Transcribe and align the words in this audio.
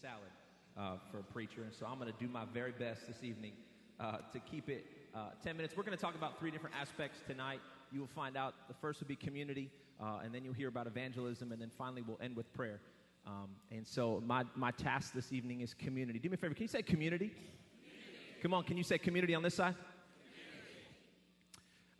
salad 0.00 0.30
uh, 0.76 0.96
for 1.10 1.18
a 1.18 1.22
preacher, 1.22 1.62
and 1.62 1.74
so 1.74 1.86
I'm 1.86 1.98
going 1.98 2.12
to 2.12 2.18
do 2.24 2.30
my 2.30 2.44
very 2.52 2.72
best 2.72 3.06
this 3.08 3.22
evening 3.22 3.52
uh, 3.98 4.18
to 4.32 4.38
keep 4.38 4.68
it 4.68 4.84
uh, 5.14 5.30
10 5.42 5.56
minutes. 5.56 5.76
We're 5.76 5.82
going 5.82 5.96
to 5.96 6.00
talk 6.00 6.14
about 6.14 6.38
three 6.38 6.52
different 6.52 6.76
aspects 6.80 7.18
tonight. 7.26 7.60
You 7.90 8.00
will 8.00 8.10
find 8.14 8.36
out 8.36 8.54
the 8.68 8.74
first 8.74 9.00
will 9.00 9.08
be 9.08 9.16
community, 9.16 9.70
uh, 10.00 10.20
and 10.22 10.32
then 10.32 10.44
you'll 10.44 10.54
hear 10.54 10.68
about 10.68 10.86
evangelism, 10.86 11.50
and 11.50 11.60
then 11.60 11.70
finally 11.76 12.02
we'll 12.02 12.20
end 12.22 12.36
with 12.36 12.52
prayer. 12.52 12.80
Um, 13.26 13.48
and 13.72 13.84
so 13.84 14.22
my, 14.24 14.44
my 14.54 14.70
task 14.70 15.14
this 15.14 15.32
evening 15.32 15.62
is 15.62 15.74
community. 15.74 16.20
Do 16.20 16.28
me 16.28 16.34
a 16.34 16.36
favor. 16.36 16.54
Can 16.54 16.62
you 16.62 16.68
say 16.68 16.82
community? 16.82 17.28
community. 17.28 18.40
Come 18.42 18.54
on, 18.54 18.62
can 18.62 18.76
you 18.76 18.84
say 18.84 18.98
community 18.98 19.34
on 19.34 19.42
this 19.42 19.54
side? 19.54 19.74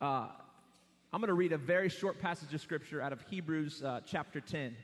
Uh, 0.00 0.28
I'm 1.12 1.20
going 1.20 1.28
to 1.28 1.34
read 1.34 1.52
a 1.52 1.58
very 1.58 1.88
short 1.88 2.20
passage 2.20 2.54
of 2.54 2.60
scripture 2.60 3.02
out 3.02 3.12
of 3.12 3.20
Hebrews 3.22 3.82
uh, 3.82 4.02
chapter 4.06 4.40
10. 4.40 4.76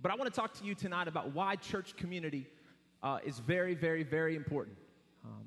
But 0.00 0.12
I 0.12 0.14
want 0.14 0.32
to 0.32 0.40
talk 0.40 0.54
to 0.60 0.64
you 0.64 0.76
tonight 0.76 1.08
about 1.08 1.34
why 1.34 1.56
church 1.56 1.96
community 1.96 2.46
uh, 3.02 3.18
is 3.24 3.40
very, 3.40 3.74
very, 3.74 4.04
very 4.04 4.36
important. 4.36 4.76
Um, 5.24 5.46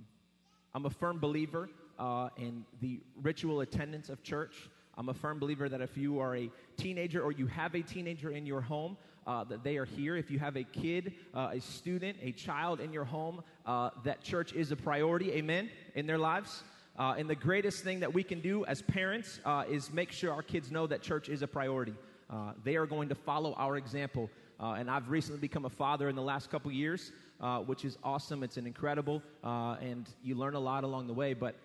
I'm 0.73 0.85
a 0.85 0.89
firm 0.89 1.19
believer 1.19 1.69
uh, 1.97 2.29
in 2.35 2.65
the 2.81 2.99
ritual 3.21 3.61
attendance 3.61 4.09
of 4.09 4.23
church. 4.23 4.69
I'm 4.97 5.07
a 5.07 5.13
firm 5.13 5.39
believer 5.39 5.69
that 5.69 5.79
if 5.79 5.95
you 5.95 6.19
are 6.19 6.35
a 6.35 6.51
teenager 6.75 7.21
or 7.21 7.31
you 7.31 7.47
have 7.47 7.75
a 7.75 7.81
teenager 7.81 8.31
in 8.31 8.45
your 8.45 8.59
home, 8.59 8.97
uh, 9.25 9.45
that 9.45 9.63
they 9.63 9.77
are 9.77 9.85
here. 9.85 10.17
If 10.17 10.29
you 10.29 10.39
have 10.39 10.57
a 10.57 10.63
kid, 10.63 11.13
uh, 11.33 11.51
a 11.53 11.61
student, 11.61 12.17
a 12.21 12.33
child 12.33 12.81
in 12.81 12.91
your 12.91 13.05
home, 13.05 13.43
uh, 13.65 13.91
that 14.03 14.21
church 14.21 14.51
is 14.51 14.71
a 14.71 14.75
priority, 14.75 15.31
amen, 15.31 15.69
in 15.95 16.07
their 16.07 16.17
lives. 16.17 16.63
Uh, 16.99 17.15
and 17.17 17.29
the 17.29 17.35
greatest 17.35 17.85
thing 17.85 18.01
that 18.01 18.13
we 18.13 18.23
can 18.23 18.41
do 18.41 18.65
as 18.65 18.81
parents 18.81 19.39
uh, 19.45 19.63
is 19.69 19.93
make 19.93 20.11
sure 20.11 20.33
our 20.33 20.43
kids 20.43 20.71
know 20.71 20.87
that 20.87 21.01
church 21.01 21.29
is 21.29 21.41
a 21.41 21.47
priority. 21.47 21.93
Uh, 22.29 22.53
they 22.63 22.75
are 22.75 22.85
going 22.85 23.09
to 23.09 23.15
follow 23.15 23.53
our 23.55 23.77
example. 23.77 24.29
Uh, 24.61 24.73
and 24.73 24.91
I've 24.91 25.09
recently 25.09 25.39
become 25.39 25.65
a 25.65 25.69
father 25.69 26.07
in 26.07 26.15
the 26.15 26.21
last 26.21 26.51
couple 26.51 26.71
years, 26.71 27.11
uh, 27.39 27.59
which 27.59 27.83
is 27.83 27.97
awesome. 28.03 28.43
It's 28.43 28.57
an 28.57 28.67
incredible, 28.67 29.23
uh, 29.43 29.77
and 29.81 30.07
you 30.23 30.35
learn 30.35 30.53
a 30.53 30.59
lot 30.59 30.83
along 30.83 31.07
the 31.07 31.13
way. 31.13 31.33
But 31.33 31.55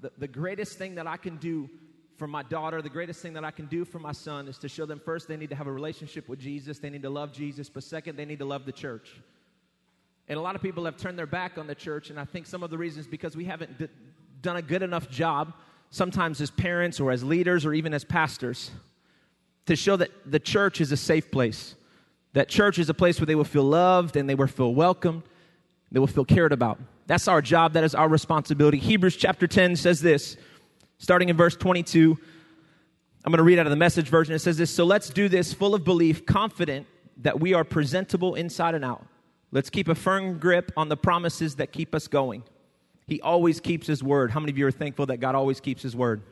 the, 0.00 0.12
the 0.18 0.28
greatest 0.28 0.78
thing 0.78 0.94
that 0.94 1.06
I 1.06 1.16
can 1.16 1.36
do 1.38 1.68
for 2.16 2.28
my 2.28 2.42
daughter, 2.44 2.80
the 2.80 2.88
greatest 2.88 3.20
thing 3.20 3.32
that 3.32 3.44
I 3.44 3.50
can 3.50 3.66
do 3.66 3.84
for 3.84 3.98
my 3.98 4.12
son 4.12 4.46
is 4.46 4.58
to 4.58 4.68
show 4.68 4.86
them 4.86 5.00
first 5.04 5.26
they 5.26 5.36
need 5.36 5.50
to 5.50 5.56
have 5.56 5.66
a 5.66 5.72
relationship 5.72 6.28
with 6.28 6.38
Jesus, 6.38 6.78
they 6.78 6.90
need 6.90 7.02
to 7.02 7.10
love 7.10 7.32
Jesus, 7.32 7.68
but 7.68 7.82
second, 7.82 8.16
they 8.16 8.24
need 8.24 8.38
to 8.38 8.44
love 8.44 8.64
the 8.66 8.72
church. 8.72 9.10
And 10.28 10.38
a 10.38 10.42
lot 10.42 10.54
of 10.54 10.62
people 10.62 10.84
have 10.84 10.96
turned 10.96 11.18
their 11.18 11.26
back 11.26 11.58
on 11.58 11.66
the 11.66 11.74
church, 11.74 12.10
and 12.10 12.18
I 12.18 12.24
think 12.24 12.46
some 12.46 12.62
of 12.62 12.70
the 12.70 12.78
reasons 12.78 13.06
because 13.06 13.36
we 13.36 13.44
haven't 13.44 13.78
d- 13.78 13.88
done 14.40 14.56
a 14.56 14.62
good 14.62 14.82
enough 14.82 15.10
job, 15.10 15.52
sometimes 15.90 16.40
as 16.40 16.50
parents 16.50 17.00
or 17.00 17.10
as 17.10 17.24
leaders 17.24 17.66
or 17.66 17.74
even 17.74 17.92
as 17.92 18.04
pastors, 18.04 18.70
to 19.66 19.76
show 19.76 19.96
that 19.96 20.10
the 20.24 20.38
church 20.38 20.80
is 20.80 20.92
a 20.92 20.96
safe 20.96 21.30
place. 21.30 21.74
That 22.34 22.48
church 22.48 22.78
is 22.78 22.88
a 22.88 22.94
place 22.94 23.18
where 23.18 23.26
they 23.26 23.34
will 23.34 23.44
feel 23.44 23.64
loved 23.64 24.16
and 24.16 24.28
they 24.28 24.34
will 24.34 24.46
feel 24.46 24.74
welcomed, 24.74 25.22
they 25.90 25.98
will 25.98 26.06
feel 26.06 26.24
cared 26.24 26.52
about. 26.52 26.78
That's 27.06 27.28
our 27.28 27.40
job, 27.40 27.72
that 27.74 27.84
is 27.84 27.94
our 27.94 28.08
responsibility. 28.08 28.78
Hebrews 28.78 29.16
chapter 29.16 29.46
10 29.46 29.76
says 29.76 30.00
this, 30.00 30.36
starting 30.98 31.28
in 31.28 31.36
verse 31.36 31.56
22. 31.56 32.18
I'm 33.24 33.30
going 33.30 33.38
to 33.38 33.44
read 33.44 33.58
out 33.58 33.66
of 33.66 33.70
the 33.70 33.76
message 33.76 34.08
version. 34.08 34.34
It 34.34 34.40
says 34.40 34.58
this 34.58 34.70
So 34.70 34.84
let's 34.84 35.08
do 35.08 35.28
this 35.28 35.52
full 35.52 35.74
of 35.74 35.84
belief, 35.84 36.26
confident 36.26 36.86
that 37.18 37.40
we 37.40 37.54
are 37.54 37.64
presentable 37.64 38.34
inside 38.34 38.74
and 38.74 38.84
out. 38.84 39.06
Let's 39.50 39.70
keep 39.70 39.88
a 39.88 39.94
firm 39.94 40.38
grip 40.38 40.72
on 40.76 40.88
the 40.88 40.96
promises 40.96 41.56
that 41.56 41.72
keep 41.72 41.94
us 41.94 42.08
going. 42.08 42.42
He 43.06 43.20
always 43.20 43.60
keeps 43.60 43.86
his 43.86 44.02
word. 44.02 44.30
How 44.30 44.40
many 44.40 44.50
of 44.50 44.58
you 44.58 44.66
are 44.66 44.72
thankful 44.72 45.06
that 45.06 45.18
God 45.18 45.34
always 45.34 45.60
keeps 45.60 45.82
his 45.82 45.94
word? 45.94 46.22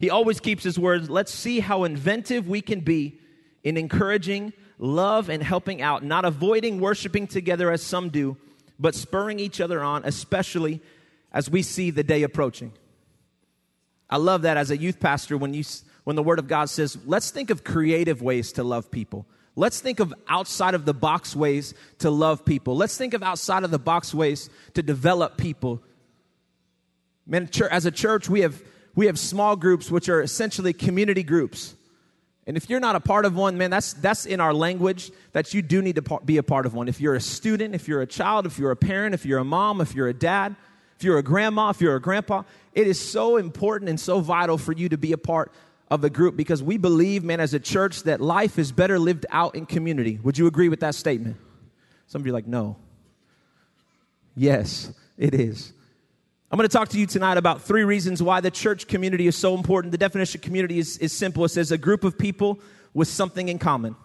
He 0.00 0.10
always 0.10 0.40
keeps 0.40 0.64
his 0.64 0.78
word. 0.78 1.08
Let's 1.08 1.32
see 1.32 1.60
how 1.60 1.84
inventive 1.84 2.48
we 2.48 2.60
can 2.60 2.80
be 2.80 3.20
in 3.62 3.76
encouraging, 3.76 4.52
love, 4.78 5.28
and 5.28 5.42
helping 5.42 5.82
out, 5.82 6.04
not 6.04 6.24
avoiding 6.24 6.80
worshiping 6.80 7.26
together 7.26 7.70
as 7.70 7.82
some 7.82 8.08
do, 8.08 8.36
but 8.78 8.94
spurring 8.94 9.40
each 9.40 9.60
other 9.60 9.82
on, 9.82 10.04
especially 10.04 10.80
as 11.32 11.50
we 11.50 11.62
see 11.62 11.90
the 11.90 12.04
day 12.04 12.22
approaching. 12.22 12.72
I 14.08 14.16
love 14.16 14.42
that 14.42 14.56
as 14.56 14.70
a 14.70 14.76
youth 14.76 15.00
pastor 15.00 15.36
when, 15.36 15.52
you, 15.52 15.64
when 16.04 16.16
the 16.16 16.22
Word 16.22 16.38
of 16.38 16.48
God 16.48 16.70
says, 16.70 16.96
let's 17.04 17.30
think 17.30 17.50
of 17.50 17.64
creative 17.64 18.22
ways 18.22 18.52
to 18.52 18.62
love 18.62 18.90
people. 18.90 19.26
Let's 19.56 19.80
think 19.80 19.98
of 19.98 20.14
outside 20.28 20.74
of 20.74 20.84
the 20.84 20.94
box 20.94 21.34
ways 21.34 21.74
to 21.98 22.10
love 22.10 22.44
people. 22.44 22.76
Let's 22.76 22.96
think 22.96 23.12
of 23.12 23.22
outside 23.24 23.64
of 23.64 23.72
the 23.72 23.78
box 23.78 24.14
ways 24.14 24.48
to 24.74 24.82
develop 24.82 25.36
people. 25.36 25.82
Man, 27.26 27.50
as 27.70 27.84
a 27.84 27.90
church, 27.90 28.28
we 28.28 28.40
have, 28.40 28.62
we 28.94 29.06
have 29.06 29.18
small 29.18 29.56
groups, 29.56 29.90
which 29.90 30.08
are 30.08 30.22
essentially 30.22 30.72
community 30.72 31.24
groups. 31.24 31.74
And 32.48 32.56
if 32.56 32.70
you're 32.70 32.80
not 32.80 32.96
a 32.96 33.00
part 33.00 33.26
of 33.26 33.36
one, 33.36 33.58
man, 33.58 33.68
that's, 33.68 33.92
that's 33.92 34.24
in 34.24 34.40
our 34.40 34.54
language 34.54 35.12
that 35.32 35.52
you 35.52 35.60
do 35.60 35.82
need 35.82 35.96
to 35.96 36.20
be 36.24 36.38
a 36.38 36.42
part 36.42 36.64
of 36.64 36.72
one. 36.72 36.88
If 36.88 36.98
you're 36.98 37.14
a 37.14 37.20
student, 37.20 37.74
if 37.74 37.86
you're 37.86 38.00
a 38.00 38.06
child, 38.06 38.46
if 38.46 38.58
you're 38.58 38.70
a 38.70 38.76
parent, 38.76 39.14
if 39.14 39.26
you're 39.26 39.38
a 39.38 39.44
mom, 39.44 39.82
if 39.82 39.94
you're 39.94 40.08
a 40.08 40.14
dad, 40.14 40.56
if 40.96 41.04
you're 41.04 41.18
a 41.18 41.22
grandma, 41.22 41.68
if 41.68 41.82
you're 41.82 41.94
a 41.94 42.00
grandpa, 42.00 42.44
it 42.72 42.86
is 42.86 42.98
so 42.98 43.36
important 43.36 43.90
and 43.90 44.00
so 44.00 44.20
vital 44.20 44.56
for 44.56 44.72
you 44.72 44.88
to 44.88 44.96
be 44.96 45.12
a 45.12 45.18
part 45.18 45.52
of 45.90 46.00
the 46.00 46.08
group 46.08 46.38
because 46.38 46.62
we 46.62 46.78
believe, 46.78 47.22
man, 47.22 47.38
as 47.38 47.52
a 47.52 47.60
church, 47.60 48.04
that 48.04 48.18
life 48.18 48.58
is 48.58 48.72
better 48.72 48.98
lived 48.98 49.26
out 49.30 49.54
in 49.54 49.66
community. 49.66 50.18
Would 50.22 50.38
you 50.38 50.46
agree 50.46 50.70
with 50.70 50.80
that 50.80 50.94
statement? 50.94 51.36
Some 52.06 52.22
of 52.22 52.26
you 52.26 52.32
are 52.32 52.34
like, 52.34 52.46
no. 52.46 52.76
Yes, 54.34 54.90
it 55.18 55.34
is. 55.34 55.74
I'm 56.50 56.56
going 56.56 56.66
to 56.66 56.72
talk 56.72 56.88
to 56.90 56.98
you 56.98 57.04
tonight 57.04 57.36
about 57.36 57.60
three 57.60 57.84
reasons 57.84 58.22
why 58.22 58.40
the 58.40 58.50
church 58.50 58.86
community 58.86 59.26
is 59.26 59.36
so 59.36 59.54
important. 59.54 59.92
The 59.92 59.98
definition 59.98 60.38
of 60.38 60.42
community 60.42 60.78
is, 60.78 60.96
is 60.96 61.12
simple 61.12 61.44
it 61.44 61.50
says 61.50 61.72
a 61.72 61.76
group 61.76 62.04
of 62.04 62.16
people 62.16 62.58
with 62.94 63.06
something 63.06 63.50
in 63.50 63.58
common. 63.58 63.96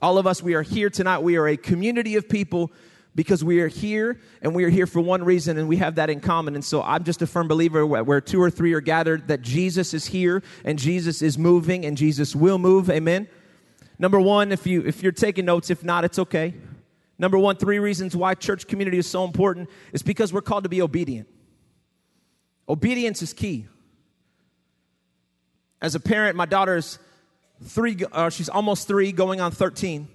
All 0.00 0.18
of 0.18 0.26
us, 0.26 0.40
we 0.40 0.54
are 0.54 0.62
here 0.62 0.88
tonight. 0.88 1.18
We 1.18 1.36
are 1.36 1.48
a 1.48 1.56
community 1.56 2.14
of 2.14 2.28
people 2.28 2.70
because 3.16 3.42
we 3.42 3.60
are 3.60 3.66
here 3.66 4.20
and 4.40 4.54
we 4.54 4.62
are 4.62 4.68
here 4.68 4.86
for 4.86 5.00
one 5.00 5.24
reason 5.24 5.58
and 5.58 5.66
we 5.66 5.78
have 5.78 5.96
that 5.96 6.10
in 6.10 6.20
common. 6.20 6.54
And 6.54 6.64
so 6.64 6.80
I'm 6.80 7.02
just 7.02 7.22
a 7.22 7.26
firm 7.26 7.48
believer 7.48 7.84
where 7.84 8.20
two 8.20 8.40
or 8.40 8.48
three 8.48 8.72
are 8.74 8.80
gathered 8.80 9.26
that 9.26 9.42
Jesus 9.42 9.94
is 9.94 10.06
here 10.06 10.44
and 10.64 10.78
Jesus 10.78 11.22
is 11.22 11.36
moving 11.36 11.84
and 11.84 11.96
Jesus 11.96 12.36
will 12.36 12.58
move. 12.58 12.88
Amen. 12.88 13.26
Number 13.98 14.20
one, 14.20 14.52
if 14.52 14.64
you 14.64 14.82
if 14.86 15.02
you're 15.02 15.10
taking 15.10 15.44
notes, 15.44 15.70
if 15.70 15.82
not, 15.82 16.04
it's 16.04 16.20
okay. 16.20 16.54
Number 17.22 17.38
one, 17.38 17.54
three 17.54 17.78
reasons 17.78 18.16
why 18.16 18.34
church 18.34 18.66
community 18.66 18.98
is 18.98 19.08
so 19.08 19.24
important 19.24 19.70
is 19.92 20.02
because 20.02 20.32
we're 20.32 20.42
called 20.42 20.64
to 20.64 20.68
be 20.68 20.82
obedient. 20.82 21.28
Obedience 22.68 23.22
is 23.22 23.32
key. 23.32 23.68
As 25.80 25.94
a 25.94 26.00
parent, 26.00 26.34
my 26.34 26.46
daughter's 26.46 26.98
three, 27.62 27.96
uh, 28.10 28.28
she's 28.28 28.48
almost 28.48 28.88
three, 28.88 29.12
going 29.12 29.40
on 29.40 29.52
13. 29.52 30.08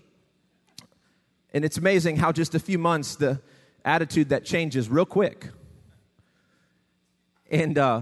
And 1.54 1.64
it's 1.64 1.78
amazing 1.78 2.18
how 2.18 2.34
just 2.34 2.56
a 2.56 2.60
few 2.60 2.78
months 2.78 3.16
the 3.16 3.40
attitude 3.86 4.28
that 4.30 4.44
changes 4.44 4.90
real 4.90 5.06
quick. 5.06 5.48
And 7.50 7.78
uh, 7.78 8.02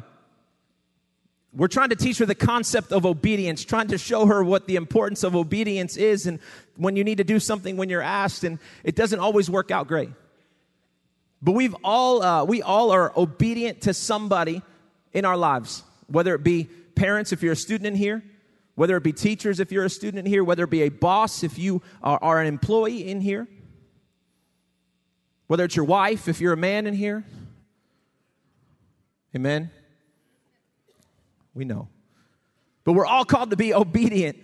we're 1.56 1.70
trying 1.70 1.90
to 1.90 1.96
teach 1.96 2.18
her 2.18 2.26
the 2.26 2.36
concept 2.36 2.92
of 2.92 3.06
obedience, 3.06 3.64
trying 3.64 3.88
to 3.88 3.98
show 3.98 4.26
her 4.26 4.44
what 4.44 4.68
the 4.68 4.76
importance 4.76 5.24
of 5.24 5.36
obedience 5.36 5.96
is, 5.96 6.28
and 6.28 6.40
when 6.76 6.98
you 6.98 7.04
need 7.04 7.20
to 7.20 7.24
do 7.24 7.40
something 7.40 7.78
when 7.78 7.90
you're 7.90 8.02
asked, 8.02 8.44
and 8.44 8.60
it 8.84 8.96
doesn't 8.96 9.20
always 9.20 9.50
work 9.50 9.72
out 9.72 9.88
great. 9.88 10.10
But 11.42 11.54
we've 11.54 11.76
all, 11.84 12.22
uh, 12.22 12.44
we 12.44 12.62
all 12.62 12.92
are 12.92 13.14
obedient 13.16 13.82
to 13.82 13.94
somebody 13.94 14.64
in 15.14 15.24
our 15.24 15.38
lives, 15.38 15.84
whether 16.08 16.36
it 16.36 16.44
be 16.44 16.66
parents, 16.96 17.32
if 17.32 17.42
you're 17.42 17.54
a 17.54 17.58
student 17.58 17.88
in 17.88 17.96
here, 17.96 18.22
whether 18.76 18.98
it 18.98 19.04
be 19.04 19.14
teachers 19.14 19.62
if 19.62 19.72
you're 19.72 19.86
a 19.86 19.90
student 19.90 20.26
in 20.26 20.26
here, 20.26 20.44
whether 20.44 20.66
it 20.66 20.70
be 20.70 20.82
a 20.82 20.90
boss 20.90 21.44
if 21.44 21.58
you 21.58 21.82
are, 22.04 22.20
are 22.22 22.42
an 22.42 22.48
employee 22.48 23.08
in 23.08 23.22
here, 23.22 23.48
whether 25.48 25.64
it's 25.64 25.76
your 25.76 25.86
wife 25.86 26.28
if 26.28 26.42
you're 26.42 26.54
a 26.54 26.58
man 26.58 26.86
in 26.86 26.94
here. 26.94 27.24
Amen? 29.34 29.72
We 31.56 31.66
know. 31.66 31.88
But 32.84 32.94
we're 32.94 33.08
all 33.08 33.26
called 33.26 33.50
to 33.50 33.56
be 33.56 33.74
obedient 33.74 34.38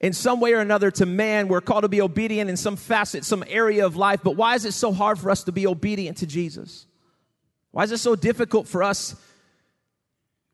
in 0.00 0.12
some 0.14 0.40
way 0.40 0.54
or 0.54 0.60
another 0.60 0.90
to 0.92 1.04
man. 1.04 1.48
We're 1.48 1.60
called 1.60 1.82
to 1.82 1.88
be 1.88 2.00
obedient 2.00 2.48
in 2.48 2.56
some 2.56 2.76
facet, 2.76 3.24
some 3.24 3.44
area 3.46 3.84
of 3.84 3.96
life. 3.96 4.20
But 4.22 4.36
why 4.36 4.54
is 4.54 4.64
it 4.64 4.72
so 4.72 4.92
hard 4.92 5.18
for 5.18 5.30
us 5.30 5.44
to 5.44 5.52
be 5.52 5.66
obedient 5.66 6.18
to 6.18 6.26
Jesus? 6.26 6.86
Why 7.72 7.82
is 7.82 7.92
it 7.92 7.98
so 7.98 8.14
difficult 8.16 8.68
for 8.68 8.82
us 8.82 9.16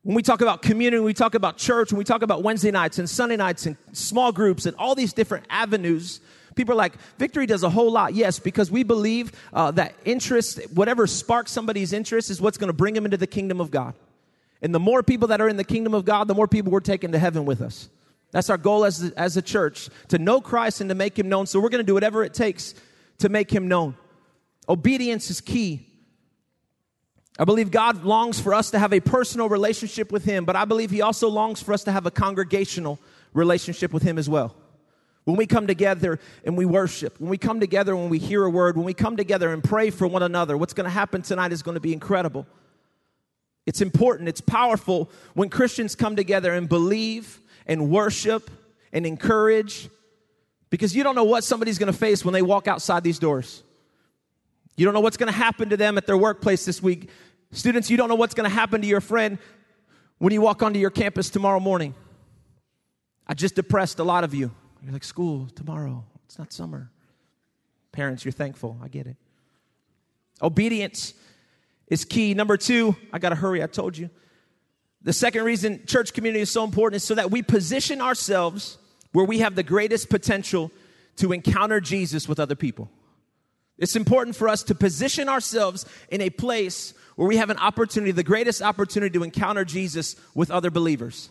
when 0.02 0.16
we 0.16 0.22
talk 0.22 0.40
about 0.40 0.62
community, 0.62 0.98
when 0.98 1.04
we 1.04 1.14
talk 1.14 1.34
about 1.34 1.58
church, 1.58 1.92
when 1.92 1.98
we 1.98 2.04
talk 2.04 2.22
about 2.22 2.42
Wednesday 2.42 2.70
nights 2.70 2.98
and 2.98 3.08
Sunday 3.08 3.36
nights 3.36 3.66
and 3.66 3.76
small 3.92 4.32
groups 4.32 4.64
and 4.64 4.74
all 4.76 4.94
these 4.94 5.12
different 5.12 5.44
avenues, 5.50 6.20
people 6.54 6.72
are 6.72 6.76
like, 6.76 6.94
Victory 7.18 7.44
does 7.44 7.62
a 7.62 7.70
whole 7.70 7.92
lot. 7.92 8.14
Yes, 8.14 8.38
because 8.38 8.70
we 8.70 8.82
believe 8.82 9.32
uh, 9.52 9.70
that 9.72 9.94
interest, 10.06 10.60
whatever 10.72 11.06
sparks 11.06 11.52
somebody's 11.52 11.92
interest, 11.92 12.30
is 12.30 12.40
what's 12.40 12.56
going 12.56 12.68
to 12.68 12.74
bring 12.74 12.94
them 12.94 13.04
into 13.04 13.18
the 13.18 13.26
kingdom 13.26 13.60
of 13.60 13.70
God. 13.70 13.94
And 14.62 14.74
the 14.74 14.80
more 14.80 15.02
people 15.02 15.28
that 15.28 15.40
are 15.40 15.48
in 15.48 15.56
the 15.56 15.64
kingdom 15.64 15.94
of 15.94 16.04
God, 16.04 16.28
the 16.28 16.34
more 16.34 16.48
people 16.48 16.70
we're 16.72 16.80
taking 16.80 17.12
to 17.12 17.18
heaven 17.18 17.44
with 17.44 17.62
us. 17.62 17.88
That's 18.30 18.50
our 18.50 18.58
goal 18.58 18.84
as, 18.84 19.10
as 19.12 19.36
a 19.36 19.42
church, 19.42 19.88
to 20.08 20.18
know 20.18 20.40
Christ 20.40 20.80
and 20.80 20.90
to 20.90 20.94
make 20.94 21.18
him 21.18 21.28
known. 21.28 21.46
So 21.46 21.58
we're 21.60 21.68
going 21.68 21.84
to 21.84 21.86
do 21.86 21.94
whatever 21.94 22.22
it 22.22 22.34
takes 22.34 22.74
to 23.18 23.28
make 23.28 23.50
him 23.50 23.68
known. 23.68 23.96
Obedience 24.68 25.30
is 25.30 25.40
key. 25.40 25.86
I 27.40 27.44
believe 27.44 27.70
God 27.70 28.04
longs 28.04 28.38
for 28.38 28.52
us 28.52 28.70
to 28.72 28.78
have 28.78 28.92
a 28.92 29.00
personal 29.00 29.48
relationship 29.48 30.12
with 30.12 30.24
Him, 30.24 30.44
but 30.44 30.56
I 30.56 30.66
believe 30.66 30.90
He 30.90 31.00
also 31.00 31.28
longs 31.28 31.62
for 31.62 31.72
us 31.72 31.84
to 31.84 31.92
have 31.92 32.04
a 32.04 32.10
congregational 32.10 32.98
relationship 33.32 33.94
with 33.94 34.02
Him 34.02 34.18
as 34.18 34.28
well. 34.28 34.54
When 35.24 35.36
we 35.36 35.46
come 35.46 35.66
together 35.66 36.18
and 36.44 36.56
we 36.56 36.66
worship, 36.66 37.18
when 37.18 37.30
we 37.30 37.38
come 37.38 37.58
together 37.58 37.96
when 37.96 38.10
we 38.10 38.18
hear 38.18 38.44
a 38.44 38.50
word, 38.50 38.76
when 38.76 38.84
we 38.84 38.92
come 38.92 39.16
together 39.16 39.52
and 39.52 39.64
pray 39.64 39.88
for 39.88 40.06
one 40.06 40.22
another, 40.22 40.56
what's 40.56 40.74
going 40.74 40.84
to 40.84 40.90
happen 40.90 41.22
tonight 41.22 41.50
is 41.52 41.62
going 41.62 41.76
to 41.76 41.80
be 41.80 41.92
incredible. 41.94 42.46
It's 43.70 43.80
important, 43.80 44.28
it's 44.28 44.40
powerful 44.40 45.08
when 45.34 45.48
Christians 45.48 45.94
come 45.94 46.16
together 46.16 46.52
and 46.52 46.68
believe 46.68 47.38
and 47.68 47.88
worship 47.88 48.50
and 48.92 49.06
encourage 49.06 49.88
because 50.70 50.92
you 50.92 51.04
don't 51.04 51.14
know 51.14 51.22
what 51.22 51.44
somebody's 51.44 51.78
going 51.78 51.92
to 51.92 51.96
face 51.96 52.24
when 52.24 52.32
they 52.32 52.42
walk 52.42 52.66
outside 52.66 53.04
these 53.04 53.20
doors. 53.20 53.62
You 54.76 54.84
don't 54.84 54.92
know 54.92 54.98
what's 54.98 55.16
going 55.16 55.32
to 55.32 55.38
happen 55.38 55.68
to 55.68 55.76
them 55.76 55.96
at 55.98 56.04
their 56.08 56.16
workplace 56.16 56.64
this 56.64 56.82
week. 56.82 57.10
Students, 57.52 57.88
you 57.88 57.96
don't 57.96 58.08
know 58.08 58.16
what's 58.16 58.34
going 58.34 58.50
to 58.50 58.52
happen 58.52 58.80
to 58.80 58.88
your 58.88 59.00
friend 59.00 59.38
when 60.18 60.32
you 60.32 60.40
walk 60.40 60.64
onto 60.64 60.80
your 60.80 60.90
campus 60.90 61.30
tomorrow 61.30 61.60
morning. 61.60 61.94
I 63.24 63.34
just 63.34 63.54
depressed 63.54 64.00
a 64.00 64.04
lot 64.04 64.24
of 64.24 64.34
you. 64.34 64.50
You're 64.82 64.92
like, 64.92 65.04
school 65.04 65.46
tomorrow. 65.54 66.04
It's 66.24 66.40
not 66.40 66.52
summer. 66.52 66.90
Parents, 67.92 68.24
you're 68.24 68.32
thankful. 68.32 68.80
I 68.82 68.88
get 68.88 69.06
it. 69.06 69.16
Obedience 70.42 71.14
is 71.90 72.04
key. 72.04 72.32
Number 72.32 72.56
two, 72.56 72.96
I 73.12 73.18
got 73.18 73.30
to 73.30 73.34
hurry. 73.34 73.62
I 73.62 73.66
told 73.66 73.98
you. 73.98 74.08
The 75.02 75.12
second 75.12 75.44
reason 75.44 75.84
church 75.86 76.14
community 76.14 76.40
is 76.40 76.50
so 76.50 76.64
important 76.64 76.96
is 76.96 77.04
so 77.04 77.14
that 77.16 77.30
we 77.30 77.42
position 77.42 78.00
ourselves 78.00 78.78
where 79.12 79.24
we 79.24 79.40
have 79.40 79.56
the 79.56 79.62
greatest 79.62 80.08
potential 80.08 80.70
to 81.16 81.32
encounter 81.32 81.80
Jesus 81.80 82.28
with 82.28 82.38
other 82.38 82.54
people. 82.54 82.90
It's 83.78 83.96
important 83.96 84.36
for 84.36 84.48
us 84.48 84.62
to 84.64 84.74
position 84.74 85.28
ourselves 85.28 85.86
in 86.10 86.20
a 86.20 86.30
place 86.30 86.94
where 87.16 87.26
we 87.26 87.38
have 87.38 87.50
an 87.50 87.58
opportunity, 87.58 88.12
the 88.12 88.22
greatest 88.22 88.62
opportunity 88.62 89.12
to 89.18 89.24
encounter 89.24 89.64
Jesus 89.64 90.16
with 90.34 90.50
other 90.50 90.70
believers. 90.70 91.30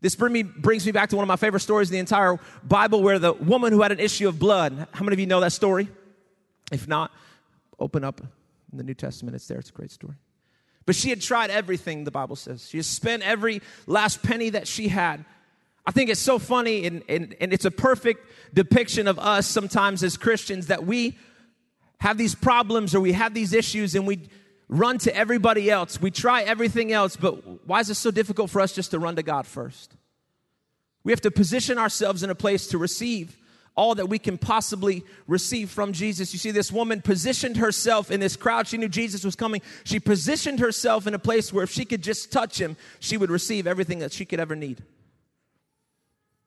This 0.00 0.14
bring 0.14 0.32
me, 0.32 0.42
brings 0.42 0.84
me 0.84 0.92
back 0.92 1.08
to 1.10 1.16
one 1.16 1.22
of 1.22 1.28
my 1.28 1.36
favorite 1.36 1.60
stories 1.60 1.88
in 1.88 1.94
the 1.94 1.98
entire 1.98 2.38
Bible 2.62 3.02
where 3.02 3.18
the 3.18 3.32
woman 3.32 3.72
who 3.72 3.82
had 3.82 3.92
an 3.92 4.00
issue 4.00 4.28
of 4.28 4.38
blood, 4.38 4.88
how 4.92 5.04
many 5.04 5.14
of 5.14 5.20
you 5.20 5.26
know 5.26 5.40
that 5.40 5.52
story? 5.52 5.88
If 6.70 6.86
not, 6.86 7.12
open 7.78 8.04
up 8.04 8.20
in 8.70 8.78
the 8.78 8.84
New 8.84 8.94
Testament, 8.94 9.34
it's 9.34 9.46
there, 9.46 9.58
it's 9.58 9.70
a 9.70 9.72
great 9.72 9.90
story. 9.90 10.16
But 10.86 10.94
she 10.94 11.10
had 11.10 11.20
tried 11.20 11.50
everything, 11.50 12.04
the 12.04 12.10
Bible 12.10 12.36
says. 12.36 12.68
She 12.68 12.78
had 12.78 12.86
spent 12.86 13.22
every 13.22 13.60
last 13.86 14.22
penny 14.22 14.50
that 14.50 14.66
she 14.66 14.88
had. 14.88 15.24
I 15.86 15.90
think 15.90 16.10
it's 16.10 16.20
so 16.20 16.38
funny 16.38 16.86
and, 16.86 17.02
and, 17.08 17.34
and 17.40 17.52
it's 17.52 17.64
a 17.64 17.70
perfect 17.70 18.26
depiction 18.54 19.06
of 19.06 19.18
us 19.18 19.46
sometimes 19.46 20.02
as 20.02 20.16
Christians 20.16 20.66
that 20.66 20.84
we 20.84 21.18
have 22.00 22.18
these 22.18 22.34
problems 22.34 22.94
or 22.94 23.00
we 23.00 23.12
have 23.12 23.34
these 23.34 23.52
issues 23.52 23.94
and 23.94 24.06
we 24.06 24.28
run 24.68 24.98
to 24.98 25.14
everybody 25.14 25.70
else. 25.70 26.00
We 26.00 26.10
try 26.10 26.42
everything 26.42 26.92
else, 26.92 27.16
but 27.16 27.66
why 27.66 27.80
is 27.80 27.90
it 27.90 27.94
so 27.94 28.10
difficult 28.10 28.50
for 28.50 28.60
us 28.60 28.74
just 28.74 28.90
to 28.92 28.98
run 28.98 29.16
to 29.16 29.22
God 29.22 29.46
first? 29.46 29.96
We 31.04 31.12
have 31.12 31.20
to 31.22 31.30
position 31.30 31.78
ourselves 31.78 32.22
in 32.22 32.30
a 32.30 32.34
place 32.34 32.66
to 32.68 32.78
receive 32.78 33.37
all 33.78 33.94
that 33.94 34.08
we 34.08 34.18
can 34.18 34.36
possibly 34.36 35.04
receive 35.28 35.70
from 35.70 35.92
Jesus. 35.92 36.32
You 36.32 36.38
see, 36.40 36.50
this 36.50 36.72
woman 36.72 37.00
positioned 37.00 37.56
herself 37.58 38.10
in 38.10 38.18
this 38.18 38.34
crowd. 38.34 38.66
She 38.66 38.76
knew 38.76 38.88
Jesus 38.88 39.24
was 39.24 39.36
coming. 39.36 39.62
She 39.84 40.00
positioned 40.00 40.58
herself 40.58 41.06
in 41.06 41.14
a 41.14 41.18
place 41.18 41.52
where 41.52 41.62
if 41.62 41.70
she 41.70 41.84
could 41.84 42.02
just 42.02 42.32
touch 42.32 42.60
him, 42.60 42.76
she 42.98 43.16
would 43.16 43.30
receive 43.30 43.68
everything 43.68 44.00
that 44.00 44.12
she 44.12 44.24
could 44.24 44.40
ever 44.40 44.56
need. 44.56 44.82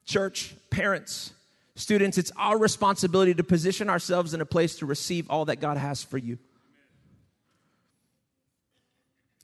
Church, 0.04 0.54
parents, 0.68 1.32
students, 1.74 2.18
it's 2.18 2.32
our 2.36 2.58
responsibility 2.58 3.32
to 3.32 3.42
position 3.42 3.88
ourselves 3.88 4.34
in 4.34 4.42
a 4.42 4.46
place 4.46 4.76
to 4.76 4.84
receive 4.84 5.30
all 5.30 5.46
that 5.46 5.56
God 5.56 5.78
has 5.78 6.04
for 6.04 6.18
you. 6.18 6.38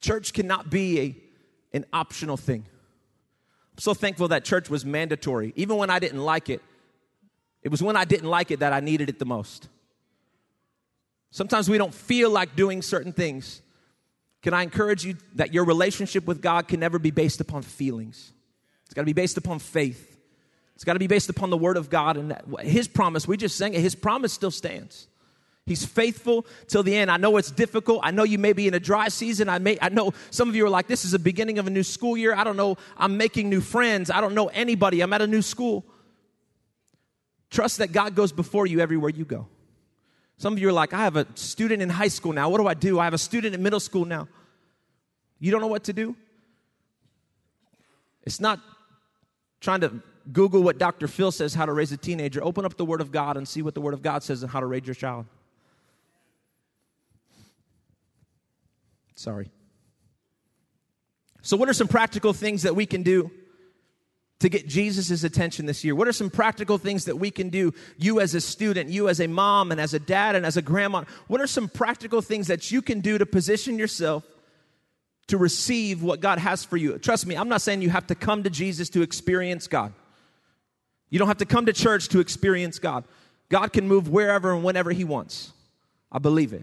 Church 0.00 0.34
cannot 0.34 0.68
be 0.68 1.00
a, 1.00 1.16
an 1.72 1.86
optional 1.94 2.36
thing. 2.36 2.66
I'm 3.72 3.80
so 3.80 3.94
thankful 3.94 4.28
that 4.28 4.44
church 4.44 4.68
was 4.68 4.84
mandatory. 4.84 5.54
Even 5.56 5.78
when 5.78 5.88
I 5.88 5.98
didn't 6.00 6.22
like 6.22 6.50
it, 6.50 6.60
it 7.62 7.70
was 7.70 7.82
when 7.82 7.96
I 7.96 8.04
didn't 8.04 8.28
like 8.28 8.50
it 8.50 8.60
that 8.60 8.72
I 8.72 8.80
needed 8.80 9.08
it 9.08 9.18
the 9.18 9.26
most. 9.26 9.68
Sometimes 11.30 11.68
we 11.68 11.78
don't 11.78 11.94
feel 11.94 12.30
like 12.30 12.56
doing 12.56 12.82
certain 12.82 13.12
things. 13.12 13.62
Can 14.42 14.54
I 14.54 14.62
encourage 14.62 15.04
you 15.04 15.16
that 15.34 15.52
your 15.52 15.64
relationship 15.64 16.26
with 16.26 16.40
God 16.40 16.68
can 16.68 16.80
never 16.80 16.98
be 16.98 17.10
based 17.10 17.40
upon 17.40 17.62
feelings? 17.62 18.32
It's 18.84 18.94
got 18.94 19.02
to 19.02 19.06
be 19.06 19.12
based 19.12 19.36
upon 19.36 19.58
faith. 19.58 20.16
It's 20.74 20.84
got 20.84 20.92
to 20.92 20.98
be 20.98 21.08
based 21.08 21.28
upon 21.28 21.50
the 21.50 21.56
Word 21.56 21.76
of 21.76 21.90
God 21.90 22.16
and 22.16 22.36
His 22.60 22.86
promise. 22.86 23.26
We 23.26 23.36
just 23.36 23.56
sang 23.56 23.74
it. 23.74 23.80
His 23.80 23.94
promise 23.94 24.32
still 24.32 24.52
stands. 24.52 25.08
He's 25.66 25.84
faithful 25.84 26.46
till 26.66 26.82
the 26.82 26.96
end. 26.96 27.10
I 27.10 27.18
know 27.18 27.36
it's 27.36 27.50
difficult. 27.50 28.00
I 28.02 28.10
know 28.10 28.22
you 28.22 28.38
may 28.38 28.54
be 28.54 28.66
in 28.68 28.74
a 28.74 28.80
dry 28.80 29.08
season. 29.08 29.50
I 29.50 29.58
may 29.58 29.76
I 29.82 29.90
know 29.90 30.14
some 30.30 30.48
of 30.48 30.56
you 30.56 30.64
are 30.64 30.70
like 30.70 30.86
this 30.86 31.04
is 31.04 31.10
the 31.10 31.18
beginning 31.18 31.58
of 31.58 31.66
a 31.66 31.70
new 31.70 31.82
school 31.82 32.16
year. 32.16 32.34
I 32.34 32.42
don't 32.42 32.56
know. 32.56 32.78
I'm 32.96 33.18
making 33.18 33.50
new 33.50 33.60
friends. 33.60 34.10
I 34.10 34.22
don't 34.22 34.34
know 34.34 34.46
anybody. 34.46 35.02
I'm 35.02 35.12
at 35.12 35.20
a 35.20 35.26
new 35.26 35.42
school. 35.42 35.84
Trust 37.50 37.78
that 37.78 37.92
God 37.92 38.14
goes 38.14 38.32
before 38.32 38.66
you 38.66 38.80
everywhere 38.80 39.10
you 39.10 39.24
go. 39.24 39.48
Some 40.36 40.52
of 40.52 40.58
you 40.58 40.68
are 40.68 40.72
like, 40.72 40.92
I 40.92 41.04
have 41.04 41.16
a 41.16 41.26
student 41.34 41.82
in 41.82 41.88
high 41.88 42.08
school 42.08 42.32
now. 42.32 42.48
What 42.48 42.58
do 42.58 42.66
I 42.66 42.74
do? 42.74 43.00
I 43.00 43.04
have 43.04 43.14
a 43.14 43.18
student 43.18 43.54
in 43.54 43.62
middle 43.62 43.80
school 43.80 44.04
now. 44.04 44.28
You 45.40 45.50
don't 45.50 45.60
know 45.60 45.66
what 45.66 45.84
to 45.84 45.92
do? 45.92 46.14
It's 48.22 48.40
not 48.40 48.60
trying 49.60 49.80
to 49.80 50.02
Google 50.32 50.62
what 50.62 50.78
Dr. 50.78 51.08
Phil 51.08 51.32
says 51.32 51.54
how 51.54 51.66
to 51.66 51.72
raise 51.72 51.90
a 51.92 51.96
teenager. 51.96 52.42
Open 52.42 52.64
up 52.64 52.76
the 52.76 52.84
Word 52.84 53.00
of 53.00 53.10
God 53.10 53.36
and 53.36 53.48
see 53.48 53.62
what 53.62 53.74
the 53.74 53.80
Word 53.80 53.94
of 53.94 54.02
God 54.02 54.22
says 54.22 54.42
on 54.42 54.50
how 54.50 54.60
to 54.60 54.66
raise 54.66 54.86
your 54.86 54.94
child. 54.94 55.26
Sorry. 59.14 59.50
So, 61.42 61.56
what 61.56 61.68
are 61.68 61.72
some 61.72 61.88
practical 61.88 62.32
things 62.32 62.62
that 62.62 62.76
we 62.76 62.86
can 62.86 63.02
do 63.02 63.30
to 64.40 64.48
get 64.48 64.68
Jesus' 64.68 65.24
attention 65.24 65.66
this 65.66 65.84
year? 65.84 65.94
What 65.94 66.08
are 66.08 66.12
some 66.12 66.30
practical 66.30 66.78
things 66.78 67.06
that 67.06 67.16
we 67.16 67.30
can 67.30 67.48
do, 67.48 67.74
you 67.96 68.20
as 68.20 68.34
a 68.34 68.40
student, 68.40 68.90
you 68.90 69.08
as 69.08 69.20
a 69.20 69.26
mom, 69.26 69.72
and 69.72 69.80
as 69.80 69.94
a 69.94 69.98
dad, 69.98 70.36
and 70.36 70.46
as 70.46 70.56
a 70.56 70.62
grandma? 70.62 71.04
What 71.26 71.40
are 71.40 71.46
some 71.46 71.68
practical 71.68 72.22
things 72.22 72.46
that 72.46 72.70
you 72.70 72.82
can 72.82 73.00
do 73.00 73.18
to 73.18 73.26
position 73.26 73.78
yourself 73.78 74.24
to 75.26 75.36
receive 75.36 76.02
what 76.02 76.20
God 76.20 76.38
has 76.38 76.64
for 76.64 76.76
you? 76.76 76.98
Trust 76.98 77.26
me, 77.26 77.36
I'm 77.36 77.48
not 77.48 77.62
saying 77.62 77.82
you 77.82 77.90
have 77.90 78.06
to 78.08 78.14
come 78.14 78.44
to 78.44 78.50
Jesus 78.50 78.88
to 78.90 79.02
experience 79.02 79.66
God. 79.66 79.92
You 81.10 81.18
don't 81.18 81.28
have 81.28 81.38
to 81.38 81.46
come 81.46 81.66
to 81.66 81.72
church 81.72 82.08
to 82.10 82.20
experience 82.20 82.78
God. 82.78 83.04
God 83.48 83.72
can 83.72 83.88
move 83.88 84.08
wherever 84.08 84.52
and 84.52 84.62
whenever 84.62 84.92
He 84.92 85.04
wants. 85.04 85.52
I 86.12 86.18
believe 86.18 86.52
it. 86.52 86.62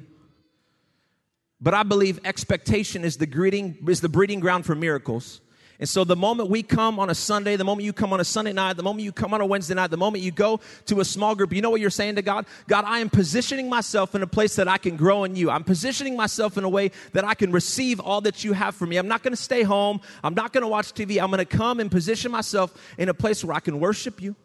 But 1.60 1.74
I 1.74 1.84
believe 1.84 2.20
expectation 2.26 3.04
is 3.04 3.18
the 3.18 3.26
greeting 3.26 3.78
is 3.88 4.02
the 4.02 4.10
breeding 4.10 4.40
ground 4.40 4.66
for 4.66 4.76
miracles. 4.76 5.42
And 5.80 5.90
so 5.90 6.06
the 6.06 6.16
moment 6.16 6.50
we 6.50 6.64
come 6.64 7.00
on 7.00 7.10
a 7.10 7.16
Sunday, 7.16 7.58
the 7.58 7.66
moment 7.66 7.84
you 7.84 7.92
come 7.92 8.14
on 8.14 8.22
a 8.22 8.26
Sunday 8.26 8.54
night, 8.54 8.78
the 8.78 8.84
moment 8.84 9.04
you 9.04 9.12
come 9.12 9.34
on 9.34 9.42
a 9.42 9.46
Wednesday 9.46 9.74
night, 9.74 9.92
the 9.92 9.98
moment 9.98 10.24
you 10.24 10.32
go 10.32 10.62
to 10.86 11.02
a 11.02 11.06
small 11.06 11.36
group, 11.36 11.52
you 11.52 11.62
know 11.62 11.70
what 11.70 11.82
you're 11.82 11.90
saying 11.90 12.16
to 12.16 12.22
God? 12.22 12.46
God, 12.68 12.86
I 12.86 13.00
am 13.00 13.10
positioning 13.10 13.70
myself 13.70 14.16
in 14.16 14.22
a 14.22 14.28
place 14.28 14.56
that 14.56 14.70
I 14.70 14.78
can 14.78 14.96
grow 14.96 15.26
in 15.26 15.36
you. 15.36 15.50
I'm 15.50 15.66
positioning 15.66 16.16
myself 16.16 16.58
in 16.58 16.64
a 16.64 16.70
way 16.70 16.92
that 17.12 17.26
I 17.26 17.34
can 17.34 17.52
receive 17.52 18.00
all 18.00 18.22
that 18.22 18.44
you 18.44 18.54
have 18.54 18.74
for 18.76 18.86
me. 18.86 18.96
I'm 18.96 19.10
not 19.10 19.22
going 19.22 19.34
to 19.34 19.42
stay 19.42 19.64
home. 19.64 20.00
I'm 20.24 20.34
not 20.34 20.54
going 20.54 20.62
to 20.62 20.68
watch 20.68 20.94
TV. 20.94 21.22
I'm 21.22 21.30
going 21.30 21.46
to 21.46 21.58
come 21.58 21.82
and 21.82 21.92
position 21.92 22.32
myself 22.32 22.74
in 22.98 23.10
a 23.10 23.14
place 23.14 23.44
where 23.44 23.56
I 23.56 23.60
can 23.60 23.80
worship 23.82 24.22
you, 24.22 24.36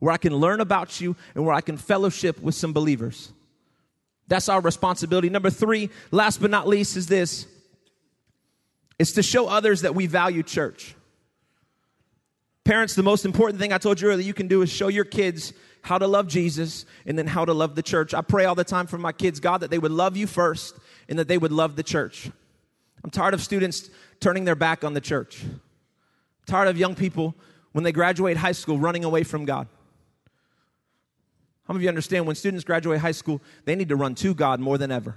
where 0.00 0.12
I 0.12 0.16
can 0.16 0.34
learn 0.34 0.60
about 0.60 1.00
you, 1.00 1.14
and 1.36 1.46
where 1.46 1.54
I 1.54 1.60
can 1.60 1.76
fellowship 1.76 2.42
with 2.42 2.56
some 2.56 2.72
believers. 2.72 3.32
That's 4.26 4.48
our 4.48 4.60
responsibility. 4.60 5.28
Number 5.28 5.50
three, 5.50 5.90
last 6.10 6.40
but 6.40 6.50
not 6.50 6.66
least, 6.66 6.96
is 6.96 7.06
this 7.06 7.46
it's 8.98 9.12
to 9.12 9.22
show 9.22 9.46
others 9.48 9.82
that 9.82 9.94
we 9.94 10.06
value 10.06 10.42
church. 10.42 10.94
Parents, 12.64 12.94
the 12.94 13.02
most 13.02 13.24
important 13.24 13.60
thing 13.60 13.72
I 13.72 13.78
told 13.78 14.00
you 14.00 14.08
earlier 14.08 14.26
you 14.26 14.34
can 14.34 14.48
do 14.48 14.62
is 14.62 14.70
show 14.70 14.88
your 14.88 15.04
kids 15.04 15.52
how 15.82 15.98
to 15.98 16.06
love 16.06 16.28
Jesus 16.28 16.86
and 17.04 17.18
then 17.18 17.26
how 17.26 17.44
to 17.44 17.52
love 17.52 17.74
the 17.74 17.82
church. 17.82 18.14
I 18.14 18.22
pray 18.22 18.46
all 18.46 18.54
the 18.54 18.64
time 18.64 18.86
for 18.86 18.96
my 18.96 19.12
kids, 19.12 19.38
God, 19.38 19.58
that 19.58 19.70
they 19.70 19.78
would 19.78 19.92
love 19.92 20.16
you 20.16 20.26
first 20.26 20.76
and 21.08 21.18
that 21.18 21.28
they 21.28 21.36
would 21.36 21.52
love 21.52 21.76
the 21.76 21.82
church. 21.82 22.30
I'm 23.02 23.10
tired 23.10 23.34
of 23.34 23.42
students 23.42 23.90
turning 24.18 24.44
their 24.44 24.54
back 24.54 24.82
on 24.82 24.94
the 24.94 25.00
church. 25.00 25.42
I'm 25.44 25.60
tired 26.46 26.68
of 26.68 26.78
young 26.78 26.94
people 26.94 27.34
when 27.72 27.84
they 27.84 27.92
graduate 27.92 28.38
high 28.38 28.52
school 28.52 28.78
running 28.78 29.04
away 29.04 29.24
from 29.24 29.44
God. 29.44 29.68
How 31.66 31.74
many 31.74 31.80
of 31.80 31.82
you 31.82 31.88
understand 31.90 32.26
when 32.26 32.36
students 32.36 32.64
graduate 32.64 33.00
high 33.00 33.12
school, 33.12 33.42
they 33.66 33.74
need 33.74 33.90
to 33.90 33.96
run 33.96 34.14
to 34.16 34.34
God 34.34 34.60
more 34.60 34.78
than 34.78 34.90
ever? 34.90 35.16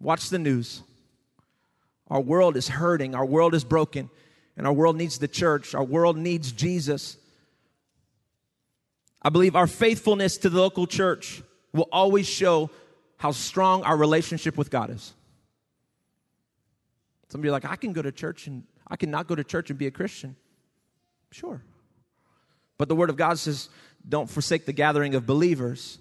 Watch 0.00 0.30
the 0.30 0.38
news. 0.38 0.82
Our 2.08 2.20
world 2.20 2.56
is 2.56 2.68
hurting, 2.68 3.14
our 3.14 3.24
world 3.24 3.54
is 3.54 3.64
broken, 3.64 4.10
and 4.56 4.66
our 4.66 4.72
world 4.72 4.96
needs 4.96 5.18
the 5.18 5.28
church, 5.28 5.74
our 5.74 5.84
world 5.84 6.16
needs 6.16 6.52
Jesus. 6.52 7.16
I 9.22 9.30
believe 9.30 9.56
our 9.56 9.66
faithfulness 9.66 10.36
to 10.38 10.50
the 10.50 10.60
local 10.60 10.86
church 10.86 11.42
will 11.72 11.88
always 11.90 12.28
show 12.28 12.70
how 13.16 13.32
strong 13.32 13.82
our 13.84 13.96
relationship 13.96 14.58
with 14.58 14.70
God 14.70 14.90
is. 14.90 15.14
Some 17.28 17.40
of 17.40 17.44
you 17.44 17.50
are 17.50 17.52
like, 17.52 17.64
I 17.64 17.76
can 17.76 17.92
go 17.92 18.02
to 18.02 18.12
church 18.12 18.46
and 18.46 18.64
I 18.86 18.96
cannot 18.96 19.26
go 19.26 19.34
to 19.34 19.42
church 19.42 19.70
and 19.70 19.78
be 19.78 19.86
a 19.86 19.90
Christian. 19.90 20.36
Sure. 21.32 21.62
But 22.76 22.88
the 22.88 22.94
Word 22.94 23.10
of 23.10 23.16
God 23.16 23.38
says, 23.38 23.70
don't 24.06 24.28
forsake 24.28 24.66
the 24.66 24.72
gathering 24.72 25.14
of 25.14 25.26
believers. 25.26 25.98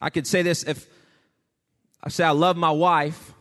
I 0.00 0.10
could 0.10 0.26
say 0.26 0.42
this 0.42 0.62
if 0.64 0.86
I 2.02 2.10
say 2.10 2.24
I 2.24 2.30
love 2.30 2.56
my 2.56 2.70
wife, 2.70 3.32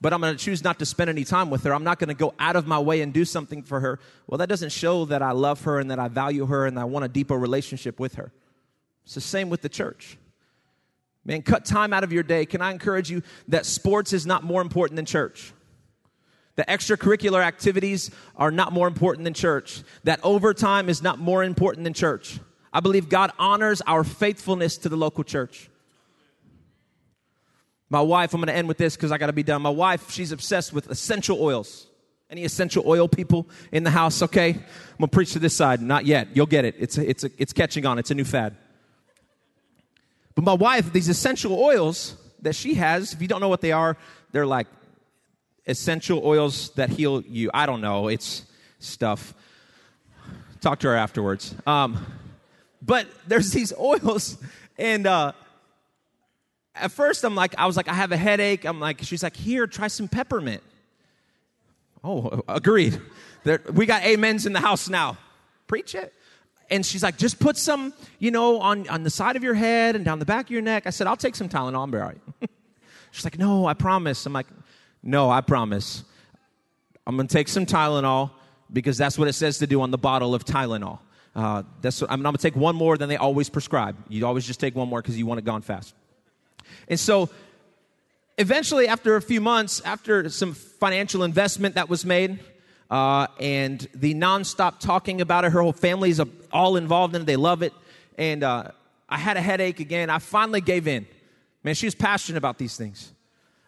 but 0.00 0.12
I'm 0.12 0.20
going 0.20 0.36
to 0.36 0.42
choose 0.42 0.64
not 0.64 0.78
to 0.78 0.86
spend 0.86 1.10
any 1.10 1.24
time 1.24 1.50
with 1.50 1.64
her. 1.64 1.74
I'm 1.74 1.84
not 1.84 1.98
going 1.98 2.08
to 2.08 2.14
go 2.14 2.34
out 2.38 2.56
of 2.56 2.66
my 2.66 2.78
way 2.78 3.02
and 3.02 3.12
do 3.12 3.24
something 3.24 3.62
for 3.62 3.80
her. 3.80 3.98
Well, 4.26 4.38
that 4.38 4.48
doesn't 4.48 4.72
show 4.72 5.04
that 5.06 5.22
I 5.22 5.32
love 5.32 5.62
her 5.64 5.78
and 5.78 5.90
that 5.90 5.98
I 5.98 6.08
value 6.08 6.46
her 6.46 6.66
and 6.66 6.78
I 6.78 6.84
want 6.84 7.04
a 7.04 7.08
deeper 7.08 7.38
relationship 7.38 8.00
with 8.00 8.14
her. 8.14 8.32
It's 9.04 9.14
the 9.14 9.20
same 9.20 9.50
with 9.50 9.60
the 9.60 9.68
church. 9.68 10.16
Man, 11.24 11.42
cut 11.42 11.66
time 11.66 11.92
out 11.92 12.02
of 12.02 12.12
your 12.12 12.22
day. 12.22 12.46
Can 12.46 12.62
I 12.62 12.70
encourage 12.70 13.10
you 13.10 13.22
that 13.48 13.66
sports 13.66 14.12
is 14.12 14.24
not 14.24 14.42
more 14.42 14.62
important 14.62 14.96
than 14.96 15.04
church? 15.04 15.52
The 16.56 16.64
extracurricular 16.64 17.42
activities 17.42 18.10
are 18.36 18.50
not 18.50 18.72
more 18.72 18.86
important 18.86 19.24
than 19.24 19.34
church. 19.34 19.82
That 20.04 20.20
overtime 20.22 20.88
is 20.88 21.02
not 21.02 21.18
more 21.18 21.44
important 21.44 21.84
than 21.84 21.92
church. 21.92 22.40
I 22.72 22.80
believe 22.80 23.08
God 23.08 23.32
honors 23.38 23.82
our 23.82 24.04
faithfulness 24.04 24.78
to 24.78 24.88
the 24.88 24.96
local 24.96 25.24
church. 25.24 25.70
My 27.90 28.00
wife, 28.00 28.32
I'm 28.32 28.40
going 28.40 28.46
to 28.46 28.54
end 28.54 28.68
with 28.68 28.78
this 28.78 28.96
because 28.96 29.10
I 29.12 29.18
got 29.18 29.26
to 29.26 29.32
be 29.32 29.42
done. 29.42 29.60
My 29.60 29.70
wife, 29.70 30.10
she's 30.10 30.32
obsessed 30.32 30.72
with 30.72 30.88
essential 30.88 31.42
oils. 31.42 31.88
Any 32.30 32.44
essential 32.44 32.84
oil 32.86 33.08
people 33.08 33.48
in 33.72 33.82
the 33.82 33.90
house? 33.90 34.22
Okay, 34.22 34.50
I'm 34.50 34.62
gonna 35.00 35.08
preach 35.08 35.32
to 35.32 35.40
this 35.40 35.56
side. 35.56 35.82
Not 35.82 36.06
yet. 36.06 36.28
You'll 36.32 36.46
get 36.46 36.64
it. 36.64 36.76
It's 36.78 36.96
a, 36.96 37.10
it's 37.10 37.24
a, 37.24 37.30
it's 37.38 37.52
catching 37.52 37.84
on. 37.84 37.98
It's 37.98 38.12
a 38.12 38.14
new 38.14 38.24
fad. 38.24 38.54
But 40.36 40.44
my 40.44 40.52
wife, 40.52 40.92
these 40.92 41.08
essential 41.08 41.58
oils 41.58 42.14
that 42.42 42.54
she 42.54 42.74
has, 42.74 43.12
if 43.12 43.20
you 43.20 43.26
don't 43.26 43.40
know 43.40 43.48
what 43.48 43.60
they 43.60 43.72
are, 43.72 43.96
they're 44.30 44.46
like 44.46 44.68
essential 45.66 46.24
oils 46.24 46.70
that 46.74 46.90
heal 46.90 47.20
you. 47.22 47.50
I 47.52 47.66
don't 47.66 47.80
know. 47.80 48.06
It's 48.06 48.44
stuff. 48.78 49.34
Talk 50.60 50.78
to 50.80 50.88
her 50.88 50.94
afterwards. 50.94 51.52
Um, 51.66 52.06
but 52.80 53.08
there's 53.26 53.50
these 53.50 53.72
oils, 53.78 54.38
and 54.78 55.04
uh, 55.04 55.32
at 56.74 56.92
first 56.92 57.24
I'm 57.24 57.34
like, 57.34 57.54
I 57.58 57.66
was 57.66 57.76
like, 57.76 57.88
I 57.88 57.94
have 57.94 58.12
a 58.12 58.16
headache. 58.16 58.64
I'm 58.64 58.80
like, 58.80 59.02
she's 59.02 59.22
like, 59.22 59.36
here, 59.36 59.66
try 59.66 59.88
some 59.88 60.08
peppermint. 60.08 60.62
Oh, 62.02 62.42
agreed. 62.48 63.00
There, 63.44 63.60
we 63.72 63.86
got 63.86 64.04
amens 64.04 64.46
in 64.46 64.52
the 64.52 64.60
house 64.60 64.88
now. 64.88 65.18
Preach 65.66 65.94
it. 65.94 66.12
And 66.70 66.86
she's 66.86 67.02
like, 67.02 67.18
just 67.18 67.40
put 67.40 67.56
some, 67.56 67.92
you 68.18 68.30
know, 68.30 68.60
on, 68.60 68.88
on 68.88 69.02
the 69.02 69.10
side 69.10 69.36
of 69.36 69.42
your 69.42 69.54
head 69.54 69.96
and 69.96 70.04
down 70.04 70.18
the 70.18 70.24
back 70.24 70.46
of 70.46 70.50
your 70.50 70.62
neck. 70.62 70.86
I 70.86 70.90
said, 70.90 71.06
I'll 71.06 71.16
take 71.16 71.34
some 71.34 71.48
Tylenol. 71.48 71.90
Be 71.90 71.98
all 71.98 72.04
right. 72.04 72.20
she's 73.10 73.24
like, 73.24 73.38
no, 73.38 73.66
I 73.66 73.74
promise. 73.74 74.24
I'm 74.24 74.32
like, 74.32 74.46
no, 75.02 75.30
I 75.30 75.40
promise. 75.40 76.04
I'm 77.06 77.16
going 77.16 77.26
to 77.26 77.32
take 77.32 77.48
some 77.48 77.66
Tylenol 77.66 78.30
because 78.72 78.96
that's 78.96 79.18
what 79.18 79.26
it 79.26 79.32
says 79.32 79.58
to 79.58 79.66
do 79.66 79.80
on 79.82 79.90
the 79.90 79.98
bottle 79.98 80.34
of 80.34 80.44
Tylenol. 80.44 81.00
Uh, 81.34 81.64
that's 81.80 82.00
what, 82.00 82.10
I'm, 82.10 82.18
I'm 82.20 82.22
going 82.22 82.36
to 82.36 82.42
take 82.42 82.56
one 82.56 82.76
more 82.76 82.96
than 82.96 83.08
they 83.08 83.16
always 83.16 83.48
prescribe. 83.48 83.96
You 84.08 84.24
always 84.26 84.46
just 84.46 84.60
take 84.60 84.76
one 84.76 84.88
more 84.88 85.02
because 85.02 85.18
you 85.18 85.26
want 85.26 85.38
it 85.38 85.44
gone 85.44 85.62
fast. 85.62 85.94
And 86.88 86.98
so 86.98 87.30
eventually, 88.38 88.88
after 88.88 89.16
a 89.16 89.22
few 89.22 89.40
months, 89.40 89.80
after 89.84 90.28
some 90.28 90.54
financial 90.54 91.22
investment 91.22 91.74
that 91.74 91.88
was 91.88 92.04
made, 92.04 92.40
uh, 92.90 93.28
and 93.38 93.86
the 93.94 94.14
nonstop 94.14 94.80
talking 94.80 95.20
about 95.20 95.44
it, 95.44 95.52
her 95.52 95.62
whole 95.62 95.72
family 95.72 96.10
is 96.10 96.20
all 96.52 96.76
involved 96.76 97.14
in 97.14 97.22
it. 97.22 97.24
They 97.24 97.36
love 97.36 97.62
it. 97.62 97.72
And 98.18 98.42
uh, 98.42 98.72
I 99.08 99.18
had 99.18 99.36
a 99.36 99.40
headache 99.40 99.80
again. 99.80 100.10
I 100.10 100.18
finally 100.18 100.60
gave 100.60 100.88
in. 100.88 101.06
Man, 101.62 101.74
she 101.74 101.86
was 101.86 101.94
passionate 101.94 102.38
about 102.38 102.58
these 102.58 102.76
things. 102.76 103.12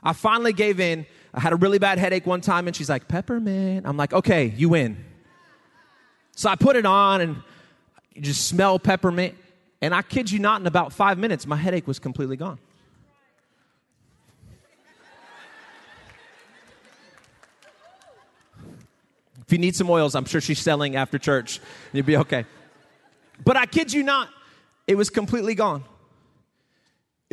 I 0.02 0.12
finally 0.12 0.52
gave 0.52 0.80
in. 0.80 1.06
I 1.32 1.40
had 1.40 1.52
a 1.52 1.56
really 1.56 1.78
bad 1.78 1.98
headache 1.98 2.26
one 2.26 2.40
time, 2.40 2.66
and 2.66 2.74
she's 2.74 2.88
like, 2.88 3.06
Peppermint. 3.06 3.86
I'm 3.86 3.96
like, 3.96 4.12
okay, 4.12 4.52
you 4.56 4.70
win. 4.70 5.04
So 6.34 6.48
I 6.48 6.56
put 6.56 6.76
it 6.76 6.86
on, 6.86 7.20
and 7.20 7.36
you 8.14 8.22
just 8.22 8.48
smell 8.48 8.78
peppermint. 8.78 9.34
And 9.80 9.94
I 9.94 10.02
kid 10.02 10.30
you 10.30 10.38
not, 10.38 10.60
in 10.60 10.66
about 10.66 10.92
five 10.92 11.18
minutes, 11.18 11.46
my 11.46 11.56
headache 11.56 11.86
was 11.86 11.98
completely 11.98 12.36
gone. 12.36 12.58
You 19.52 19.58
need 19.58 19.76
some 19.76 19.90
oils, 19.90 20.14
I'm 20.14 20.24
sure 20.24 20.40
she's 20.40 20.58
selling 20.58 20.96
after 20.96 21.18
church. 21.18 21.60
You'll 21.92 22.06
be 22.06 22.16
okay. 22.16 22.46
But 23.44 23.56
I 23.56 23.66
kid 23.66 23.92
you 23.92 24.02
not, 24.02 24.28
it 24.86 24.96
was 24.96 25.10
completely 25.10 25.54
gone. 25.54 25.84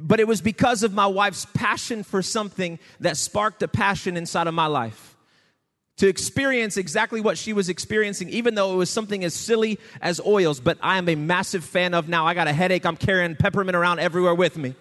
But 0.04 0.20
it 0.20 0.28
was 0.28 0.42
because 0.42 0.84
of 0.84 0.94
my 0.94 1.08
wife's 1.08 1.46
passion 1.54 2.04
for 2.04 2.22
something 2.22 2.80
that 3.00 3.18
sparked 3.18 3.64
a 3.64 3.68
passion 3.68 4.18
inside 4.18 4.48
of 4.48 4.54
my 4.54 4.68
life. 4.68 5.16
To 5.98 6.08
experience 6.08 6.78
exactly 6.78 7.20
what 7.20 7.38
she 7.38 7.52
was 7.52 7.68
experiencing, 7.68 8.30
even 8.30 8.56
though 8.56 8.74
it 8.74 8.78
was 8.78 8.90
something 8.90 9.26
as 9.26 9.34
silly 9.34 9.80
as 10.02 10.22
oils, 10.26 10.62
but 10.62 10.78
I 10.82 10.98
am 10.98 11.10
a 11.10 11.16
massive 11.16 11.64
fan 11.66 11.94
of 11.94 12.08
now. 12.08 12.26
I 12.26 12.34
got 12.34 12.48
a 12.48 12.54
headache, 12.54 12.86
I'm 12.86 12.96
carrying 12.96 13.36
peppermint 13.36 13.76
around 13.76 14.00
everywhere 14.00 14.36
with 14.36 14.58
me. 14.58 14.76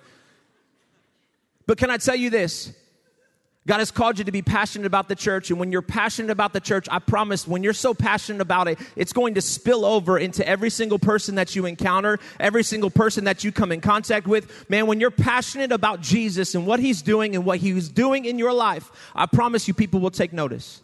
But 1.66 1.78
can 1.78 1.90
I 1.90 1.96
tell 1.96 2.14
you 2.14 2.30
this? 2.30 2.72
God 3.68 3.80
has 3.80 3.90
called 3.90 4.18
you 4.18 4.24
to 4.24 4.32
be 4.32 4.40
passionate 4.40 4.86
about 4.86 5.08
the 5.08 5.14
church. 5.14 5.50
And 5.50 5.60
when 5.60 5.72
you're 5.72 5.82
passionate 5.82 6.30
about 6.30 6.54
the 6.54 6.60
church, 6.60 6.88
I 6.90 7.00
promise 7.00 7.46
when 7.46 7.62
you're 7.62 7.74
so 7.74 7.92
passionate 7.92 8.40
about 8.40 8.66
it, 8.66 8.78
it's 8.96 9.12
going 9.12 9.34
to 9.34 9.42
spill 9.42 9.84
over 9.84 10.18
into 10.18 10.46
every 10.48 10.70
single 10.70 10.98
person 10.98 11.34
that 11.34 11.54
you 11.54 11.66
encounter, 11.66 12.18
every 12.40 12.64
single 12.64 12.88
person 12.88 13.24
that 13.24 13.44
you 13.44 13.52
come 13.52 13.70
in 13.70 13.82
contact 13.82 14.26
with. 14.26 14.70
Man, 14.70 14.86
when 14.86 15.00
you're 15.00 15.10
passionate 15.10 15.70
about 15.70 16.00
Jesus 16.00 16.54
and 16.54 16.66
what 16.66 16.80
he's 16.80 17.02
doing 17.02 17.36
and 17.36 17.44
what 17.44 17.58
he's 17.58 17.90
doing 17.90 18.24
in 18.24 18.38
your 18.38 18.54
life, 18.54 18.90
I 19.14 19.26
promise 19.26 19.68
you 19.68 19.74
people 19.74 20.00
will 20.00 20.10
take 20.10 20.32
notice. 20.32 20.80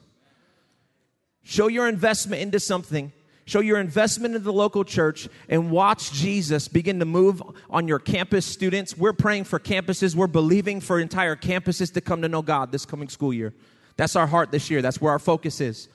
Show 1.43 1.69
your 1.69 1.89
investment 1.89 2.43
into 2.43 2.61
something 2.61 3.13
Show 3.47 3.61
your 3.61 3.79
investment 3.79 4.35
in 4.35 4.43
the 4.43 4.53
local 4.53 4.85
church 4.85 5.29
and 5.49 5.71
watch 5.71 6.13
Jesus 6.13 6.67
begin 6.67 6.99
to 7.01 7.05
move 7.05 7.43
on 7.69 7.87
your 7.87 7.99
campus 7.99 8.47
students. 8.47 8.97
We're 8.97 9.13
praying 9.13 9.45
for 9.45 9.59
campuses. 9.59 10.15
We're 10.15 10.27
believing 10.27 10.81
for 10.81 10.99
entire 10.99 11.37
campuses 11.37 11.93
to 11.95 12.01
come 12.01 12.23
to 12.23 12.29
know 12.29 12.41
God 12.41 12.73
this 12.73 12.87
coming 12.87 13.09
school 13.09 13.35
year. 13.35 13.53
That's 13.97 14.17
our 14.17 14.27
heart 14.27 14.51
this 14.51 14.71
year. 14.71 14.81
That's 14.81 15.01
where 15.01 15.13
our 15.13 15.19
focus 15.19 15.61
is. 15.61 15.89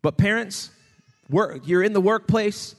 But 0.00 0.16
parents, 0.16 0.70
work, 1.28 1.62
you're 1.66 1.82
in 1.82 1.92
the 1.92 2.00
workplace. 2.00 2.76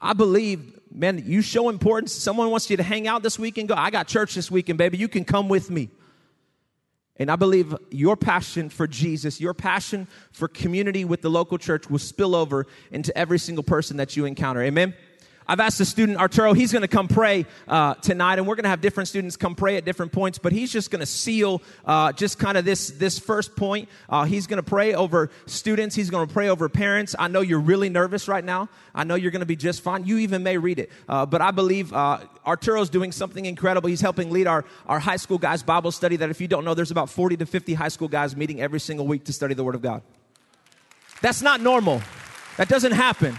I 0.00 0.12
believe, 0.12 0.78
man, 0.92 1.22
you 1.24 1.40
show 1.40 1.70
importance. 1.70 2.12
Someone 2.12 2.50
wants 2.50 2.68
you 2.68 2.76
to 2.76 2.82
hang 2.82 3.06
out 3.08 3.22
this 3.22 3.38
weekend. 3.38 3.68
Go, 3.68 3.74
I 3.74 3.90
got 3.90 4.06
church 4.06 4.34
this 4.34 4.50
weekend, 4.50 4.78
baby. 4.78 4.98
You 4.98 5.08
can 5.08 5.24
come 5.24 5.48
with 5.48 5.70
me. 5.70 5.90
And 7.16 7.30
I 7.30 7.36
believe 7.36 7.74
your 7.90 8.16
passion 8.16 8.70
for 8.70 8.86
Jesus, 8.86 9.40
your 9.40 9.54
passion 9.54 10.08
for 10.32 10.48
community 10.48 11.04
with 11.04 11.20
the 11.20 11.30
local 11.30 11.58
church 11.58 11.90
will 11.90 11.98
spill 11.98 12.34
over 12.34 12.66
into 12.90 13.16
every 13.16 13.38
single 13.38 13.62
person 13.62 13.98
that 13.98 14.16
you 14.16 14.24
encounter. 14.24 14.62
Amen. 14.62 14.94
I've 15.52 15.60
asked 15.60 15.76
the 15.76 15.84
student 15.84 16.16
Arturo, 16.16 16.54
he's 16.54 16.72
going 16.72 16.80
to 16.80 16.88
come 16.88 17.08
pray 17.08 17.44
uh, 17.68 17.92
tonight, 17.96 18.38
and 18.38 18.48
we're 18.48 18.54
going 18.54 18.62
to 18.62 18.70
have 18.70 18.80
different 18.80 19.06
students 19.06 19.36
come 19.36 19.54
pray 19.54 19.76
at 19.76 19.84
different 19.84 20.10
points, 20.10 20.38
but 20.38 20.50
he's 20.50 20.72
just 20.72 20.90
going 20.90 21.00
to 21.00 21.06
seal 21.06 21.60
uh, 21.84 22.10
just 22.14 22.38
kind 22.38 22.56
of 22.56 22.64
this, 22.64 22.88
this 22.92 23.18
first 23.18 23.54
point. 23.54 23.90
Uh, 24.08 24.24
he's 24.24 24.46
going 24.46 24.56
to 24.56 24.62
pray 24.62 24.94
over 24.94 25.30
students, 25.44 25.94
he's 25.94 26.08
going 26.08 26.26
to 26.26 26.32
pray 26.32 26.48
over 26.48 26.70
parents. 26.70 27.14
I 27.18 27.28
know 27.28 27.42
you're 27.42 27.60
really 27.60 27.90
nervous 27.90 28.28
right 28.28 28.42
now. 28.42 28.70
I 28.94 29.04
know 29.04 29.14
you're 29.14 29.30
going 29.30 29.40
to 29.40 29.46
be 29.46 29.56
just 29.56 29.82
fine. 29.82 30.06
You 30.06 30.16
even 30.20 30.42
may 30.42 30.56
read 30.56 30.78
it, 30.78 30.90
uh, 31.06 31.26
but 31.26 31.42
I 31.42 31.50
believe 31.50 31.92
uh, 31.92 32.20
Arturo's 32.46 32.88
doing 32.88 33.12
something 33.12 33.44
incredible. 33.44 33.90
He's 33.90 34.00
helping 34.00 34.30
lead 34.30 34.46
our, 34.46 34.64
our 34.86 35.00
high 35.00 35.16
school 35.16 35.36
guys 35.36 35.62
Bible 35.62 35.92
study 35.92 36.16
that 36.16 36.30
if 36.30 36.40
you 36.40 36.48
don't 36.48 36.64
know, 36.64 36.72
there's 36.72 36.90
about 36.90 37.10
40 37.10 37.36
to 37.36 37.44
50 37.44 37.74
high 37.74 37.88
school 37.88 38.08
guys 38.08 38.34
meeting 38.34 38.62
every 38.62 38.80
single 38.80 39.06
week 39.06 39.24
to 39.24 39.34
study 39.34 39.52
the 39.52 39.64
Word 39.64 39.74
of 39.74 39.82
God. 39.82 40.00
That's 41.20 41.42
not 41.42 41.60
normal. 41.60 42.00
That 42.56 42.70
doesn't 42.70 42.92
happen. 42.92 43.36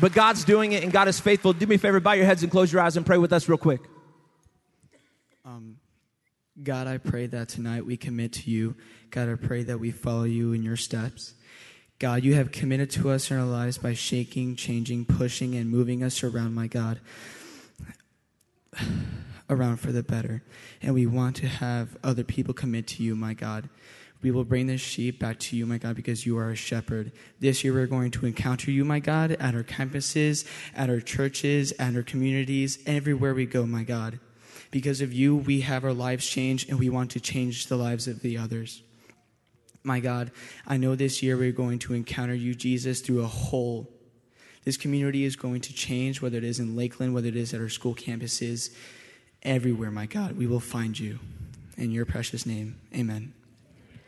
But 0.00 0.12
God's 0.12 0.44
doing 0.44 0.72
it 0.72 0.82
and 0.82 0.92
God 0.92 1.08
is 1.08 1.20
faithful. 1.20 1.52
Do 1.52 1.66
me 1.66 1.76
a 1.76 1.78
favor, 1.78 2.00
bow 2.00 2.12
your 2.12 2.26
heads 2.26 2.42
and 2.42 2.50
close 2.50 2.72
your 2.72 2.82
eyes 2.82 2.96
and 2.96 3.06
pray 3.06 3.18
with 3.18 3.32
us 3.32 3.48
real 3.48 3.58
quick. 3.58 3.80
Um, 5.44 5.76
God, 6.62 6.86
I 6.86 6.98
pray 6.98 7.26
that 7.26 7.48
tonight 7.48 7.84
we 7.86 7.96
commit 7.96 8.32
to 8.34 8.50
you. 8.50 8.76
God, 9.10 9.28
I 9.28 9.34
pray 9.34 9.62
that 9.64 9.78
we 9.78 9.90
follow 9.90 10.24
you 10.24 10.52
in 10.52 10.62
your 10.62 10.76
steps. 10.76 11.34
God, 11.98 12.24
you 12.24 12.34
have 12.34 12.50
committed 12.50 12.90
to 12.90 13.10
us 13.10 13.30
in 13.30 13.38
our 13.38 13.46
lives 13.46 13.78
by 13.78 13.94
shaking, 13.94 14.56
changing, 14.56 15.04
pushing, 15.04 15.54
and 15.54 15.70
moving 15.70 16.02
us 16.02 16.24
around, 16.24 16.54
my 16.54 16.66
God, 16.66 17.00
around 19.48 19.76
for 19.78 19.92
the 19.92 20.02
better. 20.02 20.42
And 20.82 20.94
we 20.94 21.06
want 21.06 21.36
to 21.36 21.46
have 21.46 21.96
other 22.02 22.24
people 22.24 22.52
commit 22.52 22.88
to 22.88 23.02
you, 23.02 23.14
my 23.14 23.34
God. 23.34 23.68
We 24.24 24.30
will 24.30 24.44
bring 24.44 24.68
this 24.68 24.80
sheep 24.80 25.18
back 25.18 25.38
to 25.40 25.56
you, 25.56 25.66
my 25.66 25.76
God, 25.76 25.96
because 25.96 26.24
you 26.24 26.38
are 26.38 26.50
a 26.50 26.56
shepherd. 26.56 27.12
This 27.40 27.62
year 27.62 27.74
we're 27.74 27.86
going 27.86 28.10
to 28.12 28.24
encounter 28.24 28.70
you, 28.70 28.82
my 28.82 28.98
God, 28.98 29.32
at 29.32 29.54
our 29.54 29.62
campuses, 29.62 30.46
at 30.74 30.88
our 30.88 31.00
churches, 31.00 31.74
at 31.78 31.94
our 31.94 32.02
communities, 32.02 32.78
everywhere 32.86 33.34
we 33.34 33.44
go, 33.44 33.66
my 33.66 33.82
God. 33.82 34.18
Because 34.70 35.02
of 35.02 35.12
you, 35.12 35.36
we 35.36 35.60
have 35.60 35.84
our 35.84 35.92
lives 35.92 36.26
changed 36.26 36.70
and 36.70 36.78
we 36.78 36.88
want 36.88 37.10
to 37.10 37.20
change 37.20 37.66
the 37.66 37.76
lives 37.76 38.08
of 38.08 38.20
the 38.22 38.38
others. 38.38 38.82
My 39.82 40.00
God, 40.00 40.30
I 40.66 40.78
know 40.78 40.94
this 40.94 41.22
year 41.22 41.36
we're 41.36 41.52
going 41.52 41.78
to 41.80 41.92
encounter 41.92 42.34
you, 42.34 42.54
Jesus, 42.54 43.02
through 43.02 43.20
a 43.20 43.26
whole. 43.26 43.90
This 44.64 44.78
community 44.78 45.24
is 45.24 45.36
going 45.36 45.60
to 45.60 45.74
change, 45.74 46.22
whether 46.22 46.38
it 46.38 46.44
is 46.44 46.58
in 46.58 46.74
Lakeland, 46.74 47.12
whether 47.12 47.28
it 47.28 47.36
is 47.36 47.52
at 47.52 47.60
our 47.60 47.68
school 47.68 47.94
campuses, 47.94 48.74
everywhere, 49.42 49.90
my 49.90 50.06
God. 50.06 50.38
We 50.38 50.46
will 50.46 50.60
find 50.60 50.98
you. 50.98 51.18
In 51.76 51.90
your 51.90 52.06
precious 52.06 52.46
name, 52.46 52.80
amen. 52.94 53.34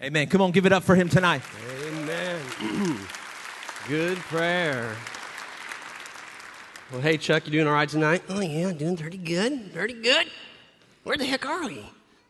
Amen. 0.03 0.29
Come 0.29 0.43
on, 0.43 0.51
give 0.51 0.67
it 0.67 0.73
up 0.73 0.83
for 0.83 0.95
him 0.95 1.09
tonight. 1.09 1.43
Amen. 1.87 2.41
Good 3.89 4.19
prayer. 4.19 4.95
Well, 6.93 7.01
hey, 7.01 7.17
Chuck, 7.17 7.47
you 7.47 7.53
doing 7.53 7.67
all 7.67 7.73
right 7.73 7.89
tonight? 7.89 8.23
Oh, 8.29 8.41
yeah, 8.41 8.73
doing 8.73 8.97
pretty 8.97 9.17
good. 9.17 9.73
Pretty 9.73 9.95
good. 9.95 10.31
Where 11.03 11.17
the 11.17 11.25
heck 11.25 11.45
are 11.47 11.67
we? 11.67 11.77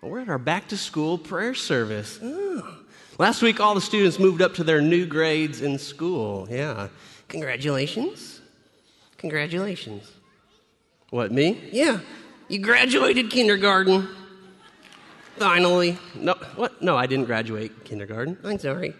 Well, 0.00 0.12
We're 0.12 0.20
at 0.20 0.28
our 0.28 0.38
back 0.38 0.68
to 0.68 0.76
school 0.76 1.18
prayer 1.18 1.54
service. 1.54 2.20
Oh. 2.22 2.78
Last 3.18 3.42
week, 3.42 3.58
all 3.60 3.74
the 3.74 3.80
students 3.80 4.18
moved 4.18 4.40
up 4.42 4.54
to 4.54 4.64
their 4.64 4.80
new 4.80 5.04
grades 5.04 5.60
in 5.60 5.78
school. 5.78 6.46
Yeah. 6.50 6.88
Congratulations. 7.28 8.40
Congratulations. 9.18 10.10
What, 11.10 11.32
me? 11.32 11.68
Yeah. 11.72 12.00
You 12.48 12.60
graduated 12.60 13.30
kindergarten. 13.30 14.08
Finally. 15.38 15.98
No, 16.14 16.34
what? 16.54 16.80
No, 16.82 16.96
I 16.96 17.06
didn't 17.06 17.26
graduate 17.26 17.84
kindergarten. 17.84 18.38
I'm 18.44 18.58
sorry. 18.58 18.94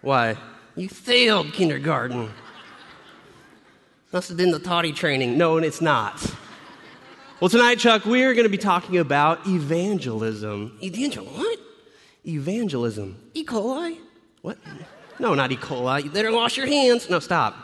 Why? 0.00 0.36
You 0.76 0.88
failed 0.88 1.52
kindergarten. 1.52 2.30
Must 4.12 4.28
have 4.28 4.36
been 4.36 4.50
the 4.50 4.58
toddy 4.58 4.92
training. 4.92 5.38
No, 5.38 5.56
and 5.56 5.64
it's 5.64 5.80
not. 5.80 6.34
Well, 7.40 7.48
tonight, 7.48 7.78
Chuck, 7.78 8.04
we 8.04 8.24
are 8.24 8.34
going 8.34 8.44
to 8.44 8.50
be 8.50 8.58
talking 8.58 8.98
about 8.98 9.46
evangelism. 9.46 10.78
Evangel 10.82 11.24
what? 11.24 11.58
Evangelism. 12.24 13.16
E. 13.34 13.44
coli? 13.44 13.98
What? 14.42 14.58
No, 15.18 15.34
not 15.34 15.50
E. 15.50 15.56
coli. 15.56 16.04
You 16.04 16.10
better 16.10 16.32
wash 16.32 16.56
your 16.56 16.66
hands. 16.66 17.10
No, 17.10 17.18
stop. 17.18 17.56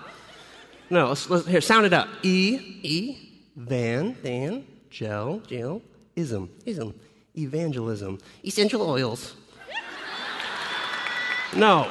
No, 0.90 1.08
let's, 1.08 1.28
let's 1.30 1.46
here, 1.46 1.60
sound 1.60 1.86
it 1.86 1.92
up. 1.92 2.08
E, 2.22 2.80
E, 2.82 3.16
van, 3.56 4.14
van, 4.14 4.66
gel, 4.90 5.40
gel, 5.46 5.82
ism, 6.16 6.50
ism, 6.64 6.94
evangelism, 7.38 8.18
essential 8.44 8.82
oils. 8.82 9.34
no. 11.56 11.90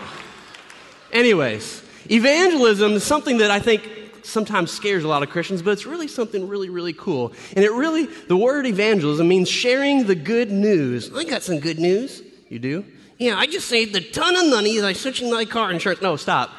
Anyways, 1.12 1.84
evangelism 2.10 2.94
is 2.94 3.04
something 3.04 3.38
that 3.38 3.51
I 3.51 3.60
think 3.60 3.89
sometimes 4.24 4.72
scares 4.72 5.04
a 5.04 5.08
lot 5.08 5.24
of 5.24 5.30
Christians, 5.30 5.62
but 5.62 5.72
it's 5.72 5.86
really 5.86 6.08
something 6.08 6.48
really, 6.48 6.70
really 6.70 6.94
cool. 6.94 7.34
And 7.56 7.63
it 7.63 7.72
really, 7.72 8.06
the 8.06 8.38
word 8.38 8.66
evangelism 8.66 9.27
means 9.27 9.50
sharing 9.50 10.06
the 10.06 10.16
good 10.16 10.51
news. 10.51 11.12
I 11.16 11.24
got 11.24 11.44
some 11.44 11.60
good 11.60 11.80
news. 11.80 12.22
You 12.50 12.60
do? 12.60 12.86
Yeah, 13.18 13.38
I 13.38 13.48
just 13.48 13.68
saved 13.68 13.96
a 13.96 14.01
ton 14.01 14.36
of 14.36 14.48
money 14.50 14.80
by 14.80 14.94
switching 14.94 15.32
my 15.32 15.46
car 15.46 15.72
insurance. 15.72 16.01
No, 16.01 16.18
stop. 16.18 16.51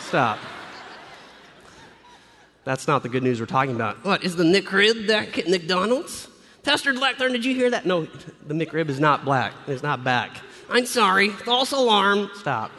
Stop. 0.00 0.38
That's 2.64 2.88
not 2.88 3.02
the 3.02 3.08
good 3.08 3.22
news 3.22 3.38
we're 3.38 3.46
talking 3.46 3.74
about. 3.74 4.04
What, 4.04 4.24
is 4.24 4.36
the 4.36 4.44
McRib 4.44 5.06
back 5.06 5.38
at 5.38 5.48
McDonald's? 5.48 6.28
Pastor 6.66 6.92
Blackthorn, 6.92 7.30
did 7.30 7.44
you 7.44 7.54
hear 7.54 7.70
that? 7.70 7.86
No, 7.86 8.08
the 8.44 8.52
McRib 8.52 8.88
is 8.88 8.98
not 8.98 9.24
black. 9.24 9.52
It's 9.68 9.84
not 9.84 10.02
back. 10.02 10.38
I'm 10.68 10.84
sorry. 10.84 11.28
False 11.28 11.70
alarm. 11.70 12.28
Stop. 12.34 12.72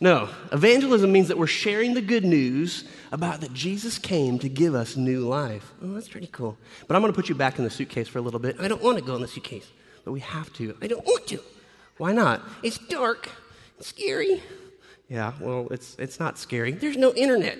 No, 0.00 0.28
evangelism 0.50 1.12
means 1.12 1.28
that 1.28 1.38
we're 1.38 1.46
sharing 1.46 1.94
the 1.94 2.00
good 2.00 2.24
news 2.24 2.82
about 3.12 3.40
that 3.42 3.54
Jesus 3.54 3.98
came 3.98 4.40
to 4.40 4.48
give 4.48 4.74
us 4.74 4.96
new 4.96 5.20
life. 5.20 5.72
Oh, 5.80 5.94
that's 5.94 6.08
pretty 6.08 6.26
cool. 6.26 6.58
But 6.88 6.96
I'm 6.96 7.02
going 7.02 7.12
to 7.12 7.16
put 7.16 7.28
you 7.28 7.36
back 7.36 7.58
in 7.58 7.62
the 7.64 7.70
suitcase 7.70 8.08
for 8.08 8.18
a 8.18 8.20
little 8.20 8.40
bit. 8.40 8.56
I 8.58 8.66
don't 8.66 8.82
want 8.82 8.98
to 8.98 9.04
go 9.04 9.14
in 9.14 9.22
the 9.22 9.28
suitcase, 9.28 9.70
but 10.04 10.10
we 10.10 10.18
have 10.18 10.52
to. 10.54 10.76
I 10.82 10.88
don't 10.88 11.04
want 11.04 11.28
to. 11.28 11.38
Why 11.98 12.10
not? 12.10 12.42
It's 12.64 12.78
dark. 12.78 13.30
It's 13.78 13.86
scary. 13.86 14.42
Yeah, 15.08 15.34
well, 15.38 15.68
it's, 15.70 15.94
it's 16.00 16.18
not 16.18 16.36
scary. 16.36 16.72
There's 16.72 16.96
no 16.96 17.14
internet. 17.14 17.58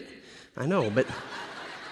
I 0.56 0.66
know, 0.66 0.90
but 0.90 1.06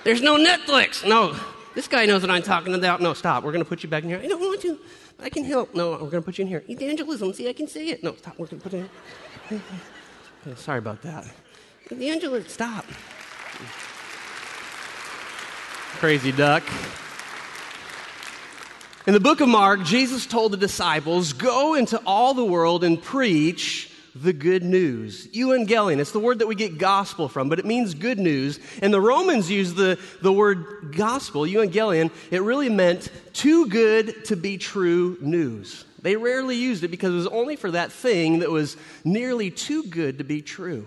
there's 0.02 0.21
no 0.21 0.37
Netflix. 0.37 1.09
No, 1.09 1.38
this 1.75 1.88
guy 1.88 2.07
knows 2.07 2.23
what 2.23 2.31
I'm 2.31 2.43
talking 2.43 2.75
about. 2.75 3.00
No, 3.00 3.14
stop. 3.14 3.43
We're 3.43 3.52
going 3.52 3.64
to 3.64 3.69
put 3.69 3.83
you 3.83 3.88
back 3.88 4.04
in 4.04 4.09
here. 4.09 4.21
I 4.23 4.26
don't 4.28 4.40
want 4.40 4.61
to. 4.62 4.78
I 5.21 5.28
can 5.28 5.45
help. 5.45 5.75
No, 5.75 5.93
we're 5.93 5.99
going 5.99 6.11
to 6.11 6.23
put 6.23 6.38
you 6.38 6.43
in 6.43 6.49
here. 6.49 6.62
Evangelism. 6.69 7.33
See, 7.33 7.49
I 7.49 7.52
can 7.52 7.66
say 7.66 7.88
it. 7.88 8.02
No, 8.02 8.14
stop. 8.14 8.38
We're 8.38 8.47
going 8.47 8.61
to 8.61 8.69
put 8.69 8.75
it 8.75 8.90
in. 9.50 10.57
Sorry 10.57 10.78
about 10.78 11.02
that. 11.02 11.26
Evangelism. 11.90 12.49
Stop. 12.49 12.87
Crazy 15.99 16.33
duck. 16.33 16.62
In 19.07 19.12
the 19.12 19.21
book 19.21 19.40
of 19.40 19.49
Mark, 19.49 19.83
Jesus 19.83 20.26
told 20.26 20.52
the 20.52 20.57
disciples, 20.57 21.33
Go 21.33 21.75
into 21.75 22.00
all 22.07 22.35
the 22.35 22.45
world 22.45 22.85
and 22.85 23.02
preach 23.02 23.90
the 24.14 24.33
good 24.33 24.62
news. 24.62 25.26
Evangelion, 25.28 25.99
it's 25.99 26.12
the 26.12 26.21
word 26.21 26.38
that 26.38 26.47
we 26.47 26.54
get 26.54 26.78
gospel 26.78 27.28
from, 27.28 27.49
but 27.49 27.59
it 27.59 27.64
means 27.64 27.94
good 27.94 28.18
news. 28.18 28.61
And 28.80 28.94
the 28.94 29.00
Romans 29.00 29.50
used 29.50 29.76
the, 29.76 29.99
the 30.23 30.33
word 30.33 30.94
gospel, 30.97 31.42
evangelion, 31.42 32.11
it 32.30 32.42
really 32.42 32.68
meant 32.68 33.11
too 33.33 33.66
good 33.68 34.24
to 34.27 34.37
be 34.37 34.57
true 34.57 35.18
news. 35.20 35.85
They 36.03 36.16
rarely 36.16 36.57
used 36.57 36.85
it 36.85 36.88
because 36.88 37.12
it 37.12 37.16
was 37.16 37.27
only 37.27 37.57
for 37.57 37.70
that 37.72 37.90
thing 37.90 38.40
that 38.40 38.50
was 38.50 38.77
nearly 39.05 39.50
too 39.50 39.85
good 39.85 40.18
to 40.18 40.24
be 40.24 40.42
true. 40.42 40.87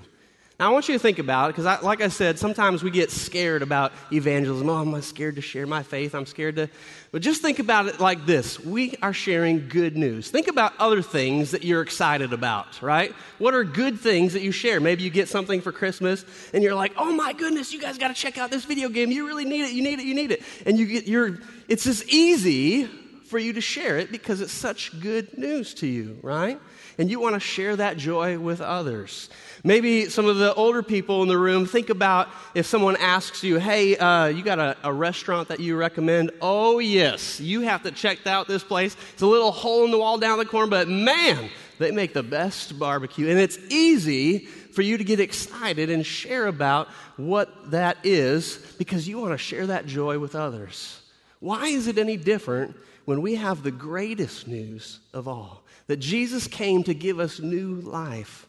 Now, 0.59 0.69
I 0.69 0.73
want 0.73 0.87
you 0.89 0.95
to 0.95 0.99
think 0.99 1.19
about 1.19 1.51
it 1.51 1.55
because, 1.55 1.83
like 1.83 2.01
I 2.01 2.07
said, 2.07 2.39
sometimes 2.39 2.81
we 2.81 2.89
get 2.89 3.11
scared 3.11 3.61
about 3.61 3.93
evangelism. 4.11 4.67
Oh, 4.67 4.77
I'm 4.77 5.01
scared 5.03 5.35
to 5.35 5.41
share 5.41 5.67
my 5.67 5.83
faith. 5.83 6.15
I'm 6.15 6.25
scared 6.25 6.55
to. 6.55 6.67
But 7.11 7.21
just 7.21 7.43
think 7.43 7.59
about 7.59 7.85
it 7.85 7.99
like 7.99 8.25
this 8.25 8.59
we 8.59 8.95
are 9.03 9.13
sharing 9.13 9.69
good 9.69 9.95
news. 9.95 10.31
Think 10.31 10.47
about 10.47 10.73
other 10.79 11.03
things 11.03 11.51
that 11.51 11.63
you're 11.63 11.83
excited 11.83 12.33
about, 12.33 12.81
right? 12.81 13.13
What 13.37 13.53
are 13.53 13.63
good 13.63 13.99
things 13.99 14.33
that 14.33 14.41
you 14.41 14.51
share? 14.51 14.79
Maybe 14.79 15.03
you 15.03 15.11
get 15.11 15.29
something 15.29 15.61
for 15.61 15.71
Christmas 15.71 16.25
and 16.53 16.63
you're 16.63 16.73
like, 16.73 16.93
oh 16.97 17.13
my 17.13 17.33
goodness, 17.33 17.71
you 17.71 17.79
guys 17.79 17.99
got 17.99 18.07
to 18.07 18.15
check 18.15 18.39
out 18.39 18.49
this 18.49 18.65
video 18.65 18.89
game. 18.89 19.11
You 19.11 19.27
really 19.27 19.45
need 19.45 19.65
it. 19.65 19.73
You 19.73 19.83
need 19.83 19.99
it. 19.99 20.05
You 20.05 20.15
need 20.15 20.31
it. 20.31 20.41
And 20.65 20.79
you 20.79 20.87
get, 20.87 21.07
you're, 21.07 21.37
it's 21.67 21.83
just 21.83 22.09
easy 22.09 22.89
for 23.27 23.37
you 23.37 23.53
to 23.53 23.61
share 23.61 23.97
it 23.97 24.11
because 24.11 24.39
it's 24.39 24.53
such 24.53 24.99
good 25.01 25.37
news 25.37 25.73
to 25.75 25.87
you, 25.87 26.17
right? 26.21 26.59
And 26.97 27.09
you 27.09 27.19
want 27.19 27.35
to 27.35 27.39
share 27.39 27.75
that 27.75 27.97
joy 27.97 28.39
with 28.39 28.61
others. 28.61 29.29
Maybe 29.63 30.05
some 30.05 30.27
of 30.27 30.37
the 30.37 30.53
older 30.53 30.81
people 30.81 31.21
in 31.23 31.27
the 31.27 31.37
room 31.37 31.65
think 31.65 31.89
about 31.89 32.29
if 32.55 32.65
someone 32.65 32.95
asks 32.97 33.43
you, 33.43 33.57
hey, 33.59 33.97
uh, 33.97 34.27
you 34.27 34.43
got 34.43 34.59
a, 34.59 34.77
a, 34.83 34.93
restaurant 34.93 35.49
that 35.49 35.59
you 35.59 35.75
recommend? 35.75 36.31
Oh, 36.41 36.79
yes, 36.79 37.39
you 37.39 37.61
have 37.61 37.83
to 37.83 37.91
check 37.91 38.25
out 38.25 38.47
this 38.47 38.63
place. 38.63 38.95
It's 39.13 39.21
a 39.21 39.27
little 39.27 39.51
hole 39.51 39.83
in 39.83 39.91
the 39.91 39.97
wall 39.97 40.17
down 40.17 40.37
the 40.37 40.45
corner, 40.45 40.69
but 40.69 40.87
man, 40.87 41.49
they 41.79 41.91
make 41.91 42.13
the 42.13 42.23
best 42.23 42.79
barbecue. 42.79 43.29
And 43.29 43.39
it's 43.39 43.57
easy 43.69 44.39
for 44.39 44.83
you 44.83 44.97
to 44.97 45.03
get 45.03 45.19
excited 45.19 45.89
and 45.89 46.05
share 46.05 46.47
about 46.47 46.87
what 47.17 47.71
that 47.71 47.97
is 48.03 48.57
because 48.77 49.07
you 49.07 49.19
want 49.19 49.33
to 49.33 49.37
share 49.37 49.67
that 49.67 49.85
joy 49.85 50.17
with 50.17 50.35
others. 50.35 51.01
Why 51.39 51.67
is 51.67 51.87
it 51.87 51.97
any 51.97 52.17
different 52.17 52.75
when 53.07 53.21
we 53.21 53.35
have 53.35 53.63
the 53.63 53.71
greatest 53.71 54.49
news 54.49 54.99
of 55.13 55.29
all? 55.29 55.63
That 55.87 55.95
Jesus 55.95 56.45
came 56.45 56.83
to 56.83 56.93
give 56.93 57.21
us 57.21 57.39
new 57.39 57.75
life. 57.75 58.45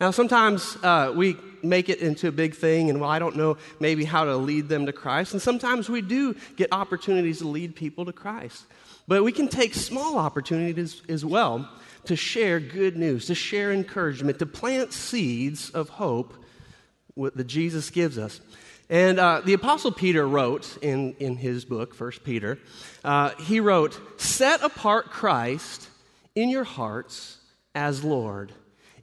Now, 0.00 0.12
sometimes 0.12 0.78
uh, 0.84 1.12
we 1.16 1.36
make 1.64 1.88
it 1.88 1.98
into 1.98 2.28
a 2.28 2.30
big 2.32 2.54
thing, 2.54 2.90
and 2.90 3.00
well, 3.00 3.10
I 3.10 3.18
don't 3.18 3.34
know 3.34 3.56
maybe 3.80 4.04
how 4.04 4.22
to 4.22 4.36
lead 4.36 4.68
them 4.68 4.86
to 4.86 4.92
Christ. 4.92 5.32
And 5.32 5.42
sometimes 5.42 5.90
we 5.90 6.00
do 6.00 6.36
get 6.54 6.72
opportunities 6.72 7.38
to 7.38 7.48
lead 7.48 7.74
people 7.74 8.04
to 8.04 8.12
Christ. 8.12 8.66
But 9.08 9.24
we 9.24 9.32
can 9.32 9.48
take 9.48 9.74
small 9.74 10.16
opportunities 10.16 11.02
as 11.08 11.24
well 11.24 11.68
to 12.04 12.14
share 12.14 12.60
good 12.60 12.96
news, 12.96 13.26
to 13.26 13.34
share 13.34 13.72
encouragement, 13.72 14.38
to 14.38 14.46
plant 14.46 14.92
seeds 14.92 15.70
of 15.70 15.88
hope 15.88 16.34
that 17.16 17.48
Jesus 17.48 17.90
gives 17.90 18.16
us. 18.16 18.40
And 18.90 19.18
uh, 19.18 19.42
the 19.44 19.52
Apostle 19.52 19.92
Peter 19.92 20.26
wrote 20.26 20.78
in, 20.80 21.14
in 21.18 21.36
his 21.36 21.64
book, 21.64 21.94
First 21.94 22.24
Peter, 22.24 22.58
uh, 23.04 23.30
he 23.40 23.60
wrote, 23.60 24.00
Set 24.20 24.62
apart 24.62 25.10
Christ 25.10 25.88
in 26.34 26.48
your 26.48 26.64
hearts 26.64 27.38
as 27.74 28.02
Lord 28.02 28.52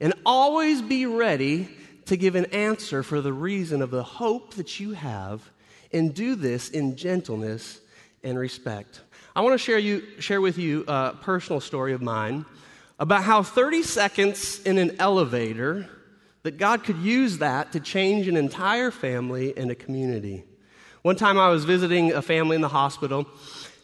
and 0.00 0.12
always 0.24 0.82
be 0.82 1.06
ready 1.06 1.68
to 2.06 2.16
give 2.16 2.34
an 2.34 2.46
answer 2.46 3.02
for 3.02 3.20
the 3.20 3.32
reason 3.32 3.82
of 3.82 3.90
the 3.90 4.02
hope 4.02 4.54
that 4.54 4.78
you 4.78 4.92
have, 4.92 5.50
and 5.92 6.14
do 6.14 6.34
this 6.34 6.68
in 6.70 6.96
gentleness 6.96 7.80
and 8.22 8.38
respect. 8.38 9.00
I 9.34 9.40
want 9.40 9.54
to 9.54 9.58
share, 9.58 9.78
you, 9.78 10.02
share 10.20 10.40
with 10.40 10.58
you 10.58 10.84
a 10.88 11.14
personal 11.20 11.60
story 11.60 11.92
of 11.92 12.02
mine 12.02 12.44
about 12.98 13.22
how 13.22 13.42
30 13.42 13.82
seconds 13.82 14.60
in 14.62 14.78
an 14.78 14.96
elevator 14.98 15.88
that 16.46 16.58
God 16.58 16.84
could 16.84 16.98
use 16.98 17.38
that 17.38 17.72
to 17.72 17.80
change 17.80 18.28
an 18.28 18.36
entire 18.36 18.92
family 18.92 19.52
and 19.56 19.68
a 19.68 19.74
community. 19.74 20.44
One 21.02 21.16
time 21.16 21.40
I 21.40 21.48
was 21.48 21.64
visiting 21.64 22.12
a 22.12 22.22
family 22.22 22.54
in 22.54 22.62
the 22.62 22.68
hospital 22.68 23.26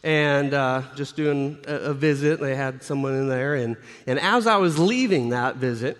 and 0.01 0.53
uh, 0.53 0.83
just 0.95 1.17
doing 1.17 1.57
a, 1.67 1.75
a, 1.75 1.93
visit. 1.93 2.39
They 2.39 2.55
had 2.55 2.81
someone 2.81 3.15
in 3.15 3.27
there. 3.27 3.55
And, 3.55 3.75
and 4.07 4.17
as 4.17 4.47
I 4.47 4.55
was 4.55 4.79
leaving 4.79 5.29
that 5.29 5.57
visit, 5.57 5.97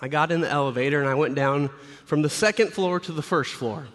I 0.00 0.08
got 0.08 0.32
in 0.32 0.40
the 0.40 0.50
elevator 0.50 0.98
and 0.98 1.08
I 1.08 1.14
went 1.14 1.36
down 1.36 1.70
from 2.04 2.22
the 2.22 2.30
second 2.30 2.72
floor 2.72 2.98
to 2.98 3.12
the 3.12 3.22
first 3.22 3.54
floor. 3.54 3.86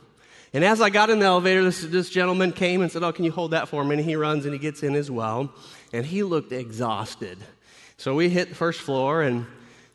And 0.54 0.64
as 0.64 0.80
I 0.80 0.92
got 0.92 1.10
in 1.10 1.20
the 1.20 1.26
elevator, 1.26 1.62
this, 1.62 1.84
this 1.84 2.10
gentleman 2.10 2.54
came 2.54 2.82
and 2.82 2.90
said, 2.90 3.04
Oh, 3.04 3.12
can 3.12 3.26
you 3.26 3.34
hold 3.34 3.52
that 3.52 3.68
for 3.68 3.84
me? 3.84 3.98
And 3.98 4.06
he 4.06 4.16
runs 4.16 4.46
and 4.46 4.54
he 4.54 4.60
gets 4.60 4.82
in 4.82 4.96
as 4.96 5.12
well. 5.12 5.54
And 5.92 6.06
he 6.06 6.24
looked 6.24 6.54
exhausted. 6.54 7.38
So 7.98 8.16
we 8.16 8.30
hit 8.30 8.48
the 8.48 8.56
first 8.56 8.80
floor, 8.80 9.22
and 9.22 9.46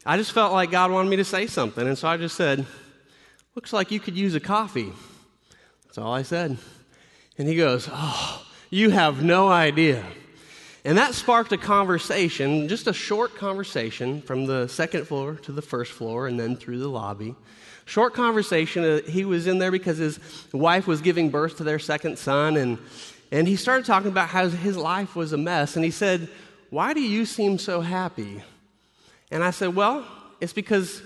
I 0.08 0.16
just 0.16 0.30
felt 0.30 0.52
like 0.52 0.70
God 0.70 0.92
wanted 0.92 1.10
me 1.10 1.16
to 1.16 1.24
say 1.24 1.48
something. 1.48 1.84
And 1.86 1.98
so 1.98 2.06
I 2.06 2.16
just 2.16 2.36
said, 2.36 2.64
Looks 3.56 3.72
like 3.72 3.90
you 3.90 3.98
could 3.98 4.16
use 4.16 4.34
a 4.36 4.40
coffee. 4.40 4.92
That's 5.84 5.98
all 5.98 6.12
I 6.12 6.22
said. 6.22 6.58
And 7.38 7.48
he 7.48 7.56
goes, 7.56 7.88
Oh, 7.90 8.46
you 8.70 8.90
have 8.90 9.24
no 9.24 9.48
idea. 9.48 10.04
And 10.84 10.96
that 10.96 11.14
sparked 11.14 11.50
a 11.50 11.56
conversation, 11.56 12.68
just 12.68 12.86
a 12.86 12.92
short 12.92 13.34
conversation 13.34 14.22
from 14.22 14.46
the 14.46 14.68
second 14.68 15.08
floor 15.08 15.34
to 15.42 15.50
the 15.50 15.62
first 15.62 15.90
floor 15.90 16.28
and 16.28 16.38
then 16.38 16.54
through 16.54 16.78
the 16.78 16.88
lobby. 16.88 17.34
Short 17.84 18.14
conversation. 18.14 18.84
Uh, 18.84 19.00
he 19.08 19.24
was 19.24 19.48
in 19.48 19.58
there 19.58 19.72
because 19.72 19.98
his 19.98 20.20
wife 20.52 20.86
was 20.86 21.00
giving 21.00 21.30
birth 21.30 21.56
to 21.56 21.64
their 21.64 21.80
second 21.80 22.16
son, 22.16 22.56
and, 22.56 22.78
and 23.32 23.48
he 23.48 23.56
started 23.56 23.84
talking 23.84 24.10
about 24.10 24.28
how 24.28 24.48
his 24.48 24.76
life 24.76 25.16
was 25.16 25.32
a 25.32 25.36
mess. 25.36 25.74
And 25.74 25.84
he 25.84 25.90
said, 25.90 26.28
Why 26.70 26.94
do 26.94 27.00
you 27.00 27.26
seem 27.26 27.58
so 27.58 27.80
happy? 27.80 28.44
And 29.30 29.42
I 29.42 29.50
said, 29.50 29.74
Well, 29.74 30.04
it's 30.40 30.52
because 30.52 31.02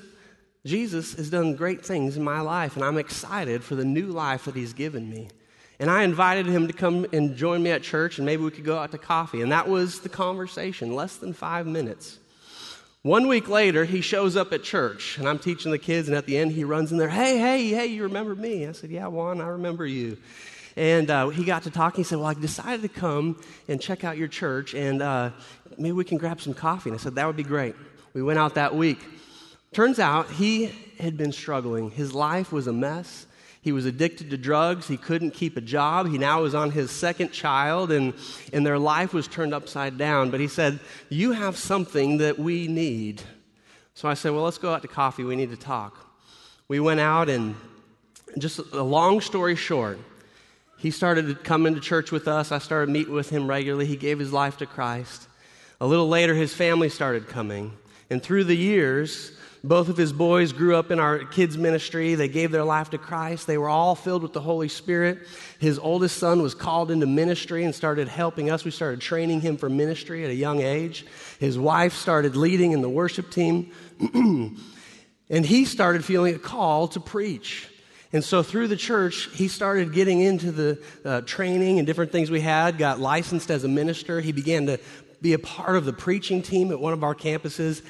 Jesus 0.64 1.14
has 1.14 1.30
done 1.30 1.56
great 1.56 1.84
things 1.84 2.16
in 2.16 2.22
my 2.22 2.40
life, 2.40 2.76
and 2.76 2.84
I'm 2.84 2.98
excited 2.98 3.64
for 3.64 3.74
the 3.74 3.84
new 3.84 4.06
life 4.06 4.44
that 4.44 4.54
He's 4.54 4.72
given 4.72 5.08
me. 5.08 5.28
And 5.78 5.90
I 5.90 6.02
invited 6.02 6.44
him 6.44 6.66
to 6.66 6.74
come 6.74 7.06
and 7.10 7.34
join 7.34 7.62
me 7.62 7.70
at 7.70 7.82
church, 7.82 8.18
and 8.18 8.26
maybe 8.26 8.42
we 8.42 8.50
could 8.50 8.64
go 8.64 8.76
out 8.76 8.90
to 8.92 8.98
coffee. 8.98 9.40
And 9.40 9.50
that 9.50 9.66
was 9.66 10.00
the 10.00 10.10
conversation, 10.10 10.94
less 10.94 11.16
than 11.16 11.32
five 11.32 11.66
minutes. 11.66 12.18
One 13.00 13.28
week 13.28 13.48
later, 13.48 13.86
he 13.86 14.02
shows 14.02 14.36
up 14.36 14.52
at 14.52 14.62
church, 14.62 15.16
and 15.16 15.26
I'm 15.26 15.38
teaching 15.38 15.72
the 15.72 15.78
kids, 15.78 16.06
and 16.06 16.14
at 16.14 16.26
the 16.26 16.36
end, 16.36 16.52
he 16.52 16.64
runs 16.64 16.92
in 16.92 16.98
there, 16.98 17.08
Hey, 17.08 17.38
hey, 17.38 17.66
hey, 17.68 17.86
you 17.86 18.02
remember 18.02 18.34
me? 18.34 18.66
I 18.66 18.72
said, 18.72 18.90
Yeah, 18.90 19.06
Juan, 19.06 19.40
I 19.40 19.46
remember 19.48 19.86
you. 19.86 20.18
And 20.76 21.10
uh, 21.10 21.30
he 21.30 21.44
got 21.44 21.62
to 21.62 21.70
talking. 21.70 22.04
He 22.04 22.06
said, 22.06 22.18
Well, 22.18 22.26
I 22.26 22.34
decided 22.34 22.82
to 22.82 22.88
come 22.88 23.42
and 23.66 23.80
check 23.80 24.04
out 24.04 24.18
your 24.18 24.28
church, 24.28 24.74
and 24.74 25.00
uh, 25.00 25.30
maybe 25.78 25.92
we 25.92 26.04
can 26.04 26.18
grab 26.18 26.42
some 26.42 26.52
coffee. 26.52 26.90
And 26.90 26.98
I 26.98 27.02
said, 27.02 27.14
That 27.14 27.26
would 27.26 27.36
be 27.36 27.42
great. 27.42 27.74
We 28.12 28.22
went 28.22 28.38
out 28.38 28.54
that 28.54 28.74
week. 28.74 28.98
Turns 29.72 29.98
out 29.98 30.30
he 30.30 30.72
had 30.98 31.16
been 31.16 31.32
struggling. 31.32 31.90
His 31.90 32.12
life 32.12 32.52
was 32.52 32.66
a 32.66 32.72
mess. 32.72 33.26
He 33.62 33.72
was 33.72 33.84
addicted 33.84 34.30
to 34.30 34.38
drugs. 34.38 34.88
He 34.88 34.96
couldn't 34.96 35.32
keep 35.32 35.56
a 35.56 35.60
job. 35.60 36.08
He 36.08 36.18
now 36.18 36.42
was 36.42 36.54
on 36.54 36.70
his 36.70 36.90
second 36.90 37.30
child, 37.30 37.92
and, 37.92 38.14
and 38.52 38.64
their 38.64 38.78
life 38.78 39.12
was 39.12 39.28
turned 39.28 39.52
upside 39.52 39.98
down. 39.98 40.30
But 40.30 40.40
he 40.40 40.48
said, 40.48 40.80
You 41.08 41.32
have 41.32 41.56
something 41.56 42.18
that 42.18 42.38
we 42.38 42.68
need. 42.68 43.22
So 43.94 44.08
I 44.08 44.14
said, 44.14 44.32
Well, 44.32 44.44
let's 44.44 44.58
go 44.58 44.72
out 44.72 44.82
to 44.82 44.88
coffee. 44.88 45.24
We 45.24 45.36
need 45.36 45.50
to 45.50 45.56
talk. 45.56 46.06
We 46.68 46.80
went 46.80 47.00
out, 47.00 47.28
and 47.28 47.54
just 48.38 48.60
a 48.72 48.82
long 48.82 49.20
story 49.20 49.56
short, 49.56 49.98
he 50.78 50.90
started 50.90 51.44
coming 51.44 51.74
to 51.74 51.80
church 51.80 52.10
with 52.10 52.26
us. 52.26 52.52
I 52.52 52.58
started 52.58 52.90
meeting 52.90 53.12
with 53.12 53.28
him 53.28 53.46
regularly. 53.46 53.84
He 53.84 53.96
gave 53.96 54.18
his 54.18 54.32
life 54.32 54.56
to 54.58 54.66
Christ. 54.66 55.28
A 55.82 55.86
little 55.86 56.08
later, 56.08 56.34
his 56.34 56.54
family 56.54 56.88
started 56.88 57.28
coming. 57.28 57.72
And 58.10 58.22
through 58.22 58.44
the 58.44 58.56
years, 58.56 59.32
both 59.62 59.88
of 59.88 59.96
his 59.96 60.12
boys 60.12 60.52
grew 60.52 60.74
up 60.74 60.90
in 60.90 60.98
our 60.98 61.18
kids' 61.18 61.58
ministry. 61.58 62.14
They 62.14 62.28
gave 62.28 62.50
their 62.50 62.64
life 62.64 62.90
to 62.90 62.98
Christ. 62.98 63.46
They 63.46 63.58
were 63.58 63.68
all 63.68 63.94
filled 63.94 64.22
with 64.22 64.32
the 64.32 64.40
Holy 64.40 64.68
Spirit. 64.68 65.18
His 65.58 65.78
oldest 65.78 66.16
son 66.16 66.42
was 66.42 66.54
called 66.54 66.90
into 66.90 67.06
ministry 67.06 67.64
and 67.64 67.74
started 67.74 68.08
helping 68.08 68.50
us. 68.50 68.64
We 68.64 68.70
started 68.70 69.00
training 69.00 69.42
him 69.42 69.58
for 69.58 69.68
ministry 69.68 70.24
at 70.24 70.30
a 70.30 70.34
young 70.34 70.60
age. 70.60 71.04
His 71.38 71.58
wife 71.58 71.92
started 71.92 72.36
leading 72.36 72.72
in 72.72 72.80
the 72.80 72.88
worship 72.88 73.30
team. 73.30 73.72
and 75.30 75.46
he 75.46 75.66
started 75.66 76.04
feeling 76.04 76.34
a 76.34 76.38
call 76.38 76.88
to 76.88 77.00
preach. 77.00 77.68
And 78.12 78.24
so 78.24 78.42
through 78.42 78.66
the 78.66 78.76
church, 78.76 79.28
he 79.34 79.46
started 79.46 79.92
getting 79.92 80.20
into 80.20 80.50
the 80.50 80.82
uh, 81.04 81.20
training 81.20 81.78
and 81.78 81.86
different 81.86 82.10
things 82.10 82.28
we 82.28 82.40
had, 82.40 82.76
got 82.76 82.98
licensed 82.98 83.52
as 83.52 83.62
a 83.62 83.68
minister. 83.68 84.20
He 84.20 84.32
began 84.32 84.66
to 84.66 84.80
be 85.20 85.32
a 85.32 85.38
part 85.38 85.76
of 85.76 85.84
the 85.84 85.92
preaching 85.92 86.42
team 86.42 86.70
at 86.70 86.80
one 86.80 86.92
of 86.92 87.04
our 87.04 87.14
campuses. 87.14 87.82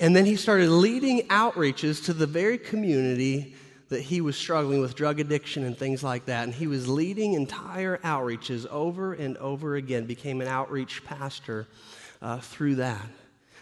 And 0.00 0.14
then 0.14 0.26
he 0.26 0.36
started 0.36 0.70
leading 0.70 1.28
outreaches 1.28 2.04
to 2.06 2.12
the 2.12 2.26
very 2.26 2.58
community 2.58 3.54
that 3.88 4.00
he 4.00 4.20
was 4.20 4.36
struggling 4.36 4.80
with 4.80 4.94
drug 4.94 5.20
addiction 5.20 5.64
and 5.64 5.76
things 5.76 6.02
like 6.02 6.24
that. 6.26 6.44
And 6.44 6.54
he 6.54 6.66
was 6.66 6.88
leading 6.88 7.34
entire 7.34 7.98
outreaches 7.98 8.66
over 8.66 9.14
and 9.14 9.36
over 9.36 9.76
again, 9.76 10.04
became 10.06 10.40
an 10.40 10.48
outreach 10.48 11.04
pastor 11.04 11.68
uh, 12.20 12.38
through 12.38 12.76
that. 12.76 13.06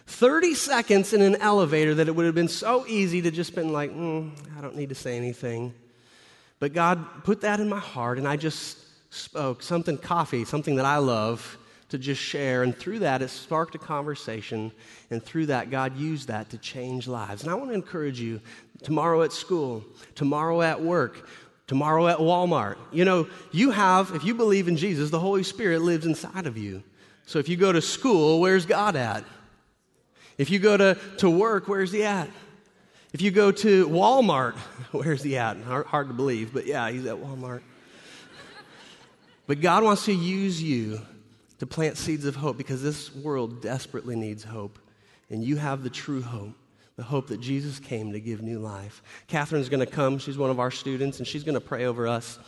30 0.07 0.55
seconds 0.55 1.13
in 1.13 1.23
an 1.23 1.37
elevator 1.37 1.95
that 1.95 2.09
it 2.09 2.15
would 2.15 2.27
have 2.27 2.35
been 2.35 2.49
so 2.49 2.87
easy 2.87 3.23
to 3.23 3.31
just 3.31 3.55
been 3.55 3.73
like, 3.73 3.93
mm, 3.93 4.31
I 4.57 4.61
don't 4.61 4.77
need 4.77 4.89
to 4.89 4.95
say 4.95 5.17
anything. 5.17 5.75
But 6.59 6.73
God 6.73 7.25
put 7.25 7.41
that 7.43 7.61
in 7.61 7.69
my 7.69 7.79
heart, 7.79 8.19
and 8.19 8.27
I 8.27 8.37
just 8.37 8.79
spoke 9.13 9.63
something 9.63 9.99
coffee, 9.99 10.45
something 10.45 10.77
that 10.77 10.85
I 10.85 10.99
love 10.99 11.59
to 11.93 11.99
just 11.99 12.21
share. 12.21 12.63
And 12.63 12.77
through 12.77 12.99
that, 13.01 13.23
it 13.23 13.29
sparked 13.29 13.75
a 13.75 13.79
conversation. 13.79 14.73
And 15.11 15.23
through 15.23 15.47
that, 15.47 15.71
God 15.71 15.97
used 15.97 16.29
that 16.29 16.51
to 16.51 16.59
change 16.59 17.07
lives. 17.07 17.43
And 17.43 17.51
I 17.51 17.55
want 17.55 17.71
to 17.71 17.75
encourage 17.75 18.21
you 18.21 18.41
tomorrow 18.83 19.23
at 19.23 19.33
school, 19.33 19.85
tomorrow 20.15 20.61
at 20.63 20.83
work, 20.83 21.29
tomorrow 21.67 22.09
at 22.09 22.19
Walmart. 22.19 22.77
You 22.91 23.05
know, 23.05 23.29
you 23.53 23.71
have, 23.71 24.15
if 24.15 24.25
you 24.25 24.35
believe 24.35 24.69
in 24.69 24.77
Jesus, 24.77 25.11
the 25.11 25.21
Holy 25.21 25.43
Spirit 25.43 25.83
lives 25.83 26.05
inside 26.05 26.47
of 26.47 26.59
you. 26.59 26.83
So 27.27 27.39
if 27.39 27.49
you 27.49 27.57
go 27.57 27.73
to 27.73 27.81
school, 27.81 28.41
where's 28.41 28.67
God 28.67 28.97
at? 28.97 29.25
If 30.39 30.51
you 30.51 30.59
go 30.59 30.77
to, 30.77 30.99
to 31.19 31.31
work, 31.31 31.69
where's 31.69 31.93
He 31.93 32.03
at? 32.05 32.29
If 33.13 33.21
you 33.21 33.31
go 33.31 33.53
to 33.53 33.89
Walmart, 33.89 34.55
where's 34.93 35.23
he 35.23 35.37
at? 35.37 35.59
Hard 35.59 36.09
to 36.09 36.15
believe, 36.15 36.55
but 36.55 36.67
yeah, 36.67 36.91
he's 36.91 37.05
at 37.05 37.17
Walmart. 37.17 37.61
But 39.47 39.61
God 39.61 39.85
wants 39.85 40.07
to 40.07 40.15
use 40.15 40.63
you 40.63 41.03
to 41.63 41.67
plant 41.69 41.97
seeds 41.97 42.25
of 42.25 42.35
hope 42.35 42.59
because 42.59 42.83
this 42.83 43.15
world 43.15 43.63
desperately 43.63 44.17
needs 44.17 44.43
hope. 44.43 44.81
And 45.31 45.45
you 45.45 45.55
have 45.55 45.85
the 45.85 45.91
true 45.91 46.21
hope, 46.21 46.57
the 46.97 47.05
hope 47.05 47.29
that 47.29 47.41
Jesus 47.41 47.79
came 47.79 48.11
to 48.11 48.19
give 48.19 48.43
new 48.43 48.59
life. 48.59 49.01
Catherine's 49.29 49.69
going 49.69 49.79
to 49.79 49.87
come. 49.87 50.19
She's 50.19 50.37
one 50.37 50.51
of 50.51 50.59
our 50.59 50.73
students, 50.73 51.19
and 51.19 51.27
she's 51.27 51.45
going 51.45 51.55
to 51.55 51.61
pray 51.61 51.85
over 51.85 52.09
us 52.09 52.41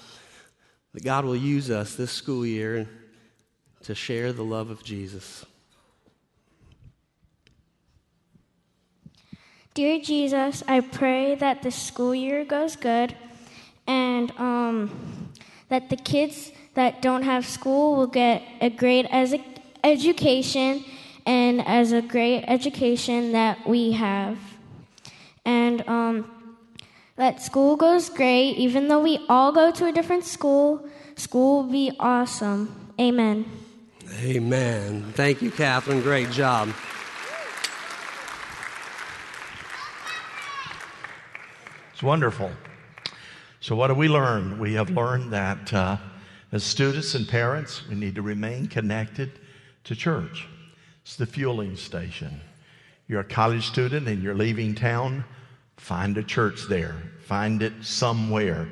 that 0.94 1.04
God 1.04 1.24
will 1.24 1.36
use 1.36 1.70
us 1.70 1.94
this 1.94 2.10
school 2.10 2.44
year 2.44 2.88
to 3.84 3.94
share 3.94 4.32
the 4.32 4.42
love 4.42 4.70
of 4.70 4.82
Jesus. 4.82 5.46
Dear 9.74 10.00
Jesus, 10.00 10.64
I 10.66 10.80
pray 10.80 11.36
that 11.36 11.62
the 11.62 11.70
school 11.70 12.16
year 12.16 12.44
goes 12.44 12.74
good 12.74 13.14
and 13.86 14.32
um, 14.38 15.23
that 15.68 15.90
the 15.90 15.96
kids 15.96 16.52
that 16.74 17.00
don't 17.02 17.22
have 17.22 17.46
school 17.46 17.96
will 17.96 18.06
get 18.06 18.42
a 18.60 18.70
great 18.70 19.06
as- 19.10 19.34
education 19.82 20.84
and 21.26 21.66
as 21.66 21.92
a 21.92 22.02
great 22.02 22.44
education 22.46 23.32
that 23.32 23.66
we 23.66 23.92
have. 23.92 24.38
And 25.44 25.86
um, 25.88 26.30
that 27.16 27.42
school 27.42 27.76
goes 27.76 28.10
great, 28.10 28.56
even 28.56 28.88
though 28.88 29.02
we 29.02 29.24
all 29.28 29.52
go 29.52 29.70
to 29.70 29.86
a 29.86 29.92
different 29.92 30.24
school, 30.24 30.86
school 31.16 31.62
will 31.62 31.70
be 31.70 31.92
awesome. 32.00 32.92
Amen. 33.00 33.44
Amen. 34.20 35.12
Thank 35.14 35.42
you, 35.42 35.50
Catherine. 35.50 36.00
Great 36.02 36.30
job. 36.30 36.68
It's 41.92 42.02
wonderful. 42.02 42.50
So, 43.64 43.74
what 43.74 43.86
do 43.86 43.94
we 43.94 44.08
learn? 44.08 44.58
We 44.58 44.74
have 44.74 44.90
learned 44.90 45.32
that 45.32 45.72
uh, 45.72 45.96
as 46.52 46.62
students 46.62 47.14
and 47.14 47.26
parents, 47.26 47.88
we 47.88 47.94
need 47.94 48.14
to 48.16 48.20
remain 48.20 48.66
connected 48.66 49.30
to 49.84 49.96
church. 49.96 50.46
It's 51.00 51.16
the 51.16 51.24
fueling 51.24 51.74
station. 51.76 52.42
You're 53.08 53.22
a 53.22 53.24
college 53.24 53.66
student 53.66 54.06
and 54.06 54.22
you're 54.22 54.34
leaving 54.34 54.74
town, 54.74 55.24
find 55.78 56.18
a 56.18 56.22
church 56.22 56.68
there, 56.68 56.94
find 57.20 57.62
it 57.62 57.72
somewhere. 57.80 58.68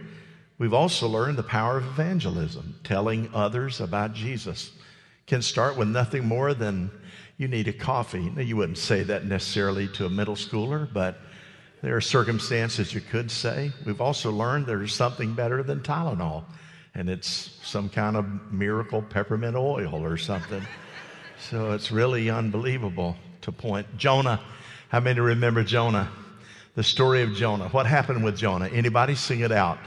We've 0.59 0.75
also 0.75 1.09
learned 1.09 1.39
the 1.39 1.43
power 1.43 1.79
of 1.79 1.87
evangelism, 1.87 2.79
telling 2.85 3.31
others 3.33 3.81
about 3.81 4.13
Jesus. 4.13 4.73
Can 5.27 5.41
start 5.41 5.79
with 5.79 5.89
nothing 5.89 6.27
more 6.27 6.53
than 6.53 6.91
you 7.39 7.49
need 7.49 7.67
a 7.67 7.73
coffee. 7.73 8.29
Now, 8.29 8.43
you 8.43 8.59
wouldn't 8.59 8.77
say 8.77 9.05
that 9.05 9.25
necessarily 9.25 9.89
to 9.89 10.05
a 10.05 10.11
middle 10.11 10.37
schooler, 10.37 10.87
but 10.93 11.17
there 11.83 11.97
are 11.97 12.01
circumstances 12.01 12.95
you 12.95 13.01
could 13.01 13.31
say. 13.31 13.73
We've 13.85 14.01
also 14.01 14.31
learned 14.31 14.67
there's 14.67 14.95
something 14.95 15.35
better 15.35 15.63
than 15.65 15.81
Tylenol, 15.81 16.45
and 16.95 17.11
it's 17.11 17.59
some 17.65 17.89
kind 17.89 18.17
of 18.17 18.53
miracle 18.53 19.03
peppermint 19.03 19.57
oil 19.57 20.05
or 20.05 20.17
something. 20.17 20.63
so 21.51 21.73
it's 21.73 21.91
really 21.91 22.31
unbelievable 22.31 23.17
to 23.43 23.51
point. 23.51 23.87
Jonah, 23.97 24.41
how 24.89 25.01
many 25.01 25.19
remember 25.19 25.65
Jonah? 25.65 26.09
The 26.77 26.85
story 26.85 27.23
of 27.23 27.35
Jonah. 27.35 27.69
What 27.69 27.87
happened 27.87 28.25
with 28.25 28.37
Jonah? 28.37 28.69
Anybody 28.69 29.17
sing 29.17 29.41
it 29.41 29.53
out? 29.53 29.79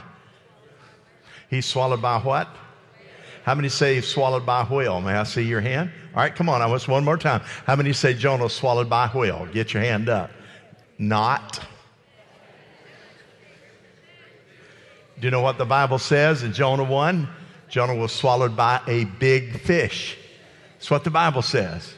He's 1.48 1.64
swallowed 1.64 2.02
by 2.02 2.18
what? 2.18 2.48
How 3.44 3.54
many 3.54 3.68
say 3.68 3.94
he's 3.94 4.06
swallowed 4.08 4.44
by 4.44 4.64
whale? 4.64 5.00
May 5.00 5.14
I 5.14 5.22
see 5.22 5.42
your 5.42 5.60
hand? 5.60 5.90
All 6.14 6.22
right, 6.22 6.34
come 6.34 6.48
on. 6.48 6.60
I 6.60 6.66
want 6.66 6.86
one 6.88 7.04
more 7.04 7.16
time. 7.16 7.40
How 7.64 7.74
many 7.76 7.92
say 7.92 8.12
Jonah 8.12 8.50
swallowed 8.50 8.90
by 8.90 9.08
whale? 9.08 9.46
Get 9.52 9.72
your 9.72 9.82
hand 9.82 10.08
up. 10.08 10.30
Not. 10.98 11.60
Do 15.18 15.26
you 15.26 15.30
know 15.30 15.40
what 15.40 15.58
the 15.58 15.64
Bible 15.64 15.98
says 15.98 16.42
in 16.42 16.52
Jonah 16.52 16.84
1? 16.84 17.28
Jonah 17.68 17.94
was 17.94 18.12
swallowed 18.12 18.56
by 18.56 18.80
a 18.86 19.04
big 19.04 19.60
fish. 19.60 20.18
That's 20.74 20.90
what 20.90 21.04
the 21.04 21.10
Bible 21.10 21.42
says. 21.42 21.94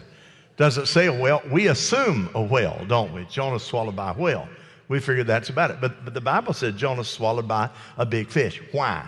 Doesn't 0.57 0.87
say 0.87 1.07
a 1.07 1.13
whale. 1.13 1.43
We 1.51 1.69
assume 1.69 2.31
a 2.35 2.43
whale, 2.43 2.85
don't 2.87 3.13
we? 3.13 3.25
Jonah 3.25 3.59
swallowed 3.59 3.97
by 3.97 4.13
a 4.13 4.15
whale. 4.15 4.49
We 4.89 5.01
figure 5.01 5.25
that's 5.25 5.51
about 5.51 5.71
it. 5.71 5.81
But, 5.81 6.05
but 6.05 6.15
the 6.15 6.21
Bible 6.21 6.53
said 6.53 6.77
Jonah 6.77 7.05
swallowed 7.05 7.49
by 7.49 7.71
a 7.97 8.07
big 8.07 8.29
fish. 8.29 8.63
Why? 8.73 9.07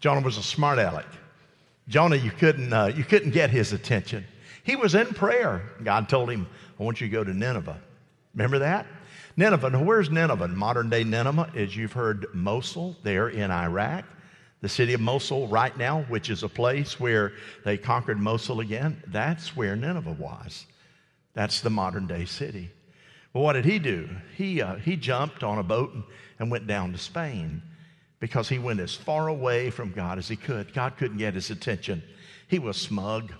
Jonah 0.00 0.20
was 0.20 0.38
a 0.38 0.42
smart 0.42 0.78
aleck. 0.78 1.06
Jonah, 1.88 2.16
you 2.16 2.30
couldn't, 2.30 2.72
uh, 2.72 2.86
you 2.86 3.04
couldn't 3.04 3.30
get 3.30 3.50
his 3.50 3.72
attention. 3.72 4.24
He 4.64 4.76
was 4.76 4.94
in 4.94 5.06
prayer. 5.06 5.62
God 5.84 6.08
told 6.08 6.30
him, 6.30 6.46
I 6.78 6.82
want 6.82 7.00
you 7.00 7.06
to 7.06 7.12
go 7.12 7.22
to 7.22 7.32
Nineveh. 7.32 7.80
Remember 8.34 8.58
that? 8.58 8.86
Nineveh. 9.36 9.70
Now, 9.70 9.82
where's 9.82 10.10
Nineveh? 10.10 10.48
Modern 10.48 10.88
day 10.88 11.04
Nineveh, 11.04 11.50
as 11.54 11.76
you've 11.76 11.92
heard, 11.92 12.26
Mosul, 12.32 12.96
there 13.02 13.28
in 13.28 13.50
Iraq. 13.50 14.04
The 14.62 14.68
city 14.68 14.94
of 14.94 15.00
Mosul, 15.00 15.46
right 15.48 15.76
now, 15.76 16.02
which 16.08 16.30
is 16.30 16.42
a 16.42 16.48
place 16.48 16.98
where 16.98 17.32
they 17.64 17.76
conquered 17.76 18.18
Mosul 18.18 18.60
again, 18.60 19.02
that's 19.08 19.54
where 19.54 19.76
Nineveh 19.76 20.12
was. 20.12 20.64
That's 21.34 21.60
the 21.60 21.70
modern 21.70 22.06
day 22.06 22.24
city. 22.24 22.70
Well, 23.34 23.44
what 23.44 23.52
did 23.52 23.66
he 23.66 23.78
do? 23.78 24.08
He, 24.34 24.62
uh, 24.62 24.76
he 24.76 24.96
jumped 24.96 25.44
on 25.44 25.58
a 25.58 25.62
boat 25.62 25.92
and, 25.92 26.04
and 26.38 26.50
went 26.50 26.66
down 26.66 26.92
to 26.92 26.98
Spain 26.98 27.60
because 28.18 28.48
he 28.48 28.58
went 28.58 28.80
as 28.80 28.94
far 28.94 29.28
away 29.28 29.68
from 29.68 29.92
God 29.92 30.16
as 30.16 30.28
he 30.28 30.36
could. 30.36 30.72
God 30.72 30.96
couldn't 30.96 31.18
get 31.18 31.34
his 31.34 31.50
attention. 31.50 32.02
He 32.48 32.58
was 32.58 32.78
smug. 32.78 33.34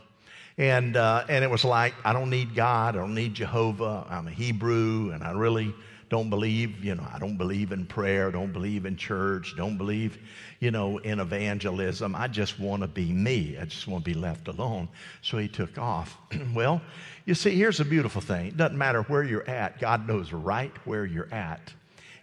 And, 0.58 0.96
uh, 0.96 1.24
and 1.28 1.44
it 1.44 1.50
was 1.50 1.64
like, 1.64 1.94
I 2.04 2.12
don't 2.12 2.30
need 2.30 2.54
God. 2.54 2.96
I 2.96 3.00
don't 3.00 3.14
need 3.14 3.34
Jehovah. 3.34 4.06
I'm 4.08 4.26
a 4.26 4.30
Hebrew, 4.30 5.10
and 5.12 5.22
I 5.22 5.32
really 5.32 5.74
don't 6.08 6.30
believe, 6.30 6.84
you 6.84 6.94
know, 6.94 7.06
I 7.12 7.18
don't 7.18 7.36
believe 7.36 7.72
in 7.72 7.84
prayer, 7.84 8.30
don't 8.30 8.52
believe 8.52 8.86
in 8.86 8.96
church, 8.96 9.54
don't 9.56 9.76
believe, 9.76 10.18
you 10.60 10.70
know, 10.70 10.98
in 10.98 11.18
evangelism. 11.18 12.14
I 12.14 12.28
just 12.28 12.60
want 12.60 12.82
to 12.82 12.88
be 12.88 13.12
me. 13.12 13.56
I 13.60 13.64
just 13.64 13.88
want 13.88 14.04
to 14.04 14.10
be 14.10 14.18
left 14.18 14.48
alone. 14.48 14.88
So 15.22 15.38
he 15.38 15.48
took 15.48 15.78
off. 15.78 16.16
well, 16.54 16.80
you 17.24 17.34
see, 17.34 17.56
here's 17.56 17.80
a 17.80 17.84
beautiful 17.84 18.20
thing. 18.20 18.46
It 18.46 18.56
doesn't 18.56 18.78
matter 18.78 19.02
where 19.02 19.24
you're 19.24 19.48
at, 19.48 19.80
God 19.80 20.06
knows 20.06 20.32
right 20.32 20.72
where 20.84 21.04
you're 21.04 21.32
at. 21.34 21.72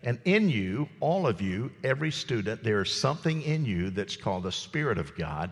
And 0.04 0.20
in 0.26 0.50
you, 0.50 0.90
all 1.00 1.28
of 1.28 1.42
you, 1.42 1.72
every 1.84 2.12
student, 2.12 2.64
there 2.64 2.82
is 2.82 2.92
something 2.92 3.42
in 3.42 3.66
you 3.66 3.90
that's 3.90 4.18
called 4.18 4.44
the 4.44 4.52
Spirit 4.52 4.98
of 4.98 5.16
God, 5.16 5.52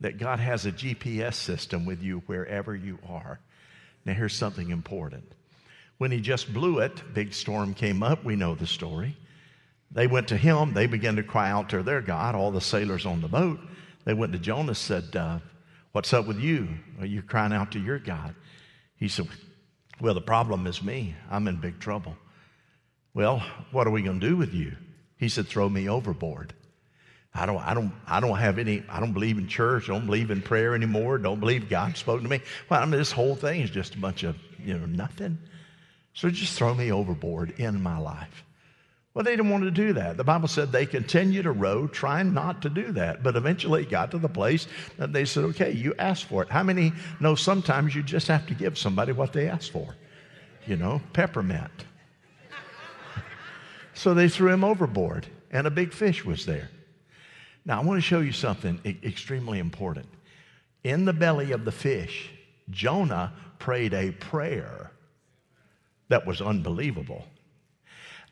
that 0.00 0.18
God 0.18 0.38
has 0.40 0.66
a 0.66 0.72
GPS 0.72 1.34
system 1.34 1.86
with 1.86 2.02
you 2.02 2.22
wherever 2.26 2.74
you 2.74 2.98
are. 3.08 3.40
Now, 4.04 4.12
here's 4.14 4.34
something 4.34 4.70
important 4.70 5.24
when 5.98 6.10
he 6.10 6.20
just 6.20 6.52
blew 6.52 6.80
it, 6.80 7.14
big 7.14 7.32
storm 7.32 7.72
came 7.72 8.02
up. 8.02 8.24
We 8.24 8.36
know 8.36 8.54
the 8.54 8.66
story. 8.66 9.16
They 9.90 10.06
went 10.06 10.28
to 10.28 10.36
him. 10.36 10.74
They 10.74 10.86
began 10.86 11.16
to 11.16 11.22
cry 11.22 11.50
out 11.50 11.68
to 11.70 11.82
their 11.82 12.00
God, 12.00 12.34
all 12.34 12.50
the 12.50 12.60
sailors 12.60 13.06
on 13.06 13.20
the 13.20 13.28
boat. 13.28 13.60
They 14.04 14.14
went 14.14 14.32
to 14.32 14.38
Jonah, 14.38 14.74
said, 14.74 15.14
uh, 15.14 15.38
What's 15.92 16.12
up 16.12 16.26
with 16.26 16.40
you? 16.40 16.68
Are 16.98 17.06
you 17.06 17.22
crying 17.22 17.52
out 17.52 17.70
to 17.72 17.78
your 17.78 18.00
God? 18.00 18.34
He 18.96 19.06
said, 19.06 19.28
Well, 20.00 20.14
the 20.14 20.20
problem 20.20 20.66
is 20.66 20.82
me. 20.82 21.14
I'm 21.30 21.46
in 21.46 21.60
big 21.60 21.78
trouble. 21.78 22.16
Well, 23.14 23.44
what 23.70 23.86
are 23.86 23.92
we 23.92 24.02
going 24.02 24.18
to 24.18 24.28
do 24.28 24.36
with 24.36 24.52
you? 24.52 24.76
He 25.16 25.28
said, 25.28 25.46
Throw 25.46 25.68
me 25.68 25.88
overboard. 25.88 26.52
I 27.34 27.46
don't, 27.46 27.58
I 27.58 27.74
don't, 27.74 27.92
I 28.06 28.20
don't 28.20 28.38
have 28.38 28.58
any, 28.58 28.84
I 28.88 29.00
don't 29.00 29.12
believe 29.12 29.38
in 29.38 29.48
church, 29.48 29.88
don't 29.88 30.06
believe 30.06 30.30
in 30.30 30.40
prayer 30.40 30.74
anymore, 30.74 31.18
don't 31.18 31.40
believe 31.40 31.68
God 31.68 31.96
spoke 31.96 32.22
to 32.22 32.28
me. 32.28 32.40
Well, 32.68 32.80
I 32.80 32.84
mean, 32.84 32.92
this 32.92 33.10
whole 33.10 33.34
thing 33.34 33.60
is 33.60 33.70
just 33.70 33.96
a 33.96 33.98
bunch 33.98 34.22
of, 34.22 34.36
you 34.62 34.78
know, 34.78 34.86
nothing. 34.86 35.38
So 36.12 36.30
just 36.30 36.56
throw 36.56 36.74
me 36.74 36.92
overboard 36.92 37.58
in 37.58 37.82
my 37.82 37.98
life. 37.98 38.44
Well, 39.14 39.24
they 39.24 39.32
didn't 39.32 39.50
want 39.50 39.64
to 39.64 39.70
do 39.70 39.92
that. 39.92 40.16
The 40.16 40.24
Bible 40.24 40.48
said 40.48 40.70
they 40.70 40.86
continued 40.86 41.44
to 41.44 41.52
row, 41.52 41.86
trying 41.86 42.34
not 42.34 42.62
to 42.62 42.68
do 42.68 42.90
that. 42.92 43.22
But 43.22 43.36
eventually 43.36 43.84
got 43.84 44.10
to 44.10 44.18
the 44.18 44.28
place 44.28 44.66
that 44.96 45.12
they 45.12 45.24
said, 45.24 45.44
okay, 45.44 45.70
you 45.70 45.94
asked 46.00 46.24
for 46.24 46.42
it. 46.42 46.50
How 46.50 46.64
many 46.64 46.92
know 47.20 47.36
sometimes 47.36 47.94
you 47.94 48.02
just 48.02 48.26
have 48.26 48.46
to 48.48 48.54
give 48.54 48.76
somebody 48.76 49.12
what 49.12 49.32
they 49.32 49.48
asked 49.48 49.70
for? 49.70 49.94
You 50.66 50.76
know, 50.76 51.00
peppermint. 51.12 51.70
so 53.94 54.14
they 54.14 54.28
threw 54.28 54.52
him 54.52 54.64
overboard, 54.64 55.28
and 55.52 55.68
a 55.68 55.70
big 55.70 55.92
fish 55.92 56.24
was 56.24 56.44
there. 56.44 56.70
Now, 57.64 57.80
I 57.80 57.84
want 57.84 57.98
to 57.98 58.06
show 58.06 58.20
you 58.20 58.32
something 58.32 58.80
extremely 59.02 59.58
important. 59.58 60.08
In 60.82 61.04
the 61.04 61.12
belly 61.12 61.52
of 61.52 61.64
the 61.64 61.72
fish, 61.72 62.30
Jonah 62.70 63.32
prayed 63.58 63.94
a 63.94 64.12
prayer 64.12 64.90
that 66.08 66.26
was 66.26 66.42
unbelievable. 66.42 67.24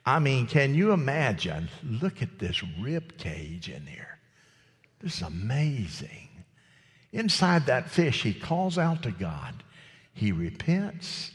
I 0.04 0.18
mean, 0.18 0.46
can 0.46 0.74
you 0.74 0.92
imagine? 0.92 1.68
Look 1.84 2.22
at 2.22 2.38
this 2.38 2.62
rib 2.80 3.16
cage 3.16 3.68
in 3.68 3.86
here. 3.86 4.18
This 5.00 5.16
is 5.16 5.22
amazing. 5.22 6.28
Inside 7.12 7.66
that 7.66 7.90
fish, 7.90 8.22
he 8.22 8.34
calls 8.34 8.78
out 8.78 9.02
to 9.04 9.10
God. 9.10 9.62
He 10.14 10.32
repents 10.32 11.30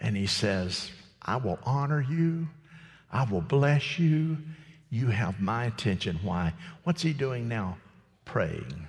and 0.00 0.16
he 0.16 0.26
says, 0.26 0.90
I 1.22 1.36
will 1.36 1.58
honor 1.64 2.00
you. 2.00 2.48
I 3.12 3.24
will 3.24 3.40
bless 3.40 3.98
you. 3.98 4.38
You 4.90 5.06
have 5.06 5.40
my 5.40 5.66
attention. 5.66 6.18
Why? 6.22 6.52
What's 6.84 7.02
he 7.02 7.12
doing 7.12 7.48
now? 7.48 7.78
Praying. 8.24 8.86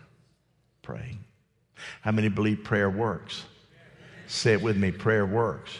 Praying. 0.81 1.23
How 2.01 2.11
many 2.11 2.27
believe 2.27 2.63
prayer 2.63 2.89
works? 2.89 3.43
Say 4.27 4.53
it 4.53 4.61
with 4.61 4.77
me 4.77 4.91
prayer 4.91 5.25
works. 5.25 5.71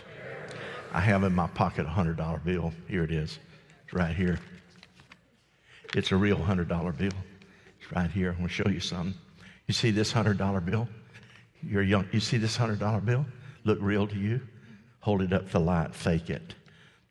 I 0.93 0.99
have 0.99 1.23
in 1.23 1.34
my 1.34 1.47
pocket 1.47 1.86
a 1.86 1.89
$100 1.89 2.43
bill. 2.43 2.73
Here 2.88 3.03
it 3.03 3.12
is. 3.12 3.39
It's 3.86 3.93
right 3.93 4.15
here. 4.15 4.39
It's 5.95 6.12
a 6.12 6.15
real 6.15 6.38
$100 6.38 6.67
bill. 6.97 7.12
It's 7.79 7.91
right 7.91 8.12
here. 8.12 8.29
I'm 8.29 8.38
going 8.38 8.47
to 8.47 8.53
show 8.53 8.69
you 8.69 8.79
something. 8.79 9.13
You 9.67 9.73
see 9.73 9.91
this 9.91 10.13
$100 10.13 10.65
bill? 10.65 10.88
You're 11.63 11.84
young. 11.84 12.07
You 12.12 12.19
see 12.19 12.38
this 12.38 12.57
$100 12.57 13.05
bill? 13.05 13.25
Look 13.63 13.79
real 13.81 14.07
to 14.07 14.17
you? 14.17 14.41
Hold 14.99 15.21
it 15.21 15.34
up 15.34 15.47
to 15.47 15.53
the 15.53 15.60
light. 15.60 15.95
Fake 15.95 16.29
it. 16.29 16.55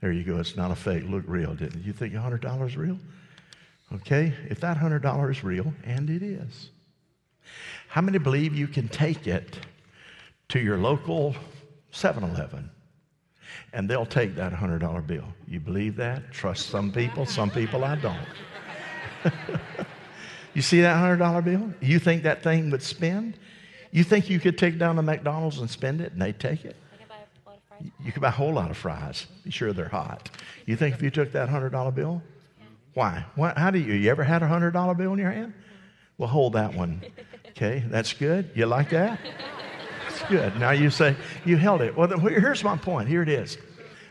There 0.01 0.13
you 0.13 0.25
go. 0.25 0.39
It's 0.39 0.57
not 0.57 0.71
a 0.71 0.75
fake. 0.75 1.05
Look 1.07 1.25
real, 1.27 1.55
didn't 1.55 1.85
you? 1.85 1.93
think 1.93 2.15
$100 2.15 2.67
is 2.67 2.77
real? 2.77 2.99
Okay. 3.93 4.33
If 4.49 4.61
that 4.61 4.79
$100 4.79 5.31
is 5.31 5.45
real, 5.45 5.73
and 5.85 6.09
it 6.09 6.23
is, 6.23 6.71
how 7.89 8.01
many 8.01 8.19
believe 8.19 8.55
you 8.55 8.69
can 8.69 8.89
take 8.89 9.27
it 9.27 9.59
to 10.49 10.59
your 10.59 10.79
local 10.79 11.35
7 11.91 12.23
Eleven? 12.23 12.71
and 13.73 13.89
they'll 13.89 14.07
take 14.07 14.35
that 14.37 14.53
$100 14.53 15.07
bill. 15.07 15.25
You 15.47 15.61
believe 15.61 15.97
that? 15.97 16.31
Trust 16.33 16.71
some 16.71 16.91
people, 16.91 17.27
some 17.27 17.51
people 17.51 17.85
I 17.85 17.97
don't. 17.97 18.19
you 20.55 20.63
see 20.63 20.81
that 20.81 20.97
$100 20.97 21.45
bill? 21.45 21.73
You 21.81 21.99
think 21.99 22.23
that 22.25 22.43
thing 22.43 22.71
would 22.71 22.83
spend? 22.83 23.39
You 23.93 24.05
think 24.05 24.31
you 24.31 24.41
could 24.41 24.59
take 24.59 24.79
down 24.79 24.97
to 24.97 25.03
McDonald's 25.03 25.59
and 25.59 25.71
spend 25.71 26.01
it 26.01 26.13
and 26.13 26.21
they'd 26.21 26.39
take 26.39 26.65
it? 26.65 26.77
You 28.03 28.13
could 28.13 28.23
buy 28.23 28.29
a 28.29 28.33
whole 28.33 28.53
lot 28.53 28.71
of 28.71 28.77
fries. 28.77 29.27
Be 29.45 29.51
sure 29.51 29.73
they're 29.73 29.89
hot. 29.89 30.31
You 30.67 30.77
think 30.77 30.95
if 30.95 31.03
you 31.03 31.11
took 31.11 31.33
that 31.33 31.49
$100 31.49 31.95
bill? 31.95 32.23
Why? 32.95 33.25
What, 33.35 33.57
how 33.57 33.71
do 33.71 33.79
you, 33.79 33.95
you 33.95 34.11
ever 34.11 34.25
had 34.25 34.43
a 34.43 34.47
$100 34.47 34.97
bill 34.97 35.13
in 35.13 35.19
your 35.19 35.31
hand? 35.31 35.55
Well, 36.19 36.29
hold 36.29 36.55
that 36.55 36.75
one. 36.75 37.03
Okay, 37.51 37.85
that's 37.89 38.13
good. 38.13 38.51
You 38.55 38.67
like 38.67 38.91
that? 38.91 39.19
That's 40.09 40.23
good. 40.31 40.57
Now 40.59 40.73
you 40.73 40.91
say, 40.91 41.17
you 41.45 41.57
held 41.57 41.81
it. 41.83 41.97
Well, 41.97 42.09
here's 42.19 42.63
my 42.63 42.77
point. 42.77 43.09
Here 43.09 43.23
it 43.23 43.29
is. 43.29 43.59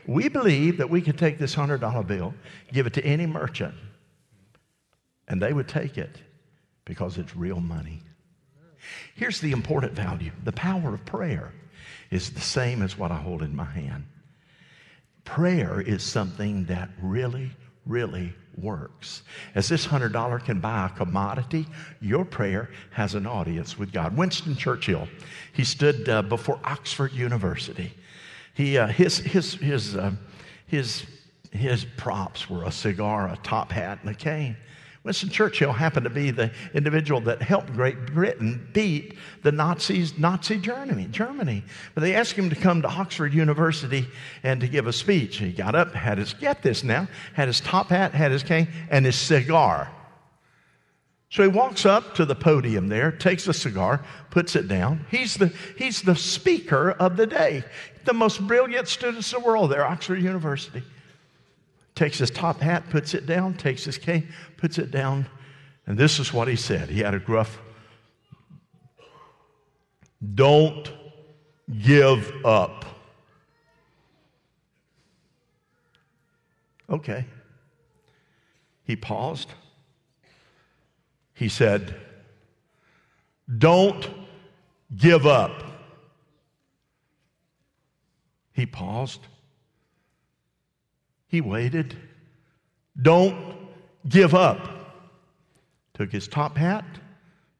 We 0.08 0.28
believe 0.28 0.78
that 0.78 0.90
we 0.90 1.02
could 1.02 1.18
take 1.18 1.38
this 1.38 1.56
$100 1.56 2.08
bill, 2.08 2.34
give 2.74 2.88
it 2.88 2.94
to 2.94 3.06
any 3.06 3.28
merchant, 3.28 3.76
and 5.28 5.42
they 5.42 5.54
would 5.54 5.68
take 5.68 5.98
it 5.98 6.18
because 6.86 7.20
it's 7.20 7.36
real 7.36 7.60
money. 7.60 8.02
Here's 9.14 9.40
the 9.40 9.52
important 9.52 9.94
value 9.94 10.32
the 10.44 10.52
power 10.52 10.94
of 10.96 11.06
prayer 11.06 11.54
is 12.12 12.32
the 12.32 12.42
same 12.42 12.82
as 12.82 12.98
what 12.98 13.12
I 13.12 13.18
hold 13.18 13.42
in 13.42 13.56
my 13.56 13.66
hand. 13.66 14.06
Prayer 15.26 15.82
is 15.82 16.04
something 16.04 16.66
that 16.66 16.90
really, 17.02 17.52
really 17.86 18.34
works. 18.58 19.24
As 19.56 19.70
this 19.70 19.88
$100 19.88 20.44
can 20.44 20.60
buy 20.60 20.88
a 20.88 20.90
commodity, 20.90 21.68
your 22.02 22.26
prayer 22.26 22.70
has 22.92 23.16
an 23.16 23.26
audience 23.26 23.78
with 23.78 23.92
God. 23.92 24.18
Winston 24.18 24.56
Churchill, 24.56 25.08
he 25.54 25.64
stood 25.64 26.10
uh, 26.10 26.22
before 26.24 26.60
Oxford 26.64 27.14
University. 27.14 27.94
He, 28.54 28.78
uh, 28.78 28.88
his, 28.88 29.20
his, 29.20 29.54
his, 29.56 29.96
uh, 29.96 30.12
his, 30.66 31.06
his 31.52 31.86
props 31.98 32.50
were 32.50 32.64
a 32.64 32.72
cigar, 32.72 33.30
a 33.30 33.38
top 33.38 33.72
hat, 33.72 34.00
and 34.02 34.10
a 34.10 34.16
cane. 34.16 34.58
Winston 35.04 35.30
Churchill 35.30 35.72
happened 35.72 36.04
to 36.04 36.10
be 36.10 36.30
the 36.30 36.52
individual 36.74 37.22
that 37.22 37.42
helped 37.42 37.72
Great 37.74 38.08
Britain 38.08 38.68
beat 38.74 39.16
the 39.44 39.52
Nazis, 39.52 40.18
Nazi 40.18 40.58
Germany, 40.58 41.08
Germany. 41.10 41.64
But 41.96 42.02
they 42.02 42.16
asked 42.16 42.34
him 42.34 42.50
to 42.50 42.56
come 42.56 42.82
to 42.82 42.90
Oxford 42.90 43.34
University 43.34 44.08
and 44.44 44.60
to 44.60 44.68
give 44.68 44.88
a 44.88 44.94
speech. 44.94 45.38
He 45.38 45.54
got 45.54 45.74
up, 45.74 45.94
had 45.94 46.18
his, 46.18 46.34
get 46.34 46.62
this 46.62 46.84
now, 46.84 47.08
had 47.34 47.48
his 47.48 47.62
top 47.62 47.90
hat, 47.90 48.14
had 48.14 48.32
his 48.32 48.44
cane, 48.44 48.68
and 48.90 49.06
his 49.06 49.16
cigar. 49.16 49.90
So 51.30 51.44
he 51.44 51.50
walks 51.50 51.86
up 51.86 52.16
to 52.16 52.26
the 52.26 52.36
podium 52.36 52.90
there, 52.90 53.12
takes 53.12 53.48
a 53.48 53.54
cigar, 53.54 54.04
puts 54.32 54.56
it 54.56 54.68
down. 54.68 55.06
He's 55.10 55.36
the, 55.36 55.54
he's 55.78 56.02
the 56.02 56.16
speaker 56.16 56.92
of 56.92 57.16
the 57.16 57.28
day. 57.28 57.64
The 58.04 58.14
most 58.14 58.46
brilliant 58.46 58.88
students 58.88 59.32
in 59.32 59.40
the 59.40 59.46
world 59.46 59.72
there, 59.72 59.86
Oxford 59.86 60.22
University 60.22 60.84
takes 62.00 62.18
his 62.18 62.32
top 62.32 62.62
hat, 62.62 62.90
puts 62.90 63.14
it 63.14 63.26
down, 63.26 63.54
takes 63.54 63.84
his 63.84 63.98
cane, 63.98 64.26
puts 64.56 64.78
it 64.78 64.90
down. 64.90 65.26
And 65.86 65.98
this 65.98 66.18
is 66.18 66.32
what 66.32 66.48
he 66.48 66.56
said. 66.56 66.88
He 66.88 67.02
had 67.02 67.14
a 67.14 67.20
gruff, 67.20 67.60
don't 70.34 70.90
give 71.82 72.32
up. 72.46 72.86
Okay. 76.90 77.26
He 78.86 78.96
paused. 78.96 79.50
He 81.34 81.50
said, 81.50 81.96
Don't 83.58 84.10
give 84.96 85.28
up. 85.28 85.64
He 88.54 88.66
paused. 88.66 89.20
He 91.30 91.42
waited. 91.42 91.96
Don't 93.02 93.56
give 94.08 94.36
up. 94.36 94.76
took 95.94 96.12
his 96.12 96.28
top 96.28 96.58
hat, 96.58 96.86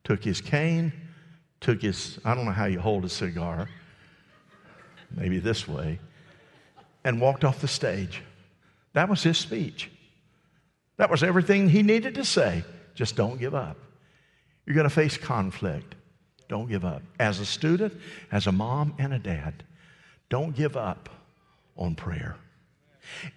took 0.04 0.24
his 0.24 0.42
cane, 0.42 0.94
took 1.60 1.82
his, 1.82 2.20
I 2.24 2.34
don't 2.34 2.46
know 2.46 2.52
how 2.52 2.66
you 2.66 2.80
hold 2.80 3.06
a 3.06 3.10
cigar, 3.10 3.68
maybe 5.12 5.40
this 5.40 5.68
way, 5.68 6.00
and 7.04 7.20
walked 7.20 7.44
off 7.44 7.62
the 7.62 7.68
stage. 7.68 8.22
That 8.94 9.10
was 9.10 9.24
his 9.24 9.38
speech. 9.38 9.92
That 10.98 11.10
was 11.10 11.22
everything 11.22 11.70
he 11.70 11.84
needed 11.84 12.16
to 12.16 12.26
say. 12.26 12.64
Just 12.96 13.16
don't 13.16 13.40
give 13.40 13.56
up. 13.56 13.78
You're 14.66 14.76
going 14.76 14.90
to 14.90 14.94
face 14.94 15.18
conflict. 15.18 15.96
Don't 16.48 16.68
give 16.68 16.84
up. 16.84 17.02
As 17.20 17.40
a 17.40 17.46
student, 17.46 17.94
as 18.32 18.48
a 18.48 18.52
mom 18.52 18.96
and 18.98 19.14
a 19.14 19.20
dad, 19.20 19.64
don't 20.30 20.56
give 20.56 20.76
up 20.76 21.10
on 21.78 21.96
prayer. 21.96 22.36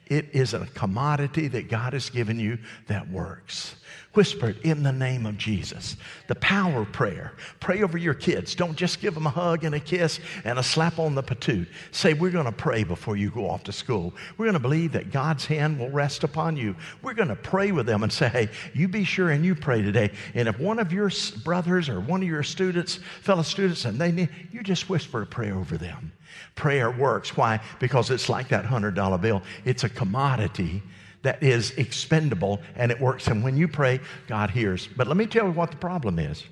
It 0.06 0.28
is 0.32 0.54
a 0.54 0.66
commodity 0.74 1.48
that 1.48 1.68
God 1.68 1.92
has 1.92 2.10
given 2.10 2.38
you 2.38 2.58
that 2.86 3.10
works. 3.10 3.76
Whisper 4.14 4.50
it 4.50 4.58
in 4.62 4.82
the 4.82 4.92
name 4.92 5.24
of 5.24 5.38
Jesus. 5.38 5.96
The 6.28 6.34
power 6.34 6.84
prayer. 6.84 7.32
Pray 7.60 7.82
over 7.82 7.96
your 7.96 8.12
kids. 8.12 8.54
Don't 8.54 8.76
just 8.76 9.00
give 9.00 9.14
them 9.14 9.26
a 9.26 9.30
hug 9.30 9.64
and 9.64 9.74
a 9.74 9.80
kiss 9.80 10.20
and 10.44 10.58
a 10.58 10.62
slap 10.62 10.98
on 10.98 11.14
the 11.14 11.22
patoot. 11.22 11.66
Say, 11.92 12.12
We're 12.12 12.30
going 12.30 12.44
to 12.44 12.52
pray 12.52 12.84
before 12.84 13.16
you 13.16 13.30
go 13.30 13.48
off 13.48 13.64
to 13.64 13.72
school. 13.72 14.12
We're 14.36 14.44
going 14.44 14.52
to 14.52 14.60
believe 14.60 14.92
that 14.92 15.12
God's 15.12 15.46
hand 15.46 15.78
will 15.78 15.88
rest 15.88 16.24
upon 16.24 16.58
you. 16.58 16.76
We're 17.00 17.14
going 17.14 17.28
to 17.28 17.36
pray 17.36 17.72
with 17.72 17.86
them 17.86 18.02
and 18.02 18.12
say, 18.12 18.28
Hey, 18.28 18.48
you 18.74 18.86
be 18.86 19.04
sure 19.04 19.30
and 19.30 19.46
you 19.46 19.54
pray 19.54 19.80
today. 19.80 20.10
And 20.34 20.46
if 20.46 20.58
one 20.58 20.78
of 20.78 20.92
your 20.92 21.10
brothers 21.42 21.88
or 21.88 22.00
one 22.00 22.22
of 22.22 22.28
your 22.28 22.42
students, 22.42 23.00
fellow 23.22 23.42
students, 23.42 23.86
and 23.86 23.98
they 23.98 24.12
need, 24.12 24.28
you 24.50 24.62
just 24.62 24.90
whisper 24.90 25.22
a 25.22 25.26
prayer 25.26 25.54
over 25.54 25.78
them. 25.78 26.12
Prayer 26.54 26.90
works. 26.90 27.36
Why? 27.36 27.60
Because 27.78 28.10
it's 28.10 28.28
like 28.28 28.48
that 28.48 28.64
$100 28.64 29.20
bill. 29.20 29.42
It's 29.64 29.84
a 29.84 29.88
commodity 29.88 30.82
that 31.22 31.42
is 31.42 31.70
expendable 31.72 32.60
and 32.76 32.90
it 32.90 33.00
works. 33.00 33.28
And 33.28 33.42
when 33.42 33.56
you 33.56 33.68
pray, 33.68 34.00
God 34.26 34.50
hears. 34.50 34.88
But 34.96 35.06
let 35.06 35.16
me 35.16 35.26
tell 35.26 35.46
you 35.46 35.52
what 35.52 35.70
the 35.70 35.76
problem 35.76 36.18
is. 36.18 36.44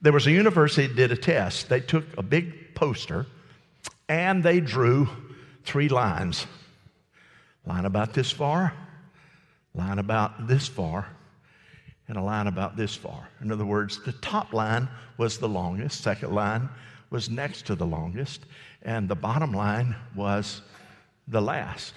There 0.00 0.12
was 0.12 0.26
a 0.26 0.30
university 0.30 0.86
that 0.86 0.96
did 0.96 1.12
a 1.12 1.16
test. 1.16 1.68
They 1.68 1.80
took 1.80 2.04
a 2.16 2.22
big 2.22 2.74
poster 2.74 3.26
and 4.08 4.42
they 4.42 4.60
drew 4.60 5.08
three 5.64 5.88
lines 5.88 6.46
line 7.66 7.84
about 7.84 8.14
this 8.14 8.30
far, 8.30 8.72
line 9.74 9.98
about 9.98 10.48
this 10.48 10.66
far, 10.66 11.06
and 12.08 12.16
a 12.16 12.22
line 12.22 12.46
about 12.46 12.76
this 12.76 12.94
far. 12.94 13.28
In 13.42 13.52
other 13.52 13.66
words, 13.66 14.02
the 14.02 14.12
top 14.12 14.54
line 14.54 14.88
was 15.18 15.36
the 15.36 15.48
longest, 15.48 16.00
second 16.00 16.32
line 16.32 16.70
was 17.10 17.28
next 17.28 17.66
to 17.66 17.74
the 17.74 17.84
longest, 17.86 18.46
and 18.82 19.08
the 19.08 19.14
bottom 19.14 19.52
line 19.52 19.96
was 20.14 20.62
the 21.26 21.42
last. 21.42 21.94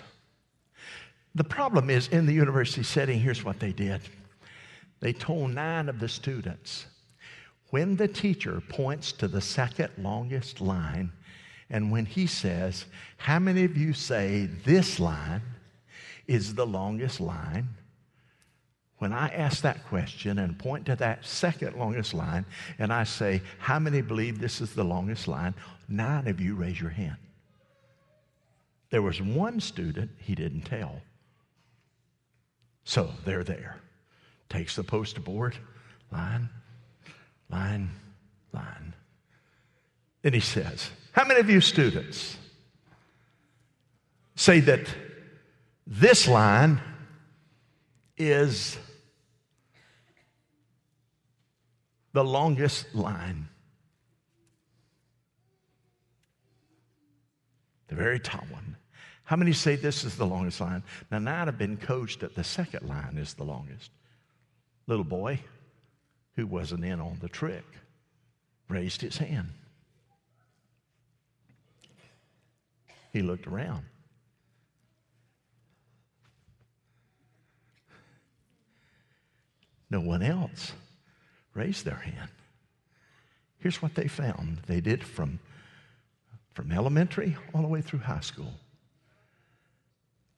The 1.36 1.44
problem 1.44 1.90
is 1.90 2.08
in 2.10 2.26
the 2.26 2.34
university 2.34 2.84
setting, 2.84 3.20
here's 3.20 3.44
what 3.44 3.60
they 3.60 3.72
did 3.72 4.02
they 5.00 5.14
told 5.14 5.52
nine 5.52 5.90
of 5.90 6.00
the 6.00 6.08
students 6.08 6.86
when 7.72 7.96
the 7.96 8.08
teacher 8.08 8.62
points 8.70 9.12
to 9.14 9.28
the 9.28 9.42
second 9.42 9.90
longest 9.98 10.62
line, 10.62 11.12
and 11.70 11.90
when 11.90 12.06
he 12.06 12.28
says, 12.28 12.86
How 13.18 13.40
many 13.40 13.64
of 13.64 13.78
you 13.78 13.94
say 13.94 14.50
this 14.66 15.00
line 15.00 15.42
is 16.28 16.54
the 16.54 16.68
longest 16.68 17.22
line? 17.22 17.70
When 18.98 19.14
I 19.14 19.30
ask 19.30 19.62
that 19.62 19.88
question 19.88 20.38
and 20.38 20.60
point 20.60 20.86
to 20.86 20.96
that 20.98 21.26
second 21.26 21.78
longest 21.78 22.14
line, 22.14 22.46
and 22.78 22.92
I 22.92 23.06
say, 23.06 23.42
How 23.58 23.80
many 23.80 24.02
believe 24.02 24.40
this 24.40 24.60
is 24.60 24.76
the 24.76 24.84
longest 24.84 25.30
line? 25.30 25.56
Nine 25.92 26.28
of 26.28 26.40
you 26.40 26.56
raise 26.56 26.80
your 26.80 26.90
hand. 26.90 27.18
There 28.90 29.02
was 29.02 29.22
one 29.22 29.60
student 29.60 30.12
he 30.18 30.36
didn't 30.36 30.62
tell. 30.62 31.02
So 32.84 33.12
they're 33.26 33.44
there. 33.44 33.78
Takes 34.50 34.76
the 34.76 34.84
poster 34.84 35.22
board, 35.22 35.58
line, 36.12 36.50
line, 37.50 37.90
line. 38.54 38.94
Then 40.22 40.34
he 40.34 40.40
says, 40.40 40.90
How 41.12 41.26
many 41.26 41.40
of 41.40 41.50
you 41.50 41.62
students 41.62 42.38
say 44.36 44.60
that 44.62 44.88
this 45.86 46.28
line 46.28 46.82
is 48.18 48.78
the 52.14 52.24
longest 52.24 52.94
line. 52.94 53.48
The 57.92 57.98
very 57.98 58.22
top 58.22 58.50
one. 58.50 58.78
How 59.26 59.36
many 59.36 59.52
say 59.52 59.76
this 59.76 60.06
is 60.06 60.16
the 60.16 60.26
longest 60.26 60.62
line? 60.62 60.82
Now, 61.12 61.20
nine 61.20 61.48
have 61.48 61.58
been 61.58 61.76
coached 61.76 62.22
that 62.22 62.36
the 62.36 62.44
second 62.44 62.88
line 62.88 63.18
is 63.18 63.34
the 63.34 63.44
longest. 63.44 63.92
Little 64.88 65.04
boy 65.04 65.42
who 66.38 66.48
wasn't 66.48 66.86
in 66.86 67.02
on 67.02 67.18
the 67.20 67.28
trick 67.28 67.66
raised 68.70 69.02
his 69.02 69.18
hand. 69.18 69.50
He 73.12 73.22
looked 73.22 73.46
around. 73.46 73.84
No 79.90 80.00
one 80.00 80.24
else 80.24 80.72
raised 81.54 81.84
their 81.84 81.96
hand. 81.96 82.30
Here's 83.60 83.82
what 83.82 83.96
they 83.96 84.08
found 84.08 84.60
they 84.68 84.80
did 84.80 85.04
from, 85.04 85.40
from 86.54 86.72
elementary 86.72 87.36
all 87.54 87.62
the 87.62 87.68
way 87.68 87.82
through 87.82 88.00
high 88.00 88.20
school 88.20 88.54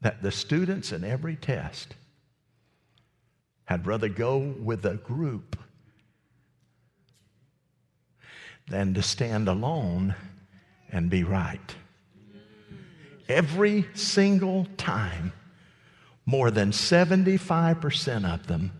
that 0.01 0.21
the 0.21 0.31
students 0.31 0.91
in 0.91 1.03
every 1.03 1.35
test 1.35 1.95
had 3.65 3.87
rather 3.87 4.09
go 4.09 4.37
with 4.37 4.85
a 4.85 4.95
group 4.95 5.57
than 8.67 8.93
to 8.93 9.01
stand 9.01 9.47
alone 9.47 10.13
and 10.91 11.09
be 11.09 11.23
right. 11.23 11.75
Every 13.29 13.87
single 13.93 14.67
time, 14.75 15.31
more 16.25 16.51
than 16.51 16.71
75% 16.71 18.33
of 18.33 18.47
them, 18.47 18.71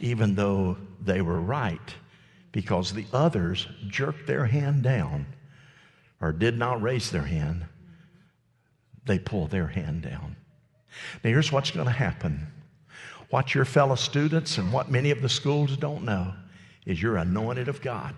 even 0.00 0.34
though 0.34 0.76
they 1.00 1.22
were 1.22 1.40
right 1.40 1.94
because 2.50 2.92
the 2.92 3.06
others 3.12 3.68
jerked 3.86 4.26
their 4.26 4.46
hand 4.46 4.82
down 4.82 5.26
or 6.20 6.32
did 6.32 6.58
not 6.58 6.82
raise 6.82 7.10
their 7.10 7.22
hand, 7.22 7.64
they 9.06 9.18
pull 9.18 9.46
their 9.46 9.68
hand 9.68 10.02
down. 10.02 10.36
Now, 11.22 11.30
here's 11.30 11.52
what's 11.52 11.70
going 11.70 11.86
to 11.86 11.92
happen. 11.92 12.46
What 13.30 13.54
your 13.54 13.64
fellow 13.64 13.94
students 13.94 14.58
and 14.58 14.72
what 14.72 14.90
many 14.90 15.10
of 15.10 15.22
the 15.22 15.28
schools 15.28 15.76
don't 15.76 16.04
know 16.04 16.34
is 16.86 17.00
you're 17.00 17.18
anointed 17.18 17.68
of 17.68 17.82
God. 17.82 18.14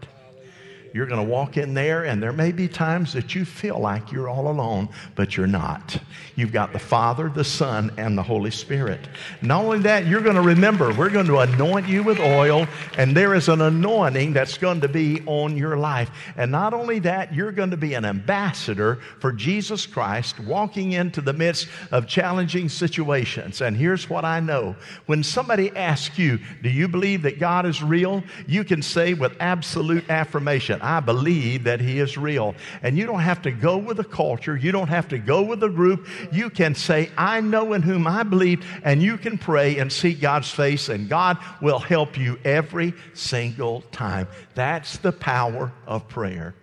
You're 0.93 1.07
going 1.07 1.25
to 1.25 1.31
walk 1.31 1.57
in 1.57 1.75
there, 1.75 2.05
and 2.05 2.23
there 2.23 2.33
may 2.33 2.53
be 2.53 2.69
times 2.69 3.13
that 3.13 3.35
you 3.35 3.45
feel 3.45 3.79
like 3.79 4.11
you're 4.11 4.29
all 4.29 4.49
alone, 4.49 4.89
but 5.15 5.37
you're 5.37 5.47
not. 5.47 5.99
You've 6.35 6.53
got 6.53 6.73
the 6.73 6.79
Father, 6.79 7.29
the 7.29 7.45
Son, 7.45 7.93
and 7.97 8.17
the 8.19 8.23
Holy 8.23 8.51
Spirit. 8.51 9.01
Not 9.43 9.65
only 9.65 9.79
that, 9.81 10.07
you're 10.07 10.21
going 10.21 10.37
to 10.37 10.43
remember, 10.43 10.93
we're 10.95 11.11
going 11.11 11.27
to 11.27 11.39
anoint 11.39 11.87
you 11.87 12.03
with 12.03 12.19
oil, 12.19 12.67
and 12.97 13.17
there 13.17 13.35
is 13.35 13.49
an 13.49 13.61
anointing 13.61 14.33
that's 14.33 14.59
going 14.59 14.81
to 14.81 14.89
be 14.89 15.23
on 15.27 15.57
your 15.57 15.77
life. 15.77 16.11
And 16.37 16.51
not 16.51 16.75
only 16.75 16.99
that, 17.01 17.35
you're 17.35 17.53
going 17.53 17.71
to 17.71 17.77
be 17.77 17.95
an 17.95 18.05
ambassador 18.05 18.97
for 19.21 19.33
Jesus 19.33 19.87
Christ 19.87 20.41
walking 20.41 20.93
into 20.93 21.21
the 21.21 21.33
midst 21.33 21.69
of 21.93 22.07
challenging 22.07 22.69
situations. 22.69 23.61
And 23.61 23.77
here's 23.77 24.11
what 24.11 24.25
I 24.25 24.41
know 24.41 24.77
when 25.07 25.23
somebody 25.23 25.75
asks 25.77 26.19
you, 26.19 26.39
Do 26.63 26.69
you 26.69 26.89
believe 26.89 27.23
that 27.23 27.39
God 27.39 27.67
is 27.67 27.83
real? 27.83 28.23
You 28.47 28.65
can 28.65 28.83
say 28.83 29.15
with 29.15 29.37
absolute 29.41 30.09
affirmation, 30.11 30.80
I 30.83 31.01
believe 31.01 31.65
that 31.65 31.81
He 31.81 31.99
is 31.99 32.17
real. 32.17 32.55
And 32.83 32.97
you 32.97 33.07
don't 33.07 33.21
have 33.21 33.43
to 33.43 33.51
go 33.51 33.77
with 33.79 33.97
the 33.97 34.05
culture, 34.05 34.57
you 34.57 34.73
don't 34.73 34.89
have 34.89 35.09
to 35.09 35.19
go 35.19 35.43
with 35.43 35.61
the 35.61 35.69
group. 35.69 36.07
You 36.33 36.51
can 36.51 36.75
say, 36.75 37.11
I 37.17 37.41
know 37.41 37.73
in 37.73 37.83
whom 37.83 38.07
I 38.07 38.23
believe, 38.23 38.65
and 38.85 39.03
you 39.03 39.19
can 39.19 39.39
pray 39.39 39.79
and 39.79 39.93
seek 39.93 40.21
God's 40.21 40.51
face, 40.51 40.89
and 40.89 41.09
God 41.09 41.39
will 41.61 41.79
help 41.79 42.19
you 42.19 42.39
every 42.45 42.95
single 43.15 43.83
time. 43.93 44.29
That's 44.55 44.99
the 44.99 45.13
power 45.13 45.73
of 45.87 46.09
prayer. 46.09 46.55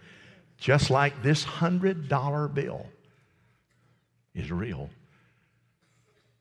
Just 0.57 0.89
like 0.89 1.21
this 1.21 1.45
$100 1.45 2.53
bill 2.53 2.85
is 4.33 4.51
real, 4.51 4.89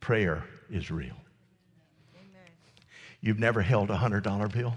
prayer 0.01 0.45
is 0.71 0.91
real. 0.91 1.17
You've 3.21 3.39
never 3.39 3.61
held 3.61 3.91
a 3.91 3.97
$100 3.97 4.53
bill? 4.53 4.75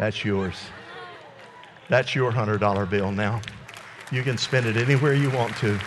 That's 0.00 0.24
yours. 0.24 0.56
That's 1.90 2.14
your 2.14 2.32
$100 2.32 2.88
bill 2.88 3.12
now. 3.12 3.42
You 4.10 4.22
can 4.22 4.38
spend 4.38 4.64
it 4.64 4.78
anywhere 4.78 5.12
you 5.12 5.28
want 5.28 5.54
to. 5.58 5.78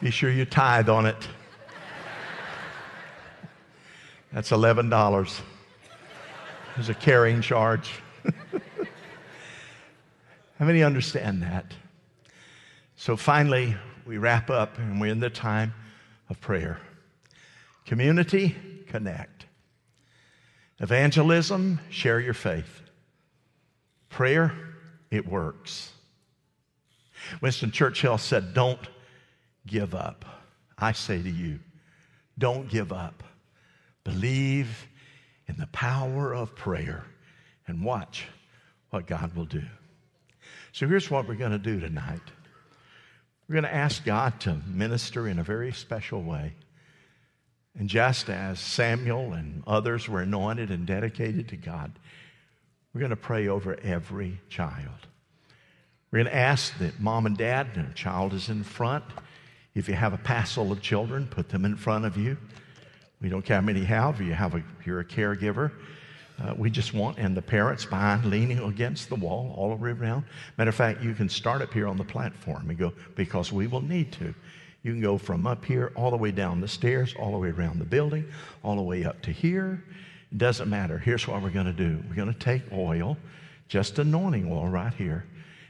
Be 0.00 0.10
sure 0.10 0.32
you 0.32 0.44
tithe 0.44 0.88
on 0.88 1.06
it. 1.06 1.28
That's 4.32 4.50
$11. 4.50 5.40
There's 6.74 6.88
a 6.88 6.94
carrying 6.94 7.40
charge. 7.40 8.00
How 10.58 10.66
many 10.66 10.82
understand 10.82 11.40
that? 11.44 11.72
So 12.96 13.16
finally, 13.16 13.76
we 14.04 14.18
wrap 14.18 14.50
up 14.50 14.76
and 14.78 15.00
we're 15.00 15.12
in 15.12 15.20
the 15.20 15.30
time 15.30 15.72
of 16.28 16.40
prayer. 16.40 16.80
Community, 17.86 18.54
connect. 18.88 19.46
Evangelism, 20.80 21.80
share 21.88 22.20
your 22.20 22.34
faith. 22.34 22.82
Prayer, 24.08 24.52
it 25.10 25.26
works. 25.26 25.92
Winston 27.40 27.70
Churchill 27.70 28.18
said, 28.18 28.54
Don't 28.54 28.86
give 29.66 29.94
up. 29.94 30.24
I 30.78 30.92
say 30.92 31.22
to 31.22 31.30
you, 31.30 31.58
don't 32.38 32.68
give 32.68 32.92
up. 32.92 33.22
Believe 34.04 34.86
in 35.48 35.56
the 35.56 35.66
power 35.68 36.34
of 36.34 36.54
prayer 36.54 37.04
and 37.66 37.84
watch 37.84 38.26
what 38.90 39.06
God 39.06 39.34
will 39.34 39.46
do. 39.46 39.62
So 40.72 40.86
here's 40.86 41.10
what 41.10 41.26
we're 41.26 41.34
going 41.34 41.52
to 41.52 41.58
do 41.58 41.80
tonight 41.80 42.20
we're 43.48 43.54
going 43.54 43.64
to 43.64 43.74
ask 43.74 44.04
God 44.04 44.40
to 44.40 44.60
minister 44.66 45.28
in 45.28 45.38
a 45.38 45.42
very 45.44 45.72
special 45.72 46.20
way. 46.20 46.52
And 47.78 47.88
just 47.88 48.30
as 48.30 48.58
Samuel 48.58 49.34
and 49.34 49.62
others 49.66 50.08
were 50.08 50.22
anointed 50.22 50.70
and 50.70 50.86
dedicated 50.86 51.48
to 51.48 51.56
God, 51.56 51.92
we're 52.94 53.00
going 53.00 53.10
to 53.10 53.16
pray 53.16 53.48
over 53.48 53.78
every 53.82 54.40
child. 54.48 55.06
We're 56.10 56.20
going 56.20 56.32
to 56.32 56.36
ask 56.36 56.78
that 56.78 56.98
mom 56.98 57.26
and 57.26 57.36
dad, 57.36 57.68
and 57.74 57.94
child 57.94 58.32
is 58.32 58.48
in 58.48 58.64
front. 58.64 59.04
If 59.74 59.88
you 59.88 59.94
have 59.94 60.14
a 60.14 60.18
passel 60.18 60.72
of 60.72 60.80
children, 60.80 61.26
put 61.26 61.50
them 61.50 61.66
in 61.66 61.76
front 61.76 62.06
of 62.06 62.16
you. 62.16 62.38
We 63.20 63.28
don't 63.28 63.42
care 63.42 63.56
how 63.56 63.66
many 63.66 63.84
have. 63.84 64.20
You 64.22 64.32
have 64.32 64.54
a, 64.54 64.62
you're 64.86 65.00
a 65.00 65.04
caregiver. 65.04 65.72
Uh, 66.38 66.54
we 66.56 66.70
just 66.70 66.94
want, 66.94 67.18
and 67.18 67.36
the 67.36 67.42
parents 67.42 67.84
behind 67.84 68.26
leaning 68.26 68.58
against 68.60 69.08
the 69.08 69.14
wall 69.14 69.54
all 69.56 69.72
around. 69.72 70.24
Matter 70.56 70.68
of 70.68 70.74
fact, 70.74 71.02
you 71.02 71.14
can 71.14 71.28
start 71.28 71.62
up 71.62 71.72
here 71.72 71.86
on 71.86 71.96
the 71.96 72.04
platform 72.04 72.68
and 72.70 72.78
go, 72.78 72.92
because 73.14 73.52
we 73.52 73.66
will 73.66 73.80
need 73.82 74.12
to. 74.12 74.34
You 74.86 74.92
can 74.92 75.00
go 75.00 75.18
from 75.18 75.48
up 75.48 75.64
here 75.64 75.90
all 75.96 76.12
the 76.12 76.16
way 76.16 76.30
down 76.30 76.60
the 76.60 76.68
stairs, 76.68 77.12
all 77.18 77.32
the 77.32 77.38
way 77.38 77.48
around 77.48 77.80
the 77.80 77.84
building, 77.84 78.24
all 78.62 78.76
the 78.76 78.82
way 78.82 79.04
up 79.04 79.20
to 79.22 79.32
here. 79.32 79.82
It 80.30 80.38
doesn't 80.38 80.70
matter. 80.70 80.96
Here's 80.96 81.26
what 81.26 81.42
we're 81.42 81.50
going 81.50 81.66
to 81.66 81.72
do 81.72 82.00
we're 82.08 82.14
going 82.14 82.32
to 82.32 82.38
take 82.38 82.62
oil, 82.72 83.16
just 83.66 83.98
anointing 83.98 84.48
oil 84.48 84.68
right 84.68 84.94
here, 84.94 85.24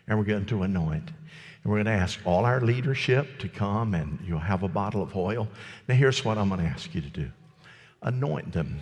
and 0.06 0.18
we're 0.18 0.26
going 0.26 0.44
to 0.44 0.64
anoint. 0.64 1.08
And 1.08 1.72
we're 1.72 1.76
going 1.76 1.86
to 1.86 1.92
ask 1.92 2.20
all 2.26 2.44
our 2.44 2.60
leadership 2.60 3.38
to 3.38 3.48
come 3.48 3.94
and 3.94 4.18
you'll 4.22 4.38
have 4.38 4.62
a 4.62 4.68
bottle 4.68 5.00
of 5.00 5.16
oil. 5.16 5.48
Now, 5.88 5.94
here's 5.94 6.22
what 6.22 6.36
I'm 6.36 6.50
going 6.50 6.60
to 6.60 6.66
ask 6.66 6.94
you 6.94 7.00
to 7.00 7.08
do 7.08 7.30
anoint 8.02 8.52
them 8.52 8.78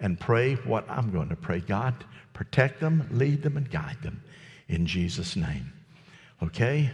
and 0.00 0.18
pray 0.18 0.54
what 0.54 0.88
I'm 0.88 1.12
going 1.12 1.28
to 1.28 1.36
pray. 1.36 1.60
God, 1.60 1.94
protect 2.32 2.80
them, 2.80 3.06
lead 3.10 3.42
them, 3.42 3.58
and 3.58 3.70
guide 3.70 3.98
them 4.00 4.22
in 4.68 4.86
Jesus' 4.86 5.36
name. 5.36 5.70
Okay? 6.42 6.92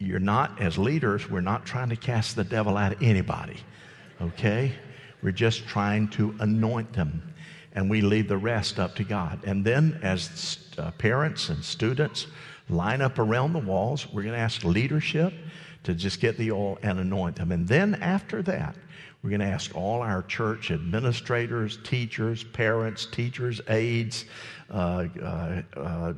You're 0.00 0.18
not, 0.18 0.60
as 0.60 0.78
leaders, 0.78 1.28
we're 1.28 1.42
not 1.42 1.66
trying 1.66 1.90
to 1.90 1.96
cast 1.96 2.34
the 2.34 2.42
devil 2.42 2.78
out 2.78 2.92
of 2.94 3.02
anybody. 3.02 3.58
Okay? 4.20 4.72
We're 5.22 5.30
just 5.30 5.68
trying 5.68 6.08
to 6.08 6.34
anoint 6.40 6.94
them. 6.94 7.34
And 7.74 7.90
we 7.90 8.00
leave 8.00 8.26
the 8.26 8.38
rest 8.38 8.78
up 8.78 8.96
to 8.96 9.04
God. 9.04 9.44
And 9.44 9.62
then, 9.62 10.00
as 10.02 10.58
uh, 10.78 10.90
parents 10.92 11.50
and 11.50 11.62
students, 11.62 12.26
line 12.70 13.02
up 13.02 13.18
around 13.18 13.52
the 13.52 13.58
walls. 13.58 14.10
We're 14.10 14.22
going 14.22 14.34
to 14.34 14.40
ask 14.40 14.64
leadership 14.64 15.34
to 15.84 15.94
just 15.94 16.18
get 16.18 16.38
the 16.38 16.50
oil 16.50 16.78
and 16.82 16.98
anoint 16.98 17.36
them. 17.36 17.52
And 17.52 17.68
then 17.68 17.96
after 17.96 18.42
that, 18.42 18.74
we're 19.22 19.30
going 19.30 19.40
to 19.40 19.46
ask 19.46 19.76
all 19.76 20.00
our 20.00 20.22
church 20.22 20.70
administrators, 20.70 21.78
teachers, 21.84 22.42
parents, 22.42 23.04
teachers, 23.04 23.60
aides, 23.68 24.24
uh, 24.70 25.06
uh, 25.22 25.62
uh, 25.76 26.12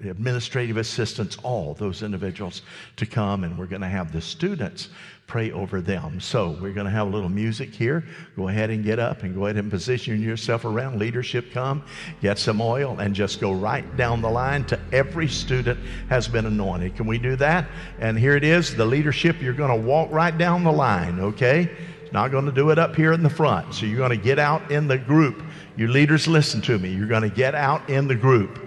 administrative 0.00 0.78
assistants, 0.78 1.36
all 1.42 1.74
those 1.74 2.02
individuals 2.02 2.62
to 2.96 3.04
come, 3.04 3.44
and 3.44 3.58
we're 3.58 3.66
going 3.66 3.82
to 3.82 3.88
have 3.88 4.10
the 4.10 4.22
students 4.22 4.88
pray 5.26 5.52
over 5.52 5.82
them. 5.82 6.18
So 6.18 6.56
we're 6.62 6.72
going 6.72 6.86
to 6.86 6.90
have 6.90 7.08
a 7.08 7.10
little 7.10 7.28
music 7.28 7.74
here. 7.74 8.04
Go 8.36 8.48
ahead 8.48 8.70
and 8.70 8.82
get 8.82 8.98
up 8.98 9.22
and 9.22 9.34
go 9.34 9.44
ahead 9.44 9.56
and 9.56 9.70
position 9.70 10.22
yourself 10.22 10.64
around. 10.64 10.98
Leadership 10.98 11.52
come, 11.52 11.84
get 12.22 12.38
some 12.38 12.60
oil, 12.60 12.98
and 13.00 13.14
just 13.14 13.38
go 13.38 13.52
right 13.52 13.96
down 13.96 14.22
the 14.22 14.30
line 14.30 14.64
to 14.64 14.80
every 14.92 15.28
student 15.28 15.78
has 16.08 16.26
been 16.26 16.46
anointed. 16.46 16.96
Can 16.96 17.06
we 17.06 17.18
do 17.18 17.36
that? 17.36 17.68
And 17.98 18.18
here 18.18 18.34
it 18.34 18.44
is 18.44 18.74
the 18.74 18.86
leadership. 18.86 19.42
You're 19.42 19.52
going 19.52 19.78
to 19.78 19.86
walk 19.86 20.10
right 20.10 20.36
down 20.36 20.64
the 20.64 20.72
line, 20.72 21.20
okay? 21.20 21.70
Not 22.12 22.30
going 22.30 22.46
to 22.46 22.52
do 22.52 22.70
it 22.70 22.78
up 22.78 22.96
here 22.96 23.12
in 23.12 23.22
the 23.22 23.30
front. 23.30 23.74
So 23.74 23.86
you're 23.86 23.98
going 23.98 24.10
to 24.10 24.16
get 24.16 24.38
out 24.38 24.70
in 24.70 24.88
the 24.88 24.98
group. 24.98 25.42
Your 25.76 25.88
leaders, 25.88 26.26
listen 26.26 26.60
to 26.62 26.78
me. 26.78 26.92
You're 26.92 27.06
going 27.06 27.22
to 27.22 27.28
get 27.28 27.54
out 27.54 27.88
in 27.88 28.08
the 28.08 28.16
group 28.16 28.58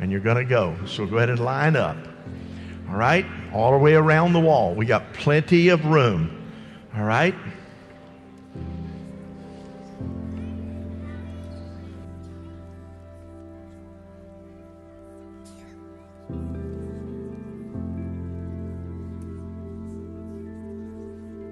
and 0.00 0.10
you're 0.10 0.20
going 0.20 0.36
to 0.36 0.44
go. 0.44 0.76
So 0.86 1.06
go 1.06 1.16
ahead 1.16 1.30
and 1.30 1.40
line 1.40 1.76
up. 1.76 1.96
All 2.88 2.96
right? 2.96 3.26
All 3.52 3.72
the 3.72 3.78
way 3.78 3.94
around 3.94 4.32
the 4.32 4.40
wall. 4.40 4.74
We 4.74 4.86
got 4.86 5.12
plenty 5.12 5.68
of 5.68 5.84
room. 5.86 6.52
All 6.96 7.04
right? 7.04 7.34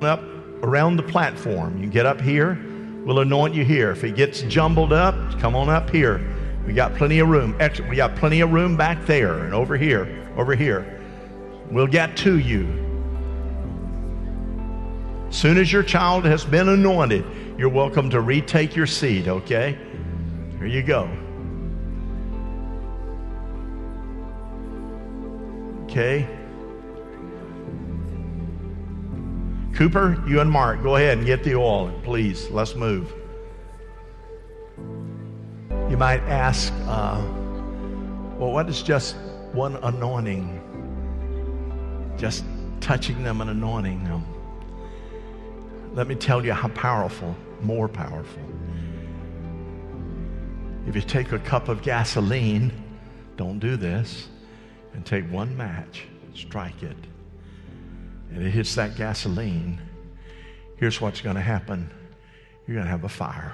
Up 0.01 0.42
around 0.63 0.97
the 0.97 1.03
platform. 1.03 1.83
You 1.83 1.89
get 1.89 2.07
up 2.07 2.21
here, 2.21 2.59
we'll 3.05 3.21
anoint 3.21 3.55
you 3.55 3.65
here. 3.65 3.91
If 3.91 4.05
it 4.05 4.15
gets 4.15 4.43
jumbled 4.43 4.93
up, 4.93 5.15
come 5.41 5.57
on 5.57 5.69
up 5.69 5.91
here. 5.91 6.21
We 6.67 6.73
got 6.73 6.95
plenty 6.95 7.19
of 7.19 7.29
room. 7.29 7.57
We 7.89 7.97
got 7.97 8.15
plenty 8.17 8.41
of 8.41 8.53
room 8.53 8.77
back 8.77 9.05
there 9.05 9.45
and 9.45 9.55
over 9.55 9.77
here, 9.77 10.33
over 10.37 10.55
here. 10.55 11.01
We'll 11.71 11.89
get 11.89 12.17
to 12.19 12.39
you. 12.39 12.79
Soon 15.31 15.59
as 15.59 15.73
your 15.73 15.83
child 15.83 16.25
has 16.25 16.45
been 16.45 16.69
anointed, 16.69 17.25
you're 17.59 17.69
welcome 17.69 18.11
to 18.11 18.21
retake 18.21 18.77
your 18.77 18.87
seat, 18.87 19.29
okay? 19.29 19.79
Here 20.59 20.67
you 20.67 20.83
go. 20.83 21.11
Okay. 25.85 26.42
Cooper, 29.75 30.23
you 30.27 30.41
and 30.41 30.51
Mark, 30.51 30.83
go 30.83 30.97
ahead 30.97 31.17
and 31.17 31.27
get 31.27 31.43
the 31.43 31.55
oil, 31.55 31.93
please. 32.05 32.51
Let's 32.51 32.75
move. 32.75 33.11
You 35.89 35.97
might 35.97 36.21
ask, 36.25 36.73
uh, 36.87 37.23
well, 38.37 38.53
what 38.53 38.69
is 38.69 38.83
just 38.83 39.17
one 39.53 39.77
anointing? 39.77 40.61
Just 42.19 42.45
touching 42.81 43.23
them 43.23 43.41
and 43.41 43.49
anointing 43.49 44.05
them. 44.05 44.27
Let 45.95 46.07
me 46.07 46.17
tell 46.17 46.45
you 46.45 46.53
how 46.53 46.69
powerful, 46.69 47.35
more 47.63 47.89
powerful. 47.89 48.43
If 50.87 50.95
you 50.95 51.01
take 51.01 51.33
a 51.33 51.39
cup 51.39 51.69
of 51.69 51.83
gasoline, 51.83 52.73
don't 53.37 53.59
do 53.59 53.77
this, 53.77 54.29
and 54.93 55.07
take 55.07 55.31
one 55.31 55.57
match, 55.57 56.05
strike 56.35 56.83
it 56.83 56.97
and 58.35 58.47
it 58.47 58.51
hits 58.51 58.75
that 58.77 58.97
gasoline, 58.97 59.81
here's 60.77 61.01
what's 61.01 61.21
going 61.21 61.37
to 61.37 61.43
happen 61.43 61.91
you're 62.67 62.77
going 62.77 62.87
to 62.87 62.91
have 62.91 63.05
a 63.05 63.09
fire. 63.09 63.53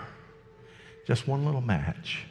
Just 1.06 1.26
one 1.26 1.44
little 1.46 1.62
match. 1.62 2.26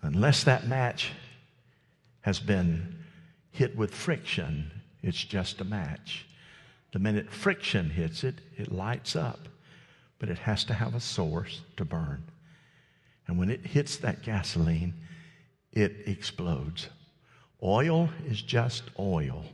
Unless 0.00 0.44
that 0.44 0.66
match 0.66 1.12
has 2.22 2.40
been 2.40 2.96
hit 3.50 3.76
with 3.76 3.94
friction, 3.94 4.70
it's 5.02 5.22
just 5.22 5.60
a 5.60 5.64
match. 5.64 6.24
The 6.92 6.98
minute 6.98 7.30
friction 7.30 7.90
hits 7.90 8.24
it, 8.24 8.40
it 8.56 8.72
lights 8.72 9.14
up, 9.14 9.40
but 10.18 10.30
it 10.30 10.38
has 10.38 10.64
to 10.64 10.74
have 10.74 10.94
a 10.94 11.00
source 11.00 11.60
to 11.76 11.84
burn. 11.84 12.24
And 13.28 13.38
when 13.38 13.50
it 13.50 13.66
hits 13.66 13.98
that 13.98 14.22
gasoline, 14.22 14.94
it 15.70 15.94
explodes. 16.06 16.88
Oil 17.62 18.08
is 18.26 18.40
just 18.40 18.84
oil 18.98 19.44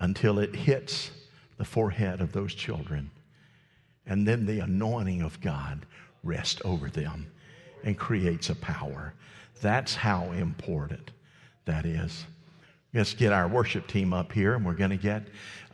until 0.00 0.38
it 0.38 0.54
hits 0.56 1.10
the 1.58 1.64
forehead 1.64 2.20
of 2.20 2.32
those 2.32 2.54
children. 2.54 3.10
And 4.06 4.26
then 4.26 4.46
the 4.46 4.60
anointing 4.60 5.22
of 5.22 5.40
God 5.40 5.86
rests 6.24 6.60
over 6.64 6.88
them 6.88 7.30
and 7.84 7.96
creates 7.96 8.50
a 8.50 8.54
power. 8.56 9.14
That's 9.60 9.94
how 9.94 10.32
important 10.32 11.10
that 11.66 11.86
is. 11.86 12.24
Let's 12.92 13.14
get 13.14 13.32
our 13.32 13.46
worship 13.46 13.86
team 13.86 14.12
up 14.12 14.32
here, 14.32 14.54
and 14.54 14.66
we're 14.66 14.74
going 14.74 14.90
to 14.90 14.96
get 14.96 15.22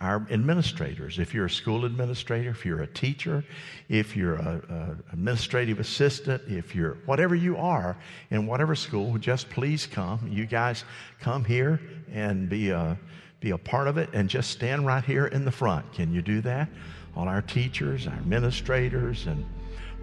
our 0.02 0.26
administrators. 0.30 1.18
If 1.18 1.32
you're 1.32 1.46
a 1.46 1.50
school 1.50 1.86
administrator, 1.86 2.50
if 2.50 2.66
you're 2.66 2.82
a 2.82 2.86
teacher, 2.86 3.42
if 3.88 4.14
you're 4.14 4.34
an 4.34 5.02
administrative 5.12 5.80
assistant, 5.80 6.42
if 6.46 6.74
you're 6.74 6.98
whatever 7.06 7.34
you 7.34 7.56
are 7.56 7.96
in 8.30 8.46
whatever 8.46 8.74
school, 8.74 9.16
just 9.16 9.48
please 9.48 9.86
come. 9.86 10.28
You 10.30 10.44
guys 10.44 10.84
come 11.18 11.42
here 11.42 11.80
and 12.12 12.50
be 12.50 12.68
a 12.68 12.98
be 13.46 13.52
a 13.52 13.58
part 13.58 13.86
of 13.86 13.96
it 13.96 14.10
and 14.12 14.28
just 14.28 14.50
stand 14.50 14.84
right 14.84 15.04
here 15.04 15.26
in 15.26 15.44
the 15.44 15.52
front. 15.52 15.92
Can 15.92 16.12
you 16.12 16.20
do 16.20 16.40
that? 16.40 16.68
All 17.14 17.28
our 17.28 17.42
teachers, 17.42 18.08
our 18.08 18.12
administrators, 18.12 19.28
and 19.28 19.46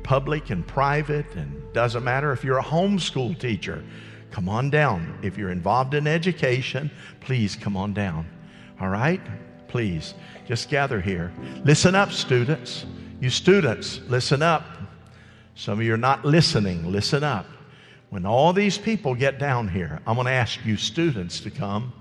public 0.02 0.50
and 0.50 0.66
private, 0.66 1.26
and 1.36 1.62
doesn't 1.74 2.06
matter 2.06 2.32
if 2.32 2.42
you're 2.42 2.60
a 2.60 2.64
homeschool 2.64 3.38
teacher, 3.38 3.84
come 4.32 4.48
on 4.48 4.70
down. 4.70 5.20
If 5.22 5.38
you're 5.38 5.52
involved 5.52 5.94
in 5.94 6.08
education, 6.08 6.90
please 7.20 7.58
come 7.58 7.76
on 7.76 7.94
down. 7.94 8.26
All 8.80 8.88
right? 8.88 9.20
Please, 9.68 10.14
just 10.48 10.70
gather 10.70 11.02
here. 11.02 11.34
Listen 11.66 11.96
up, 11.96 12.14
students. 12.14 12.86
You 13.20 13.30
students, 13.30 14.00
listen 14.08 14.42
up. 14.42 14.64
Some 15.56 15.80
of 15.80 15.86
you 15.86 15.94
are 15.94 15.98
not 15.98 16.24
listening. 16.24 16.90
Listen 16.90 17.26
up. 17.26 17.46
When 18.10 18.26
all 18.26 18.54
these 18.54 18.78
people 18.78 19.16
get 19.16 19.38
down 19.38 19.68
here, 19.68 20.00
I'm 20.08 20.16
going 20.16 20.28
to 20.28 20.32
ask 20.32 20.64
you 20.64 20.78
students 20.78 21.42
to 21.42 21.52
come 21.52 21.92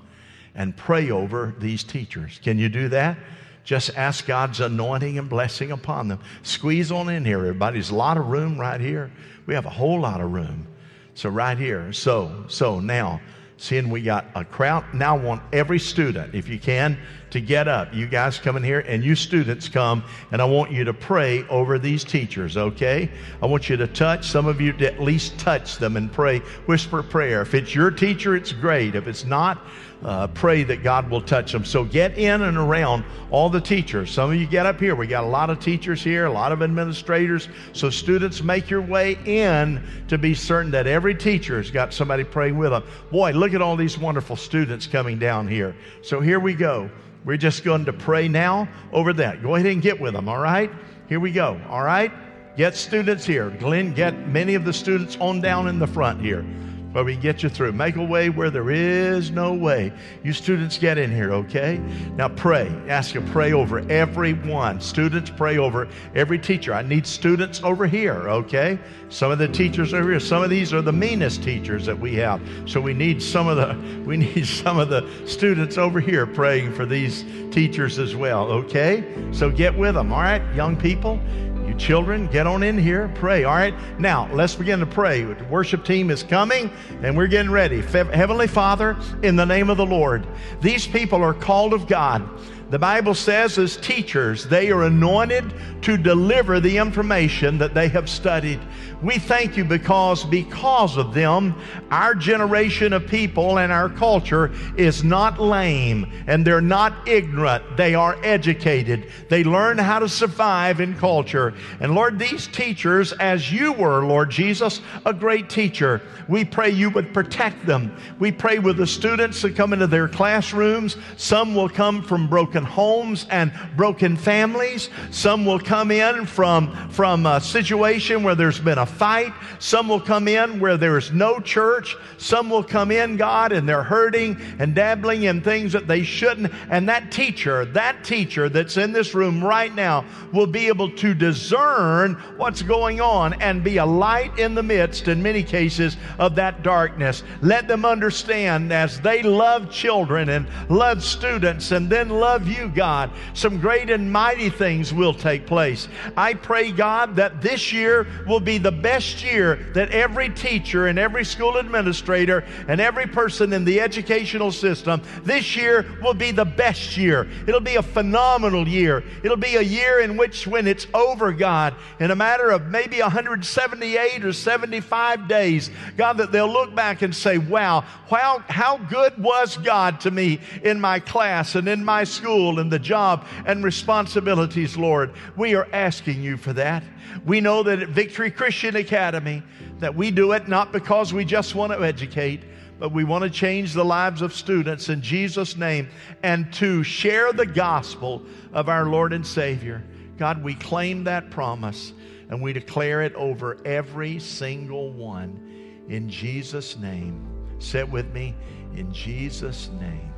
and 0.54 0.76
pray 0.76 1.10
over 1.10 1.54
these 1.58 1.84
teachers. 1.84 2.40
Can 2.42 2.58
you 2.58 2.68
do 2.68 2.88
that? 2.88 3.18
Just 3.64 3.96
ask 3.96 4.26
God's 4.26 4.60
anointing 4.60 5.18
and 5.18 5.28
blessing 5.28 5.70
upon 5.70 6.08
them. 6.08 6.18
Squeeze 6.42 6.90
on 6.90 7.08
in 7.08 7.24
here, 7.24 7.38
everybody. 7.38 7.74
There's 7.74 7.90
a 7.90 7.94
lot 7.94 8.16
of 8.16 8.26
room 8.26 8.58
right 8.58 8.80
here. 8.80 9.10
We 9.46 9.54
have 9.54 9.66
a 9.66 9.70
whole 9.70 10.00
lot 10.00 10.20
of 10.20 10.32
room. 10.32 10.66
So 11.14 11.28
right 11.28 11.56
here. 11.56 11.92
So, 11.92 12.44
so 12.48 12.80
now, 12.80 13.20
seeing 13.58 13.90
we 13.90 14.02
got 14.02 14.26
a 14.34 14.44
crowd, 14.44 14.84
now 14.92 15.16
I 15.16 15.22
want 15.22 15.42
every 15.52 15.78
student, 15.78 16.34
if 16.34 16.48
you 16.48 16.58
can, 16.58 16.98
to 17.30 17.40
get 17.40 17.68
up. 17.68 17.94
You 17.94 18.08
guys 18.08 18.38
come 18.38 18.56
in 18.56 18.64
here 18.64 18.80
and 18.80 19.04
you 19.04 19.14
students 19.14 19.68
come 19.68 20.02
and 20.32 20.42
I 20.42 20.44
want 20.44 20.72
you 20.72 20.82
to 20.84 20.92
pray 20.92 21.46
over 21.48 21.78
these 21.78 22.02
teachers, 22.02 22.56
okay? 22.56 23.08
I 23.40 23.46
want 23.46 23.68
you 23.68 23.76
to 23.76 23.86
touch, 23.86 24.28
some 24.28 24.46
of 24.46 24.60
you 24.60 24.72
to 24.74 24.92
at 24.92 25.00
least 25.00 25.38
touch 25.38 25.76
them 25.76 25.96
and 25.96 26.12
pray, 26.12 26.40
whisper 26.66 27.02
prayer. 27.02 27.42
If 27.42 27.54
it's 27.54 27.74
your 27.74 27.92
teacher, 27.92 28.34
it's 28.34 28.52
great. 28.52 28.96
If 28.96 29.06
it's 29.06 29.24
not, 29.24 29.64
uh, 30.04 30.26
pray 30.28 30.64
that 30.64 30.82
God 30.82 31.08
will 31.10 31.20
touch 31.20 31.52
them. 31.52 31.64
So 31.64 31.84
get 31.84 32.18
in 32.18 32.42
and 32.42 32.56
around 32.56 33.04
all 33.30 33.48
the 33.48 33.60
teachers. 33.60 34.10
Some 34.10 34.30
of 34.30 34.36
you 34.36 34.46
get 34.46 34.66
up 34.66 34.80
here. 34.80 34.94
We 34.94 35.06
got 35.06 35.24
a 35.24 35.28
lot 35.28 35.50
of 35.50 35.60
teachers 35.60 36.02
here, 36.02 36.26
a 36.26 36.32
lot 36.32 36.52
of 36.52 36.62
administrators. 36.62 37.48
So 37.72 37.90
students, 37.90 38.42
make 38.42 38.68
your 38.68 38.82
way 38.82 39.18
in 39.24 39.82
to 40.08 40.18
be 40.18 40.34
certain 40.34 40.70
that 40.72 40.86
every 40.86 41.14
teacher 41.14 41.56
has 41.56 41.70
got 41.70 41.92
somebody 41.92 42.24
praying 42.24 42.58
with 42.58 42.70
them. 42.70 42.82
Boy, 43.10 43.32
look 43.32 43.54
at 43.54 43.62
all 43.62 43.76
these 43.76 43.96
wonderful 43.98 44.36
students 44.36 44.86
coming 44.86 45.18
down 45.18 45.46
here. 45.46 45.74
So 46.02 46.20
here 46.20 46.40
we 46.40 46.54
go. 46.54 46.90
We're 47.24 47.36
just 47.36 47.62
going 47.62 47.84
to 47.84 47.92
pray 47.92 48.26
now 48.26 48.68
over 48.92 49.12
that. 49.12 49.42
Go 49.42 49.54
ahead 49.54 49.70
and 49.70 49.80
get 49.80 50.00
with 50.00 50.14
them, 50.14 50.28
all 50.28 50.40
right? 50.40 50.70
Here 51.08 51.20
we 51.20 51.30
go, 51.30 51.60
all 51.68 51.84
right? 51.84 52.12
Get 52.56 52.74
students 52.74 53.24
here. 53.24 53.50
Glenn, 53.50 53.94
get 53.94 54.26
many 54.28 54.56
of 54.56 54.64
the 54.64 54.72
students 54.72 55.16
on 55.20 55.40
down 55.40 55.68
in 55.68 55.78
the 55.78 55.86
front 55.86 56.20
here 56.20 56.44
where 56.92 57.04
we 57.04 57.16
get 57.16 57.42
you 57.42 57.48
through. 57.48 57.72
Make 57.72 57.96
a 57.96 58.04
way 58.04 58.30
where 58.30 58.50
there 58.50 58.70
is 58.70 59.30
no 59.30 59.52
way. 59.52 59.92
You 60.22 60.32
students 60.32 60.78
get 60.78 60.98
in 60.98 61.10
here, 61.10 61.32
okay? 61.32 61.78
Now 62.16 62.28
pray. 62.28 62.68
Ask 62.88 63.14
you 63.14 63.20
pray 63.20 63.52
over 63.52 63.80
everyone. 63.90 64.80
Students 64.80 65.30
pray 65.30 65.58
over 65.58 65.88
every 66.14 66.38
teacher. 66.38 66.74
I 66.74 66.82
need 66.82 67.06
students 67.06 67.62
over 67.62 67.86
here, 67.86 68.28
okay? 68.28 68.78
Some 69.08 69.30
of 69.30 69.38
the 69.38 69.48
teachers 69.48 69.94
over 69.94 70.10
here. 70.10 70.20
Some 70.20 70.42
of 70.42 70.50
these 70.50 70.72
are 70.72 70.82
the 70.82 70.92
meanest 70.92 71.42
teachers 71.42 71.86
that 71.86 71.98
we 71.98 72.14
have. 72.16 72.40
So 72.66 72.80
we 72.80 72.94
need 72.94 73.22
some 73.22 73.48
of 73.48 73.56
the 73.56 73.72
we 74.06 74.16
need 74.16 74.46
some 74.46 74.78
of 74.78 74.88
the 74.88 75.08
students 75.26 75.78
over 75.78 76.00
here 76.00 76.26
praying 76.26 76.74
for 76.74 76.86
these 76.86 77.24
teachers 77.50 77.98
as 77.98 78.14
well, 78.16 78.50
okay? 78.50 79.04
So 79.32 79.50
get 79.50 79.76
with 79.76 79.94
them, 79.94 80.12
all 80.12 80.20
right, 80.20 80.42
young 80.54 80.76
people. 80.76 81.20
You 81.66 81.74
children, 81.74 82.26
get 82.26 82.46
on 82.46 82.62
in 82.62 82.76
here, 82.76 83.10
pray. 83.14 83.44
All 83.44 83.54
right, 83.54 83.74
now 83.98 84.28
let's 84.32 84.54
begin 84.54 84.80
to 84.80 84.86
pray. 84.86 85.22
The 85.22 85.44
worship 85.44 85.84
team 85.84 86.10
is 86.10 86.22
coming 86.22 86.70
and 87.02 87.16
we're 87.16 87.28
getting 87.28 87.50
ready. 87.50 87.80
Heavenly 87.82 88.48
Father, 88.48 88.96
in 89.22 89.36
the 89.36 89.46
name 89.46 89.70
of 89.70 89.76
the 89.76 89.86
Lord, 89.86 90.26
these 90.60 90.86
people 90.86 91.22
are 91.22 91.34
called 91.34 91.72
of 91.72 91.86
God. 91.86 92.28
The 92.72 92.78
Bible 92.78 93.12
says, 93.12 93.58
as 93.58 93.76
teachers, 93.76 94.46
they 94.46 94.70
are 94.70 94.84
anointed 94.84 95.52
to 95.82 95.98
deliver 95.98 96.58
the 96.58 96.78
information 96.78 97.58
that 97.58 97.74
they 97.74 97.88
have 97.88 98.08
studied. 98.08 98.60
We 99.02 99.18
thank 99.18 99.58
you 99.58 99.64
because, 99.64 100.24
because 100.24 100.96
of 100.96 101.12
them, 101.12 101.54
our 101.90 102.14
generation 102.14 102.92
of 102.92 103.06
people 103.06 103.58
and 103.58 103.72
our 103.72 103.90
culture 103.90 104.52
is 104.76 105.02
not 105.04 105.38
lame 105.40 106.10
and 106.26 106.46
they're 106.46 106.60
not 106.62 107.06
ignorant. 107.06 107.76
They 107.76 107.94
are 107.94 108.16
educated. 108.22 109.10
They 109.28 109.44
learn 109.44 109.76
how 109.76 109.98
to 109.98 110.08
survive 110.08 110.80
in 110.80 110.94
culture. 110.94 111.52
And 111.80 111.94
Lord, 111.94 112.18
these 112.18 112.46
teachers, 112.46 113.12
as 113.14 113.52
you 113.52 113.72
were, 113.72 114.04
Lord 114.04 114.30
Jesus, 114.30 114.80
a 115.04 115.12
great 115.12 115.50
teacher, 115.50 116.00
we 116.28 116.44
pray 116.44 116.70
you 116.70 116.88
would 116.90 117.12
protect 117.12 117.66
them. 117.66 117.94
We 118.20 118.30
pray 118.30 118.60
with 118.60 118.76
the 118.76 118.86
students 118.86 119.42
that 119.42 119.56
come 119.56 119.72
into 119.72 119.88
their 119.88 120.08
classrooms. 120.08 120.96
Some 121.16 121.54
will 121.54 121.68
come 121.68 122.02
from 122.02 122.28
broken 122.28 122.61
homes 122.64 123.26
and 123.30 123.52
broken 123.76 124.16
families. 124.16 124.90
Some 125.10 125.44
will 125.44 125.60
come 125.60 125.90
in 125.90 126.26
from, 126.26 126.88
from 126.90 127.26
a 127.26 127.40
situation 127.40 128.22
where 128.22 128.34
there's 128.34 128.60
been 128.60 128.78
a 128.78 128.86
fight. 128.86 129.32
Some 129.58 129.88
will 129.88 130.00
come 130.00 130.28
in 130.28 130.60
where 130.60 130.76
there 130.76 130.98
is 130.98 131.12
no 131.12 131.40
church. 131.40 131.96
Some 132.18 132.50
will 132.50 132.64
come 132.64 132.90
in, 132.90 133.16
God, 133.16 133.52
and 133.52 133.68
they're 133.68 133.82
hurting 133.82 134.40
and 134.58 134.74
dabbling 134.74 135.24
in 135.24 135.40
things 135.40 135.72
that 135.72 135.86
they 135.86 136.02
shouldn't. 136.02 136.52
And 136.70 136.88
that 136.88 137.12
teacher, 137.12 137.64
that 137.66 138.04
teacher 138.04 138.48
that's 138.48 138.76
in 138.76 138.92
this 138.92 139.14
room 139.14 139.42
right 139.42 139.74
now 139.74 140.04
will 140.32 140.46
be 140.46 140.68
able 140.68 140.90
to 140.96 141.14
discern 141.14 142.14
what's 142.36 142.62
going 142.62 143.00
on 143.00 143.34
and 143.34 143.62
be 143.64 143.76
a 143.78 143.86
light 143.86 144.38
in 144.38 144.54
the 144.54 144.62
midst, 144.62 145.08
in 145.08 145.22
many 145.22 145.42
cases, 145.42 145.96
of 146.18 146.34
that 146.36 146.62
darkness. 146.62 147.22
Let 147.40 147.68
them 147.68 147.84
understand 147.84 148.72
as 148.72 149.00
they 149.00 149.22
love 149.22 149.70
children 149.70 150.28
and 150.28 150.46
love 150.68 151.02
students 151.02 151.72
and 151.72 151.88
then 151.88 152.08
love 152.08 152.48
you, 152.52 152.68
God, 152.68 153.10
some 153.34 153.58
great 153.60 153.90
and 153.90 154.12
mighty 154.12 154.50
things 154.50 154.92
will 154.92 155.14
take 155.14 155.46
place. 155.46 155.88
I 156.16 156.34
pray, 156.34 156.70
God, 156.72 157.16
that 157.16 157.40
this 157.40 157.72
year 157.72 158.06
will 158.26 158.40
be 158.40 158.58
the 158.58 158.72
best 158.72 159.24
year 159.24 159.56
that 159.74 159.90
every 159.90 160.28
teacher 160.30 160.86
and 160.86 160.98
every 160.98 161.24
school 161.24 161.56
administrator 161.56 162.44
and 162.68 162.80
every 162.80 163.06
person 163.06 163.52
in 163.52 163.64
the 163.64 163.80
educational 163.80 164.52
system, 164.52 165.02
this 165.24 165.56
year 165.56 165.86
will 166.02 166.14
be 166.14 166.30
the 166.30 166.44
best 166.44 166.96
year. 166.96 167.28
It'll 167.46 167.60
be 167.60 167.76
a 167.76 167.82
phenomenal 167.82 168.66
year. 168.66 169.02
It'll 169.22 169.36
be 169.36 169.56
a 169.56 169.62
year 169.62 170.00
in 170.00 170.16
which, 170.16 170.46
when 170.46 170.66
it's 170.66 170.86
over, 170.94 171.32
God, 171.32 171.74
in 172.00 172.10
a 172.10 172.16
matter 172.16 172.50
of 172.50 172.66
maybe 172.66 173.00
178 173.00 174.24
or 174.24 174.32
75 174.32 175.28
days, 175.28 175.70
God, 175.96 176.18
that 176.18 176.32
they'll 176.32 176.52
look 176.52 176.74
back 176.74 177.02
and 177.02 177.14
say, 177.14 177.38
wow, 177.38 177.84
how, 178.10 178.44
how 178.48 178.76
good 178.76 179.16
was 179.22 179.56
God 179.56 180.00
to 180.00 180.10
me 180.10 180.40
in 180.62 180.80
my 180.80 181.00
class 181.00 181.54
and 181.54 181.68
in 181.68 181.84
my 181.84 182.04
school 182.04 182.31
and 182.32 182.70
the 182.70 182.78
job 182.78 183.26
and 183.46 183.64
responsibilities, 183.64 184.76
Lord. 184.76 185.12
We 185.36 185.54
are 185.54 185.68
asking 185.72 186.22
you 186.22 186.36
for 186.36 186.52
that. 186.54 186.82
We 187.24 187.40
know 187.40 187.62
that 187.62 187.82
at 187.82 187.88
Victory 187.90 188.30
Christian 188.30 188.76
Academy 188.76 189.42
that 189.78 189.94
we 189.94 190.10
do 190.10 190.32
it 190.32 190.48
not 190.48 190.72
because 190.72 191.12
we 191.12 191.24
just 191.24 191.54
want 191.54 191.72
to 191.72 191.82
educate, 191.82 192.42
but 192.78 192.92
we 192.92 193.04
want 193.04 193.24
to 193.24 193.30
change 193.30 193.74
the 193.74 193.84
lives 193.84 194.22
of 194.22 194.32
students 194.32 194.88
in 194.88 195.02
Jesus' 195.02 195.56
name 195.56 195.88
and 196.22 196.52
to 196.54 196.82
share 196.82 197.32
the 197.32 197.46
gospel 197.46 198.22
of 198.52 198.68
our 198.68 198.86
Lord 198.86 199.12
and 199.12 199.26
Savior. 199.26 199.82
God, 200.16 200.42
we 200.42 200.54
claim 200.54 201.04
that 201.04 201.30
promise 201.30 201.92
and 202.30 202.40
we 202.40 202.52
declare 202.52 203.02
it 203.02 203.14
over 203.14 203.58
every 203.64 204.18
single 204.18 204.92
one 204.92 205.84
in 205.88 206.08
Jesus' 206.08 206.78
name. 206.78 207.28
Sit 207.58 207.88
with 207.88 208.12
me. 208.12 208.34
In 208.74 208.92
Jesus' 208.92 209.68
name. 209.78 210.12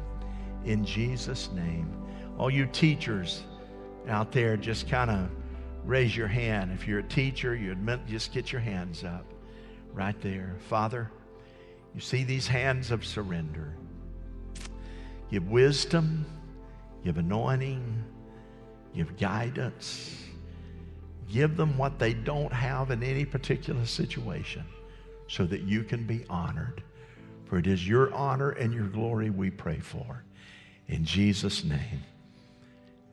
In 0.64 0.84
Jesus' 0.84 1.50
name. 1.52 2.03
All 2.38 2.50
you 2.50 2.66
teachers 2.66 3.42
out 4.08 4.32
there, 4.32 4.56
just 4.56 4.88
kind 4.88 5.10
of 5.10 5.30
raise 5.84 6.16
your 6.16 6.26
hand. 6.26 6.72
If 6.72 6.86
you're 6.86 6.98
a 6.98 7.04
teacher, 7.04 7.54
you 7.54 7.72
admit, 7.72 8.06
just 8.06 8.32
get 8.32 8.52
your 8.52 8.60
hands 8.60 9.04
up 9.04 9.24
right 9.92 10.20
there. 10.20 10.56
Father, 10.68 11.10
you 11.94 12.00
see 12.00 12.24
these 12.24 12.46
hands 12.46 12.90
of 12.90 13.04
surrender. 13.04 13.76
Give 15.30 15.48
wisdom, 15.48 16.26
give 17.04 17.18
anointing, 17.18 18.04
give 18.94 19.16
guidance. 19.16 20.20
Give 21.30 21.56
them 21.56 21.78
what 21.78 21.98
they 21.98 22.14
don't 22.14 22.52
have 22.52 22.90
in 22.90 23.02
any 23.02 23.24
particular 23.24 23.86
situation 23.86 24.64
so 25.26 25.44
that 25.46 25.62
you 25.62 25.82
can 25.82 26.06
be 26.06 26.24
honored. 26.28 26.82
For 27.46 27.58
it 27.58 27.66
is 27.66 27.86
your 27.86 28.12
honor 28.12 28.50
and 28.50 28.72
your 28.72 28.88
glory 28.88 29.30
we 29.30 29.50
pray 29.50 29.78
for. 29.80 30.22
In 30.88 31.04
Jesus' 31.04 31.64
name, 31.64 32.02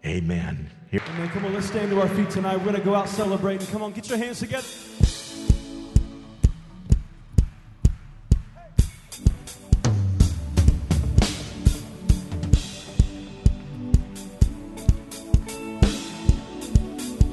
amen. 0.05 0.69
Here. 0.89 1.01
Amen. 1.07 1.29
Come 1.29 1.45
on, 1.45 1.53
let's 1.53 1.67
stand 1.67 1.91
to 1.91 2.01
our 2.01 2.09
feet 2.09 2.29
tonight. 2.29 2.57
We're 2.57 2.65
going 2.65 2.75
to 2.75 2.81
go 2.81 2.95
out 2.95 3.07
celebrating. 3.07 3.67
Come 3.67 3.81
on, 3.81 3.91
get 3.93 4.09
your 4.09 4.17
hands 4.17 4.39
together. 4.39 4.67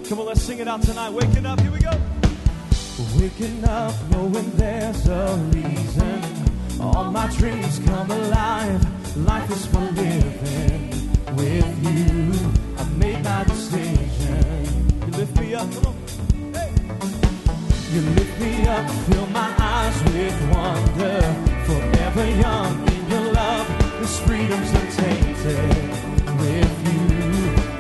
Come 0.09 0.21
on, 0.21 0.27
let's 0.27 0.41
sing 0.41 0.59
it 0.59 0.67
out 0.67 0.83
tonight. 0.83 1.13
Waking 1.13 1.45
up, 1.45 1.61
here 1.61 1.71
we 1.71 1.81
go. 1.81 1.91
Waking 3.21 3.63
up 3.65 3.95
knowing 4.11 4.51
there's 4.57 5.07
a 5.07 5.37
reason. 5.53 6.23
All 6.81 7.11
my 7.11 7.27
dreams 7.37 7.79
come 7.85 8.11
alive. 8.11 9.17
Life 9.19 9.51
is 9.51 9.67
for 9.67 9.81
living 9.81 11.37
with 11.37 11.85
you 11.85 12.48
made 12.99 13.23
my 13.23 13.45
decision. 13.45 14.67
You 15.07 15.13
lift 15.13 15.41
me 15.41 15.55
up, 15.55 15.71
come 15.75 15.87
on. 15.87 15.97
Hey. 16.53 16.71
You 17.93 18.01
lift 18.19 18.41
me 18.41 18.67
up, 18.67 18.91
fill 19.09 19.27
my 19.27 19.51
eyes 19.59 20.03
with 20.05 20.39
wonder. 20.53 21.21
Forever 21.69 22.27
young 22.45 22.89
in 22.89 23.11
your 23.11 23.33
love, 23.33 23.67
this 24.01 24.21
freedom's 24.21 24.71
untainted. 24.81 25.71
With 26.43 26.75
you, 26.89 27.05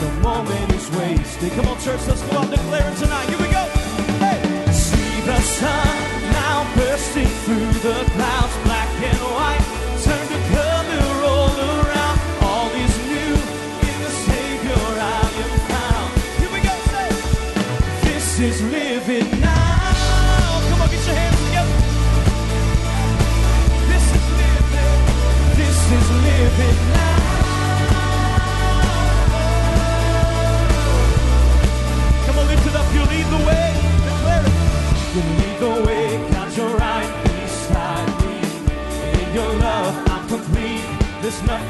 the 0.02 0.10
moment 0.22 0.72
is 0.72 0.90
wasted. 0.96 1.52
Come 1.52 1.68
on, 1.68 1.78
church, 1.80 2.06
let's 2.06 2.22
go 2.22 2.38
out 2.38 2.50
declaring 2.50 2.96
tonight. 2.96 3.28
Here 3.28 3.38
we 3.38 3.50
go. 3.58 3.64
Hey. 4.24 4.72
See 4.72 5.20
the 5.22 5.40
sun 5.40 5.96
now 6.32 6.74
bursting 6.76 7.32
through 7.44 7.72
the 7.86 8.04
clouds. 8.14 8.67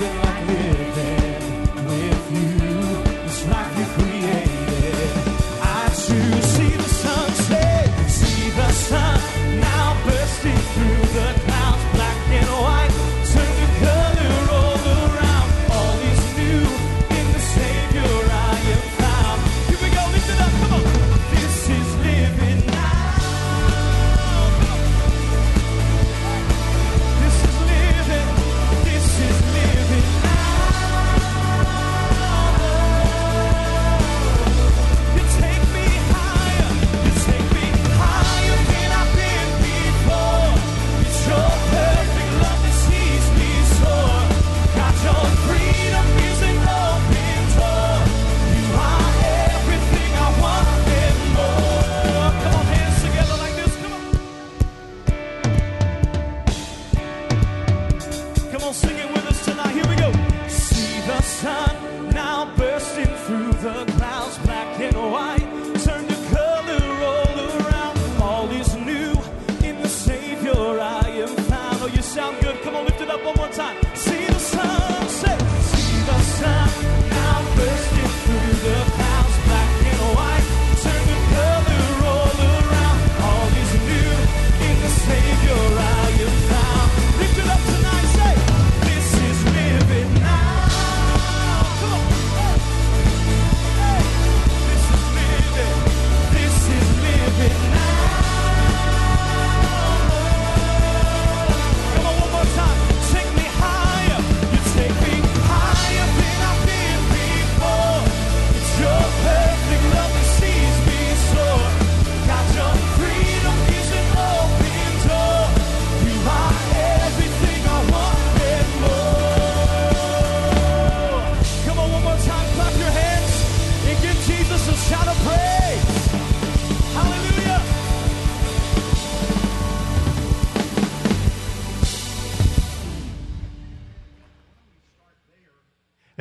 Nothing 0.01 0.19
like 0.23 0.48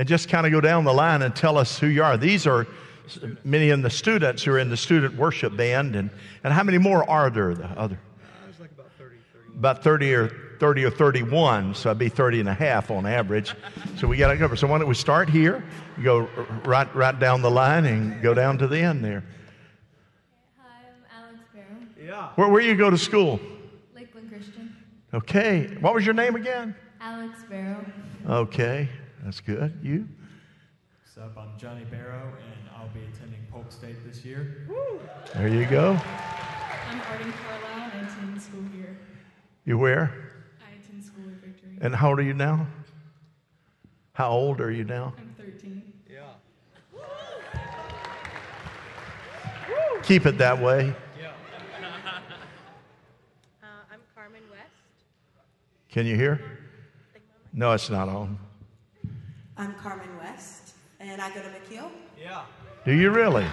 and 0.08 0.10
just 0.10 0.30
kind 0.30 0.46
of 0.46 0.54
go 0.54 0.62
down 0.62 0.86
the 0.86 0.94
line 0.94 1.22
and 1.22 1.36
tell 1.36 1.58
us 1.58 1.78
who 1.78 1.88
you 1.88 2.02
are. 2.02 2.16
These 2.16 2.48
are 2.48 2.66
many 3.44 3.72
of 3.72 3.82
the 3.82 3.90
students 3.90 4.42
who 4.42 4.54
are 4.54 4.60
in 4.60 4.70
the 4.70 4.78
student 4.78 5.18
worship 5.18 5.58
band, 5.58 5.98
and, 5.98 6.10
and 6.46 6.54
how 6.54 6.64
many 6.64 6.78
more 6.78 7.08
are 7.10 7.30
there? 7.30 7.54
The 7.54 7.68
other 7.78 8.00
about 9.54 9.84
30 9.84 10.14
or 10.14 10.30
30 10.60 10.86
or 10.86 10.92
31, 10.92 11.74
so 11.74 11.90
I'd 11.90 11.98
be 11.98 12.10
30 12.10 12.42
and 12.42 12.50
a 12.50 12.54
half 12.54 12.90
on 12.92 13.06
average. 13.08 13.54
So 13.98 14.08
we 14.08 14.16
got 14.16 14.32
to 14.32 14.38
cover. 14.38 14.56
So 14.56 14.68
why 14.68 14.78
don't 14.78 14.88
we 14.88 14.94
start 14.94 15.30
here, 15.30 15.66
go 16.02 16.30
right 16.64 16.94
right 16.96 17.20
down 17.20 17.42
the 17.42 17.52
line, 17.52 17.86
and 17.86 18.22
go 18.22 18.34
down 18.34 18.58
to 18.60 18.68
the 18.68 18.80
end 18.80 19.04
there. 19.04 19.26
Hi, 20.58 20.86
I'm 21.12 21.26
Alex 21.26 21.40
Barrow, 21.54 22.08
Yeah. 22.08 22.30
Where 22.36 22.48
where 22.48 22.62
you 22.62 22.76
go 22.76 22.90
to 22.90 22.98
school? 22.98 23.40
Lakeland 23.96 24.30
Christian. 24.30 24.74
Okay. 25.14 25.76
What 25.82 25.96
was 25.96 26.06
your 26.06 26.14
name 26.14 26.36
again? 26.36 26.76
Alex 27.02 27.44
Barrow. 27.50 27.84
Okay, 28.30 28.90
that's 29.24 29.40
good. 29.40 29.78
You? 29.82 30.08
What's 31.04 31.18
up? 31.18 31.38
I'm 31.38 31.58
Johnny 31.58 31.84
Barrow, 31.86 32.32
and 32.38 32.70
I'll 32.76 32.90
be 32.90 33.02
attending 33.14 33.40
Polk 33.52 33.72
State 33.72 33.96
this 34.06 34.24
year. 34.24 34.68
There 35.34 35.48
you 35.48 35.66
go. 35.66 35.92
I'm 36.90 37.02
Arden 37.12 37.34
Carlisle, 37.34 37.92
and 37.94 38.08
I 38.08 38.12
attend 38.12 38.42
school 38.42 38.64
here. 38.74 38.98
You 39.66 39.78
where? 39.78 40.14
I 40.62 40.76
attend 40.82 41.04
school 41.04 41.26
at 41.30 41.44
Victory. 41.44 41.78
And 41.82 41.96
how 41.96 42.10
old 42.10 42.20
are 42.20 42.24
you 42.24 42.34
now? 42.34 42.68
How 44.14 44.32
old 44.32 44.62
are 44.62 44.72
you 44.72 44.84
now? 44.84 45.14
I'm 45.18 45.36
13. 45.38 45.94
Yeah. 46.10 46.22
Keep 50.04 50.26
it 50.26 50.38
that 50.38 50.62
way. 50.62 50.94
Uh, 53.62 53.66
I'm 53.92 54.00
Carmen 54.16 54.42
West. 54.50 54.62
Can 55.90 56.06
you 56.06 56.16
hear? 56.16 56.40
No, 57.52 57.74
it's 57.74 57.90
not 57.90 58.08
on. 58.08 58.40
I'm 59.58 59.74
Carmen 59.76 60.08
West, 60.20 60.74
and 61.00 61.22
I 61.22 61.30
go 61.34 61.42
to 61.42 61.50
McKeel. 61.50 61.90
Yeah. 62.22 62.44
Do 62.86 62.94
you 62.94 63.10
really? 63.10 63.46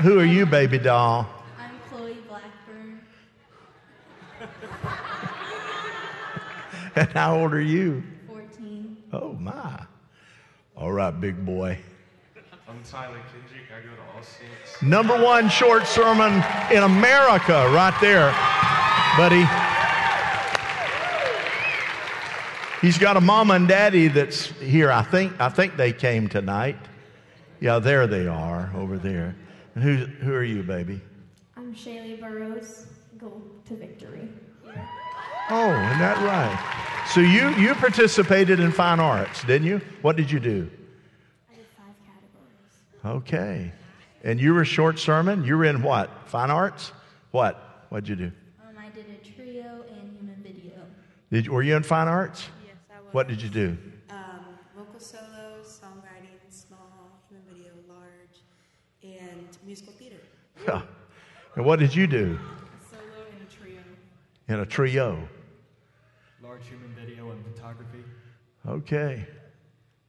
Who 0.00 0.18
are 0.18 0.24
you, 0.24 0.46
baby 0.46 0.78
doll? 0.78 1.26
I'm 1.58 1.78
Chloe 1.88 2.16
Blackburn. 2.28 3.00
And 6.96 7.08
how 7.08 7.40
old 7.40 7.52
are 7.52 7.60
you? 7.60 8.04
14. 8.28 8.96
Oh, 9.12 9.32
my. 9.32 9.84
All 10.76 10.92
right, 10.92 11.10
big 11.10 11.44
boy. 11.44 11.76
I'm 12.68 12.80
Tyler 12.84 13.20
Kendrick. 13.32 13.68
I 13.76 13.80
go 13.80 13.94
to 13.96 14.16
All 14.16 14.22
Saints. 14.22 14.80
Number 14.80 15.20
one 15.20 15.48
short 15.48 15.86
sermon 15.88 16.34
in 16.70 16.84
America, 16.84 17.68
right 17.74 17.96
there, 18.00 18.30
buddy. 19.16 19.44
He's 22.84 22.98
got 22.98 23.16
a 23.16 23.20
mama 23.22 23.54
and 23.54 23.66
daddy 23.66 24.08
that's 24.08 24.44
here. 24.60 24.92
I 24.92 25.02
think 25.02 25.32
I 25.40 25.48
think 25.48 25.78
they 25.78 25.90
came 25.90 26.28
tonight. 26.28 26.76
Yeah, 27.58 27.78
there 27.78 28.06
they 28.06 28.26
are 28.26 28.70
over 28.76 28.98
there. 28.98 29.34
And 29.74 29.82
who 29.82 30.04
who 30.04 30.34
are 30.34 30.44
you, 30.44 30.62
baby? 30.62 31.00
I'm 31.56 31.74
Shaylee 31.74 32.20
Burrows. 32.20 32.84
Go 33.16 33.40
to 33.68 33.74
Victory. 33.74 34.28
Oh, 35.48 35.70
isn't 35.70 35.98
that 35.98 36.18
right? 36.26 37.06
So 37.14 37.20
you 37.20 37.54
you 37.56 37.74
participated 37.74 38.60
in 38.60 38.70
fine 38.70 39.00
arts, 39.00 39.42
didn't 39.44 39.66
you? 39.66 39.80
What 40.02 40.16
did 40.16 40.30
you 40.30 40.38
do? 40.38 40.70
I 41.50 41.54
did 41.54 41.64
five 41.78 41.94
categories. 42.04 43.16
Okay. 43.22 43.72
And 44.24 44.38
you 44.38 44.52
were 44.52 44.66
short 44.66 44.98
sermon. 44.98 45.42
You 45.42 45.56
were 45.56 45.64
in 45.64 45.82
what? 45.82 46.10
Fine 46.26 46.50
arts? 46.50 46.92
What? 47.30 47.86
What'd 47.88 48.10
you 48.10 48.16
do? 48.16 48.30
Um, 48.60 48.76
I 48.78 48.90
did 48.90 49.06
a 49.08 49.24
trio 49.24 49.86
and 49.88 50.18
human 50.18 50.36
video. 50.42 50.82
Did, 51.32 51.48
were 51.48 51.62
you 51.62 51.76
in 51.76 51.82
fine 51.82 52.08
arts? 52.08 52.44
Yes, 53.14 53.22
I 53.22 53.28
was. 53.28 53.28
What 53.28 53.28
did 53.28 53.42
you 53.42 53.48
do? 53.48 53.78
Um, 54.10 54.58
vocal 54.76 55.00
solos, 55.00 55.80
songwriting, 55.82 56.38
small, 56.48 57.20
human 57.28 57.44
video, 57.48 57.72
large. 57.88 58.42
And 59.02 59.48
musical 59.64 59.92
theater. 59.92 60.20
Yeah. 60.66 60.82
And 61.56 61.64
what 61.64 61.78
did 61.78 61.94
you 61.94 62.06
do? 62.06 62.38
Solo 62.90 63.02
in 63.36 63.42
a 63.42 63.50
trio. 63.50 63.80
In 64.48 64.60
a 64.60 64.66
trio. 64.66 65.28
Large 66.42 66.66
human 66.66 66.94
video 66.94 67.30
and 67.30 67.44
photography. 67.44 68.04
Okay. 68.66 69.26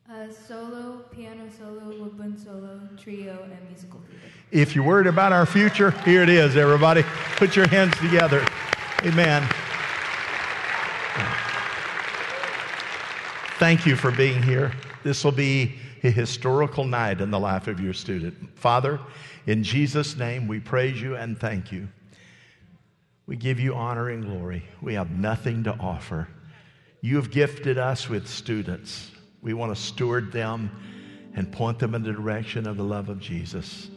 Uh, 0.10 0.32
solo, 0.32 1.03
piano 1.12 1.49
solo, 1.58 1.99
woodwind 1.99 2.39
solo, 2.39 2.80
trio, 2.97 3.43
and 3.43 3.70
musical 3.70 3.99
theater. 4.08 4.24
If 4.51 4.76
you're 4.76 4.86
worried 4.86 5.08
about 5.08 5.34
our 5.34 5.45
future, 5.45 5.91
here 6.06 6.22
it 6.22 6.30
is, 6.30 6.56
everybody. 6.56 7.03
Put 7.38 7.56
your 7.56 7.68
hands 7.68 7.97
together. 7.97 8.45
Amen. 9.03 9.47
Thank 13.66 13.88
you 13.88 13.95
for 13.95 14.11
being 14.11 14.43
here. 14.43 14.72
This 15.03 15.24
will 15.24 15.32
be 15.32 15.74
a 16.03 16.11
historical 16.11 16.84
night 16.86 17.20
in 17.20 17.32
the 17.32 17.39
life 17.39 17.68
of 17.68 17.80
your 17.80 17.93
student. 17.93 18.36
Father, 18.59 18.99
in 19.47 19.63
Jesus' 19.63 20.16
name, 20.16 20.47
we 20.47 20.59
praise 20.59 21.01
you 21.01 21.16
and 21.16 21.36
thank 21.36 21.72
you. 21.72 21.88
We 23.26 23.38
give 23.38 23.59
you 23.59 23.74
honor 23.74 24.09
and 24.09 24.24
glory. 24.24 24.66
We 24.84 24.93
have 24.93 25.09
nothing 25.09 25.63
to 25.63 25.72
offer. 25.80 26.28
You 27.01 27.16
have 27.16 27.32
gifted 27.32 27.80
us 27.80 28.07
with 28.07 28.28
students. 28.28 29.09
We 29.41 29.55
want 29.55 29.76
to 29.76 29.82
steward 29.82 30.32
them 30.32 30.70
and 31.34 31.51
point 31.51 31.80
them 31.80 31.95
in 31.95 32.03
the 32.03 32.13
direction 32.13 32.68
of 32.68 32.78
the 32.78 32.84
love 32.84 33.09
of 33.09 33.20
Jesus. 33.20 33.89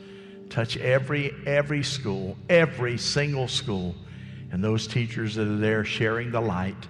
Touch 0.49 0.79
every 0.79 1.35
every 1.47 1.83
school, 1.83 2.39
every 2.49 2.97
single 2.97 3.49
school, 3.49 3.95
and 4.51 4.65
those 4.65 4.87
teachers 4.87 5.35
that 5.35 5.47
are 5.47 5.59
there 5.59 5.85
sharing 5.85 6.31
the 6.31 6.41
light. 6.41 6.89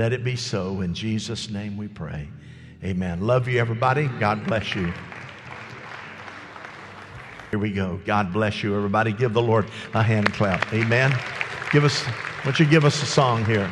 Let 0.00 0.14
it 0.14 0.24
be 0.24 0.34
so. 0.34 0.80
In 0.80 0.94
Jesus' 0.94 1.50
name 1.50 1.76
we 1.76 1.86
pray. 1.86 2.26
Amen. 2.82 3.20
Love 3.20 3.46
you, 3.48 3.60
everybody. 3.60 4.08
God 4.18 4.46
bless 4.46 4.74
you. 4.74 4.90
Here 7.50 7.58
we 7.58 7.70
go. 7.70 8.00
God 8.06 8.32
bless 8.32 8.62
you, 8.62 8.74
everybody. 8.74 9.12
Give 9.12 9.34
the 9.34 9.42
Lord 9.42 9.66
a 9.92 10.02
hand 10.02 10.32
clap. 10.32 10.72
Amen. 10.72 11.10
Give 11.70 11.84
us, 11.84 12.02
why 12.02 12.44
don't 12.44 12.58
you 12.58 12.64
give 12.64 12.86
us 12.86 13.02
a 13.02 13.04
song 13.04 13.44
here? 13.44 13.70